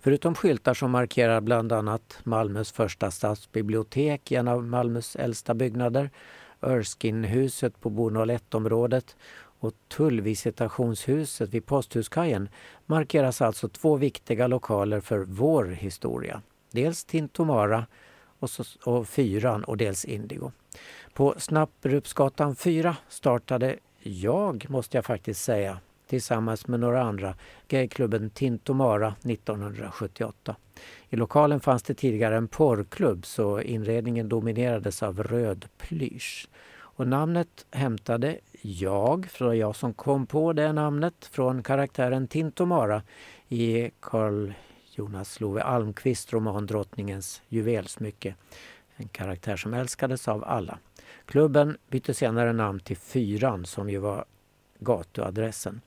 Förutom 0.00 0.34
skyltar 0.34 0.74
som 0.74 0.90
markerar 0.90 1.40
bland 1.40 1.72
annat 1.72 2.18
Malmös 2.24 2.72
första 2.72 3.10
stadsbibliotek, 3.10 4.32
en 4.32 4.48
av 4.48 4.64
Malmös 4.64 5.16
äldsta 5.16 5.54
byggnader, 5.54 6.10
Erskinehuset 6.60 7.80
på 7.80 7.90
Bo 7.90 8.10
01-området 8.10 9.16
och 9.58 9.72
Tullvisitationshuset 9.88 11.50
vid 11.50 11.66
Posthuskajen 11.66 12.48
markeras 12.86 13.42
alltså 13.42 13.68
två 13.68 13.96
viktiga 13.96 14.46
lokaler 14.46 15.00
för 15.00 15.18
vår 15.18 15.64
historia. 15.64 16.42
Dels 16.70 17.04
Tintomara 17.04 17.86
och, 18.38 18.50
så, 18.50 18.64
och 18.84 19.08
Fyran 19.08 19.64
och 19.64 19.76
dels 19.76 20.04
Indigo. 20.04 20.52
På 21.14 21.34
Snapperupsgatan 21.38 22.56
4 22.56 22.96
startade 23.08 23.76
jag, 24.02 24.66
måste 24.70 24.96
jag 24.96 25.04
faktiskt 25.04 25.44
säga, 25.44 25.78
tillsammans 26.06 26.66
med 26.66 26.80
några 26.80 27.02
andra 27.02 27.34
gayklubben 27.68 28.30
Tintomara 28.30 29.14
1978. 29.24 30.56
I 31.08 31.16
lokalen 31.16 31.60
fanns 31.60 31.82
det 31.82 31.94
tidigare 31.94 32.36
en 32.36 32.48
porrklubb 32.48 33.26
så 33.26 33.60
inredningen 33.60 34.28
dominerades 34.28 35.02
av 35.02 35.22
röd 35.22 35.68
plysch. 35.78 36.48
Och 36.96 37.08
namnet 37.08 37.66
hämtade 37.70 38.38
jag, 38.62 39.26
för 39.30 39.44
det 39.44 39.48
var 39.48 39.54
jag 39.54 39.76
som 39.76 39.94
kom 39.94 40.26
på 40.26 40.52
det 40.52 40.72
namnet, 40.72 41.28
från 41.32 41.62
karaktären 41.62 42.28
Tintomara 42.28 43.02
i 43.48 43.90
Carl 44.00 44.52
Jonas 44.94 45.40
Love 45.40 45.62
Almqvists 45.62 46.32
roman 46.32 46.66
Drottningens 46.66 47.42
juvelsmycke. 47.48 48.34
En 48.96 49.08
karaktär 49.08 49.56
som 49.56 49.74
älskades 49.74 50.28
av 50.28 50.44
alla. 50.44 50.78
Klubben 51.26 51.76
bytte 51.88 52.14
senare 52.14 52.52
namn 52.52 52.80
till 52.80 52.96
Fyran 52.96 53.66
som 53.66 53.90
ju 53.90 53.98
var 53.98 54.24
gatuadressen. 54.78 55.80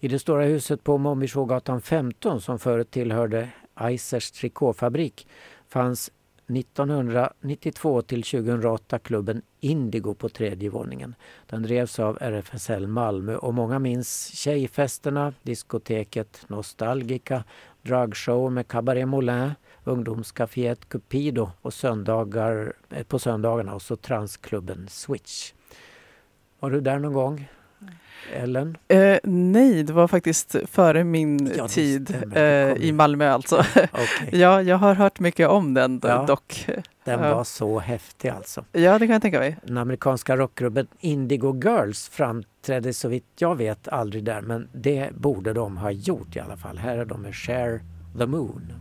I 0.00 0.08
det 0.08 0.18
stora 0.18 0.44
huset 0.44 0.84
på 0.84 0.98
Mommisågatan 0.98 1.80
15 1.80 2.40
som 2.40 2.58
förut 2.58 2.90
tillhörde 2.90 3.48
Eisers 3.80 4.30
trikåfabrik 4.30 5.26
fanns 5.68 6.10
1992 6.46 8.02
till 8.02 8.22
2008 8.22 8.98
klubben 8.98 9.42
Indigo 9.60 10.14
på 10.14 10.28
tredje 10.28 10.70
våningen. 10.70 11.14
Den 11.46 11.62
drevs 11.62 11.98
av 11.98 12.18
RFSL 12.20 12.86
Malmö 12.86 13.36
och 13.36 13.54
många 13.54 13.78
minns 13.78 14.26
tjejfesterna, 14.34 15.32
diskoteket 15.42 16.44
Nostalgica, 16.46 17.44
dragshow 17.82 18.52
med 18.52 18.68
Cabaret 18.68 19.08
Moulin, 19.08 19.50
ungdomscaféet 19.84 20.88
Cupido 20.88 21.50
och 21.60 21.74
söndagar, 21.74 22.72
eh, 22.90 23.02
på 23.02 23.18
söndagarna 23.18 23.74
och 23.74 23.82
så 23.82 23.96
transklubben 23.96 24.88
Switch. 24.88 25.52
Var 26.60 26.70
du 26.70 26.80
där 26.80 26.98
någon 26.98 27.12
gång? 27.12 27.48
Ellen? 28.34 28.76
Eh, 28.88 29.18
nej, 29.24 29.82
det 29.82 29.92
var 29.92 30.08
faktiskt 30.08 30.56
före 30.70 31.04
min 31.04 31.52
ja, 31.56 31.68
tid 31.68 32.16
eh, 32.34 32.72
i 32.72 32.92
Malmö 32.92 33.30
alltså. 33.30 33.56
okay. 33.92 34.40
ja, 34.40 34.62
jag 34.62 34.76
har 34.76 34.94
hört 34.94 35.20
mycket 35.20 35.48
om 35.48 35.74
den 35.74 36.00
ja, 36.02 36.24
dock. 36.26 36.66
Den 37.04 37.20
var 37.20 37.44
så 37.44 37.78
häftig 37.78 38.28
alltså. 38.28 38.64
Ja, 38.72 38.98
det 38.98 39.06
kan 39.06 39.12
jag 39.12 39.22
tänka 39.22 39.38
mig. 39.38 39.56
Den 39.62 39.78
amerikanska 39.78 40.36
rockgruppen 40.36 40.86
Indigo 41.00 41.60
Girls 41.64 42.08
framträdde 42.08 42.92
så 42.92 43.08
vitt 43.08 43.26
jag 43.38 43.56
vet 43.56 43.88
aldrig 43.88 44.24
där, 44.24 44.40
men 44.40 44.68
det 44.72 45.10
borde 45.14 45.52
de 45.52 45.76
ha 45.76 45.90
gjort 45.90 46.36
i 46.36 46.40
alla 46.40 46.56
fall. 46.56 46.78
Här 46.78 46.98
är 46.98 47.04
de 47.04 47.22
med 47.22 47.34
Share 47.34 47.80
the 48.18 48.26
Moon. 48.26 48.72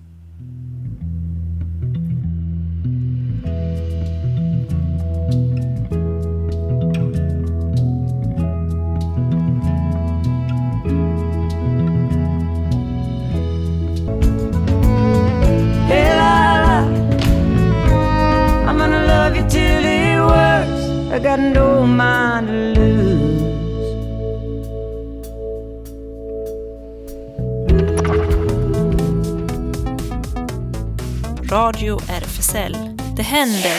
I 21.18 21.20
got 21.20 21.39
no 21.39 21.84
mind 21.86 22.47
to 22.47 22.53
lose. 22.53 23.18
Radio 31.51 31.97
RFSL. 31.97 32.76
Det 33.15 33.24
händer. 33.24 33.72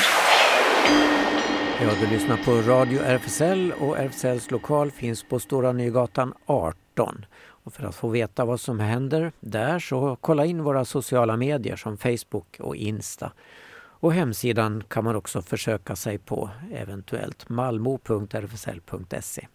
Ja, 1.80 1.91
du 2.01 2.07
lyssnar 2.07 2.36
på 2.36 2.70
Radio 2.70 3.01
RFSL 3.03 3.72
och 3.72 3.99
RFSLs 3.99 4.51
lokal 4.51 4.91
finns 4.91 5.22
på 5.22 5.41
Stora 5.41 5.72
Nygatan 5.72 6.34
18. 6.47 7.26
Och 7.64 7.72
för 7.72 7.86
att 7.86 7.95
få 7.95 8.09
veta 8.09 8.45
vad 8.45 8.61
som 8.61 8.80
händer 8.80 9.32
där 9.41 9.78
så 9.78 10.16
kolla 10.20 10.45
in 10.45 10.62
våra 10.62 10.84
sociala 10.84 11.36
medier 11.36 11.76
som 11.76 11.97
Facebook 11.97 12.57
och 12.61 12.76
Insta. 12.76 13.32
Och 14.01 14.12
hemsidan 14.12 14.82
kan 14.88 15.05
man 15.05 15.16
också 15.16 15.42
försöka 15.42 15.96
sig 15.96 16.18
på 16.18 16.51
eventuellt 16.72 17.49
malmo.rfsl.se. 17.49 19.46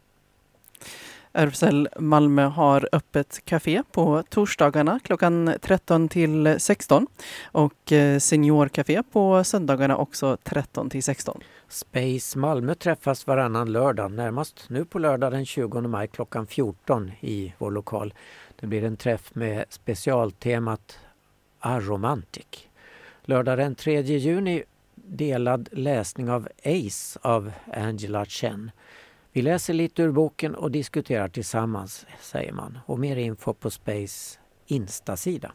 RFSL 1.36 1.90
Malmö 2.00 2.44
har 2.44 2.90
öppet 2.92 3.46
café 3.46 3.84
på 3.92 4.24
torsdagarna 4.30 5.00
klockan 5.04 5.54
13 5.62 6.10
till 6.10 6.56
16 6.60 7.08
och 7.52 7.92
eh, 7.92 8.20
seniorcafé 8.20 9.04
på 9.04 9.44
söndagarna 9.44 9.98
också 9.98 10.38
13 10.44 10.90
till 10.90 11.04
16. 11.04 11.42
Space 11.70 12.40
Malmö 12.40 12.76
träffas 12.76 13.28
varannan 13.28 13.72
lördag, 13.72 14.12
närmast 14.12 14.66
nu 14.70 14.86
på 14.86 15.00
lördag 15.00 15.32
den 15.32 15.46
20 15.46 15.82
maj 15.82 16.08
klockan 16.08 16.48
14 16.48 17.12
i 17.20 17.54
vår 17.58 17.72
lokal. 17.72 18.14
Det 18.60 18.68
blir 18.68 18.84
en 18.84 18.98
träff 18.98 19.36
med 19.36 19.66
specialtemat 19.70 21.00
Aromantic. 21.60 22.70
Lördag 23.26 23.58
den 23.58 23.76
3 23.76 24.02
juni 24.02 24.64
delad 24.96 25.70
läsning 25.72 26.30
av 26.30 26.48
Ace 26.66 27.20
av 27.22 27.52
Angela 27.74 28.26
Chen. 28.26 28.72
Vi 29.32 29.42
läser 29.42 29.74
lite 29.74 30.02
ur 30.04 30.12
boken 30.12 30.56
och 30.56 30.72
diskuterar 30.72 31.28
tillsammans, 31.28 32.06
säger 32.22 32.52
man. 32.52 32.80
Och 32.86 33.00
mer 33.00 33.16
info 33.16 33.54
på 33.54 33.70
Space 33.70 34.40
Insta-sida. 34.68 35.52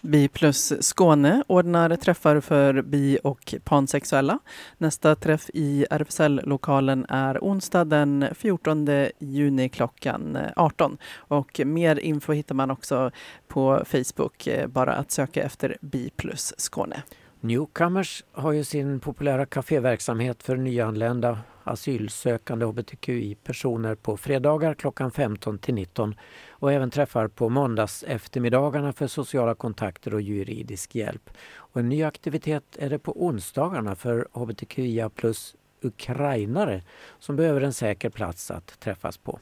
Bi 0.00 0.28
plus 0.28 0.72
Skåne 0.80 1.44
ordnar 1.46 1.96
träffar 1.96 2.40
för 2.40 2.82
bi 2.82 3.18
och 3.24 3.54
pansexuella. 3.64 4.38
Nästa 4.78 5.14
träff 5.14 5.50
i 5.54 5.86
RFSL-lokalen 5.90 7.06
är 7.08 7.38
onsdag 7.38 7.84
den 7.84 8.26
14 8.34 8.86
juni 9.18 9.68
klockan 9.68 10.38
18. 10.56 10.98
Och 11.16 11.60
mer 11.64 11.98
info 11.98 12.32
hittar 12.32 12.54
man 12.54 12.70
också 12.70 13.10
på 13.48 13.84
Facebook, 13.86 14.46
eh, 14.46 14.66
bara 14.66 14.94
att 14.94 15.10
söka 15.10 15.42
efter 15.42 15.76
Bi 15.80 16.10
plus 16.16 16.54
Skåne. 16.56 17.02
Newcomers 17.40 18.24
har 18.32 18.52
ju 18.52 18.64
sin 18.64 19.00
populära 19.00 19.46
kaféverksamhet 19.46 20.42
för 20.42 20.56
nyanlända 20.56 21.38
asylsökande 21.64 22.66
hbtqi-personer 22.66 23.94
på 23.94 24.16
fredagar 24.16 24.74
klockan 24.74 25.10
15 25.10 25.58
till 25.58 25.74
19 25.74 26.14
och 26.50 26.72
även 26.72 26.90
träffar 26.90 27.28
på 27.28 27.48
måndags 27.48 28.02
eftermiddagarna 28.02 28.92
för 28.92 29.06
sociala 29.06 29.54
kontakter 29.54 30.14
och 30.14 30.20
juridisk 30.20 30.94
hjälp. 30.94 31.30
Och 31.54 31.80
en 31.80 31.88
ny 31.88 32.02
aktivitet 32.02 32.76
är 32.78 32.90
det 32.90 32.98
på 32.98 33.26
onsdagarna 33.26 33.96
för 33.96 34.28
hbtqia 34.32 35.10
plus 35.10 35.56
ukrainare 35.82 36.82
som 37.18 37.36
behöver 37.36 37.60
en 37.60 37.72
säker 37.72 38.10
plats 38.10 38.50
att 38.50 38.80
träffas 38.80 39.18
på. 39.18 39.40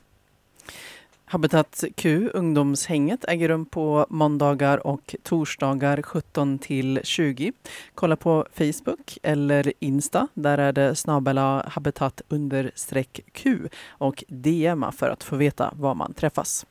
Habitat 1.26 1.84
Q, 1.94 2.30
ungdomshänget, 2.34 3.24
äger 3.28 3.48
rum 3.48 3.66
på 3.66 4.06
måndagar 4.08 4.86
och 4.86 5.14
torsdagar 5.22 6.02
17 6.02 6.58
till 6.58 7.00
20. 7.04 7.52
Kolla 7.94 8.16
på 8.16 8.46
Facebook 8.52 9.18
eller 9.22 9.72
Insta. 9.78 10.28
Där 10.34 10.58
är 10.58 10.72
det 10.72 10.94
snabela 10.94 11.68
habitat 11.68 12.22
understreck 12.28 13.20
Q 13.32 13.68
och 13.88 14.24
DMa 14.28 14.92
för 14.92 15.10
att 15.10 15.24
få 15.24 15.36
veta 15.36 15.74
var 15.76 15.94
man 15.94 16.14
träffas. 16.14 16.66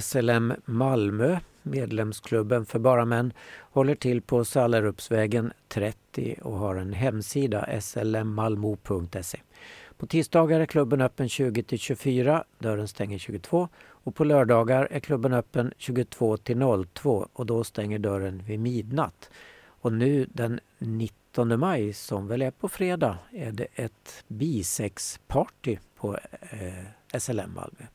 SLM 0.00 0.52
Malmö, 0.64 1.38
medlemsklubben 1.62 2.66
för 2.66 2.78
bara 2.78 3.04
män, 3.04 3.32
håller 3.60 3.94
till 3.94 4.22
på 4.22 4.44
Sallerupsvägen 4.44 5.52
30 5.68 6.36
och 6.42 6.58
har 6.58 6.76
en 6.76 6.92
hemsida 6.92 7.80
slmmalmo.se. 7.80 9.38
På 10.04 10.08
tisdagar 10.08 10.60
är 10.60 10.66
klubben 10.66 11.00
öppen 11.00 11.26
20–24, 11.26 12.44
dörren 12.58 12.88
stänger 12.88 13.18
22 13.18 13.68
och 13.86 14.14
på 14.14 14.24
lördagar 14.24 14.88
är 14.90 15.00
klubben 15.00 15.32
öppen 15.32 15.72
22–02, 15.78 17.28
och 17.32 17.46
då 17.46 17.64
stänger 17.64 17.98
dörren 17.98 18.42
vid 18.46 18.60
midnatt. 18.60 19.30
Och 19.66 19.92
nu 19.92 20.26
den 20.32 20.60
19 20.78 21.60
maj, 21.60 21.92
som 21.92 22.26
väl 22.26 22.42
är 22.42 22.50
på 22.50 22.68
fredag, 22.68 23.18
är 23.32 23.52
det 23.52 23.66
ett 23.74 24.24
bisexparty 24.28 25.78
på 25.96 26.18
eh, 26.40 27.18
SLM 27.18 27.54
Malmö. 27.54 27.86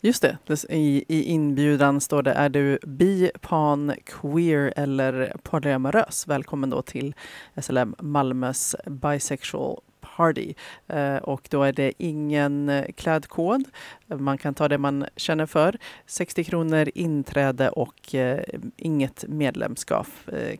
Just 0.00 0.22
det, 0.22 0.38
i, 0.68 1.04
i 1.08 1.22
inbjudan 1.22 2.00
står 2.00 2.22
det 2.22 2.32
är 2.32 2.48
du 2.48 2.78
bi, 2.82 3.30
pan, 3.40 3.92
queer 4.04 4.72
eller 4.76 5.36
polyamorös? 5.42 6.26
Välkommen 6.26 6.70
då 6.70 6.82
till 6.82 7.14
SLM 7.62 7.94
Malmös 7.98 8.76
Bisexual 8.86 9.80
Party. 10.16 10.54
Eh, 10.86 11.16
och 11.16 11.46
då 11.50 11.62
är 11.62 11.72
det 11.72 11.92
ingen 11.98 12.68
eh, 12.68 12.92
klädkod. 12.96 13.64
Man 14.06 14.38
kan 14.38 14.54
ta 14.54 14.68
det 14.68 14.78
man 14.78 15.06
känner 15.16 15.46
för. 15.46 15.78
60 16.06 16.44
kronor 16.44 16.90
inträde 16.94 17.70
och 17.70 18.14
eh, 18.14 18.40
inget 18.76 19.24
medlemskap 19.28 20.06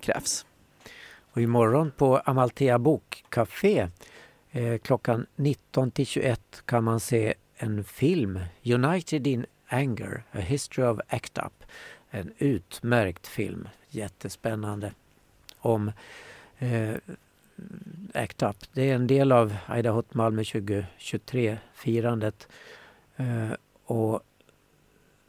krävs. 0.01 0.47
Och 1.33 1.43
imorgon 1.43 1.93
på 1.97 2.17
Amalthea 2.17 2.79
Bokcafé 2.79 3.89
klockan 4.83 5.27
19 5.37 5.91
till 5.91 6.07
21 6.07 6.63
kan 6.65 6.85
man 6.85 7.01
se 7.01 7.35
en 7.57 7.85
film, 7.85 8.41
United 8.65 9.27
in 9.27 9.47
Anger, 9.69 10.25
A 10.33 10.39
History 10.39 10.85
of 10.85 11.01
ACT 11.09 11.39
UP. 11.39 11.65
En 12.11 12.33
utmärkt 12.39 13.27
film, 13.27 13.69
jättespännande, 13.89 14.93
om 15.59 15.93
eh, 16.59 16.95
ACT 18.15 18.43
UP. 18.43 18.57
Det 18.73 18.91
är 18.91 18.95
en 18.95 19.07
del 19.07 19.33
av 19.33 19.57
Aida 19.67 19.91
Hot 19.91 20.15
Malmö 20.15 20.43
2023-firandet. 20.43 22.49
Eh, 23.17 23.51
och 23.85 24.21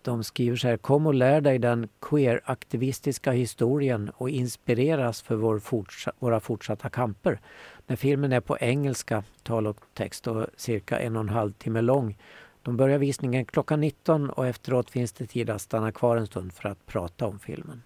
de 0.02 0.24
skriver 0.24 0.58
så 0.58 0.68
här, 0.68 0.78
kom 0.78 1.08
och 1.08 1.14
lär 1.14 1.42
dig 1.42 1.60
den 1.60 1.90
queer-aktivistiska 2.02 3.32
historien 3.32 4.10
och 4.10 4.30
inspireras 4.30 5.22
för 5.22 5.36
vår 5.36 5.60
fortsa 5.60 6.12
våra 6.20 6.40
fortsatta 6.40 6.90
kamper. 6.90 7.40
När 7.88 7.96
filmen 7.96 8.32
är 8.32 8.42
på 8.42 8.58
engelska, 8.58 9.24
tal 9.44 9.68
och 9.68 9.78
text 9.94 10.28
och 10.28 10.48
cirka 10.56 11.00
en 11.00 11.16
och 11.16 11.22
en 11.22 11.30
halv 11.30 11.54
timme 11.54 11.82
lång. 11.82 12.18
De 12.62 12.78
börjar 12.78 12.98
visningen 12.98 13.46
klockan 13.46 13.82
19 13.82 14.30
och 14.30 14.48
efteråt 14.48 14.90
finns 14.90 15.14
det 15.14 15.26
tid 15.26 15.50
att 15.50 15.62
stanna 15.62 15.92
kvar 15.92 16.18
en 16.18 16.28
stund 16.28 16.54
för 16.54 16.70
att 16.70 16.86
prata 16.86 17.28
om 17.28 17.40
filmen. 17.40 17.82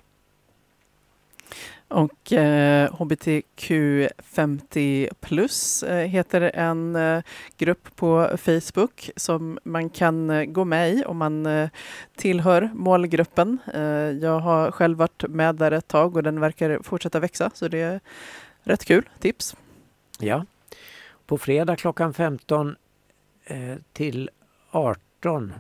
Och 1.90 2.34
eh, 2.34 2.92
HBTQ50 2.92 5.10
plus 5.20 5.84
eh, 5.84 6.08
heter 6.08 6.42
en 6.42 6.96
eh, 6.96 7.22
grupp 7.58 7.96
på 7.96 8.30
Facebook 8.38 9.10
som 9.16 9.60
man 9.64 9.90
kan 9.90 10.30
eh, 10.30 10.46
gå 10.46 10.66
med 10.66 10.94
i 10.94 11.04
om 11.06 11.18
man 11.18 11.46
eh, 11.46 11.70
tillhör 12.16 12.70
målgruppen. 12.74 13.58
Eh, 13.74 13.82
jag 14.22 14.40
har 14.40 14.72
själv 14.72 14.98
varit 14.98 15.24
med 15.30 15.56
där 15.56 15.72
ett 15.72 15.88
tag 15.88 16.18
och 16.18 16.24
den 16.24 16.40
verkar 16.40 16.80
fortsätta 16.84 17.20
växa 17.20 17.52
så 17.54 17.68
det 17.68 17.82
är 17.82 18.00
rätt 18.64 18.86
kul. 18.86 19.10
Tips! 19.20 19.56
Ja. 20.20 20.46
På 21.26 21.38
fredag 21.38 21.76
klockan 21.76 22.14
15 22.14 22.76
eh, 23.46 23.76
till 23.94 24.30
18 24.72 25.54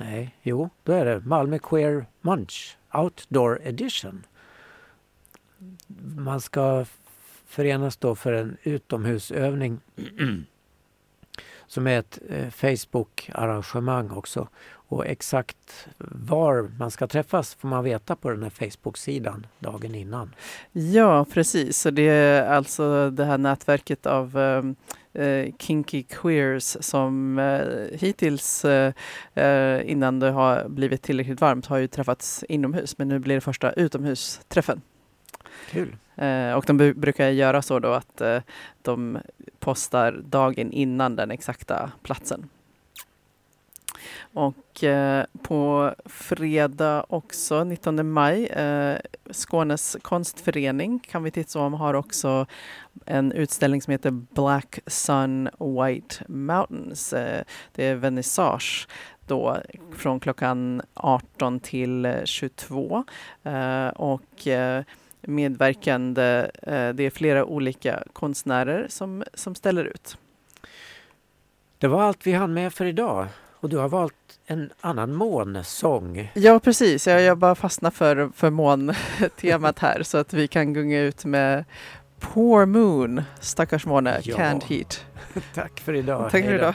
Nej, 0.00 0.36
jo, 0.42 0.70
då 0.82 0.92
är 0.92 1.04
det 1.04 1.20
Malmö 1.20 1.58
Queer 1.58 2.06
Munch 2.20 2.76
Outdoor 2.94 3.60
Edition. 3.62 4.26
Man 6.16 6.40
ska 6.40 6.84
förenas 7.46 7.96
då 7.96 8.14
för 8.14 8.32
en 8.32 8.56
utomhusövning 8.62 9.80
som 11.70 11.86
är 11.86 11.98
ett 11.98 12.18
eh, 12.28 12.50
Facebook-arrangemang 12.50 14.10
också. 14.10 14.48
Och 14.72 15.06
exakt 15.06 15.88
var 15.98 16.70
man 16.78 16.90
ska 16.90 17.06
träffas 17.06 17.54
får 17.54 17.68
man 17.68 17.84
veta 17.84 18.16
på 18.16 18.30
den 18.30 18.42
här 18.42 18.50
Facebook-sidan 18.50 19.46
dagen 19.58 19.94
innan. 19.94 20.34
Ja, 20.72 21.26
precis. 21.32 21.78
Så 21.78 21.90
det 21.90 22.08
är 22.08 22.46
alltså 22.46 23.10
det 23.10 23.24
här 23.24 23.38
nätverket 23.38 24.06
av 24.06 24.36
um 24.36 24.76
eh, 25.12 25.52
Kinky 25.58 26.02
Queers 26.02 26.76
som 26.80 27.38
eh, 27.38 27.98
hittills 27.98 28.64
eh, 28.64 28.92
eh, 29.34 29.90
innan 29.90 30.20
det 30.20 30.30
har 30.30 30.68
blivit 30.68 31.02
tillräckligt 31.02 31.40
varmt 31.40 31.66
har 31.66 31.78
ju 31.78 31.86
träffats 31.86 32.44
inomhus 32.48 32.98
men 32.98 33.08
nu 33.08 33.18
blir 33.18 33.34
det 33.34 33.40
första 33.40 33.72
utomhusträffen. 33.72 34.80
Kul. 35.70 35.96
Eh, 36.20 36.52
och 36.52 36.64
de 36.66 36.92
brukar 36.92 37.28
göra 37.28 37.62
så 37.62 37.78
då 37.78 37.92
att 37.92 38.20
eh, 38.20 38.38
de 38.82 39.18
postar 39.58 40.12
dagen 40.24 40.72
innan 40.72 41.16
den 41.16 41.30
exakta 41.30 41.92
platsen. 42.02 42.48
Och 44.34 44.84
eh, 44.84 45.24
på 45.42 45.94
fredag 46.04 47.04
också, 47.08 47.64
19 47.64 48.12
maj, 48.12 48.46
eh, 48.46 48.96
Skånes 49.30 49.96
konstförening 50.02 50.98
kan 50.98 51.22
vi 51.22 51.30
tipsa 51.30 51.60
om 51.60 51.74
har 51.74 51.94
också 51.94 52.46
en 53.06 53.32
utställning 53.32 53.82
som 53.82 53.90
heter 53.90 54.10
Black 54.10 54.78
Sun 54.86 55.48
White 55.58 56.24
Mountains. 56.28 57.12
Eh, 57.12 57.44
det 57.74 57.84
är 57.84 57.94
vernissage 57.94 58.88
då 59.26 59.56
från 59.96 60.20
klockan 60.20 60.82
18 60.94 61.60
till 61.60 62.04
eh, 62.04 62.24
22. 62.24 63.04
Eh, 63.42 63.88
och 63.88 64.46
eh, 64.46 64.84
medverkande. 65.22 66.50
Eh, 66.62 66.88
det 66.88 67.02
är 67.02 67.10
flera 67.10 67.44
olika 67.44 68.02
konstnärer 68.12 68.86
som, 68.88 69.24
som 69.34 69.54
ställer 69.54 69.84
ut. 69.84 70.16
Det 71.78 71.88
var 71.88 72.02
allt 72.02 72.26
vi 72.26 72.32
hann 72.32 72.54
med 72.54 72.72
för 72.72 72.84
idag. 72.84 73.26
Och 73.60 73.68
du 73.68 73.76
har 73.76 73.88
valt 73.88 74.14
en 74.46 74.70
annan 74.80 75.14
månsång. 75.14 76.32
Ja, 76.34 76.60
precis. 76.60 77.06
Jag, 77.06 77.22
jag 77.22 77.38
bara 77.38 77.54
fastnar 77.54 77.90
för, 77.90 78.30
för 78.34 78.50
måntemat 78.50 79.78
här 79.78 80.02
så 80.02 80.18
att 80.18 80.32
vi 80.32 80.48
kan 80.48 80.72
gunga 80.72 81.00
ut 81.00 81.24
med 81.24 81.64
Poor 82.20 82.66
Moon, 82.66 83.22
stackars 83.40 83.86
måne, 83.86 84.20
ja. 84.22 84.36
Can't 84.36 84.64
Heat. 84.64 85.04
Tack 85.54 85.80
för 85.80 85.94
idag. 85.94 86.30
Tack 86.30 86.44
för 86.44 86.54
idag. 86.54 86.74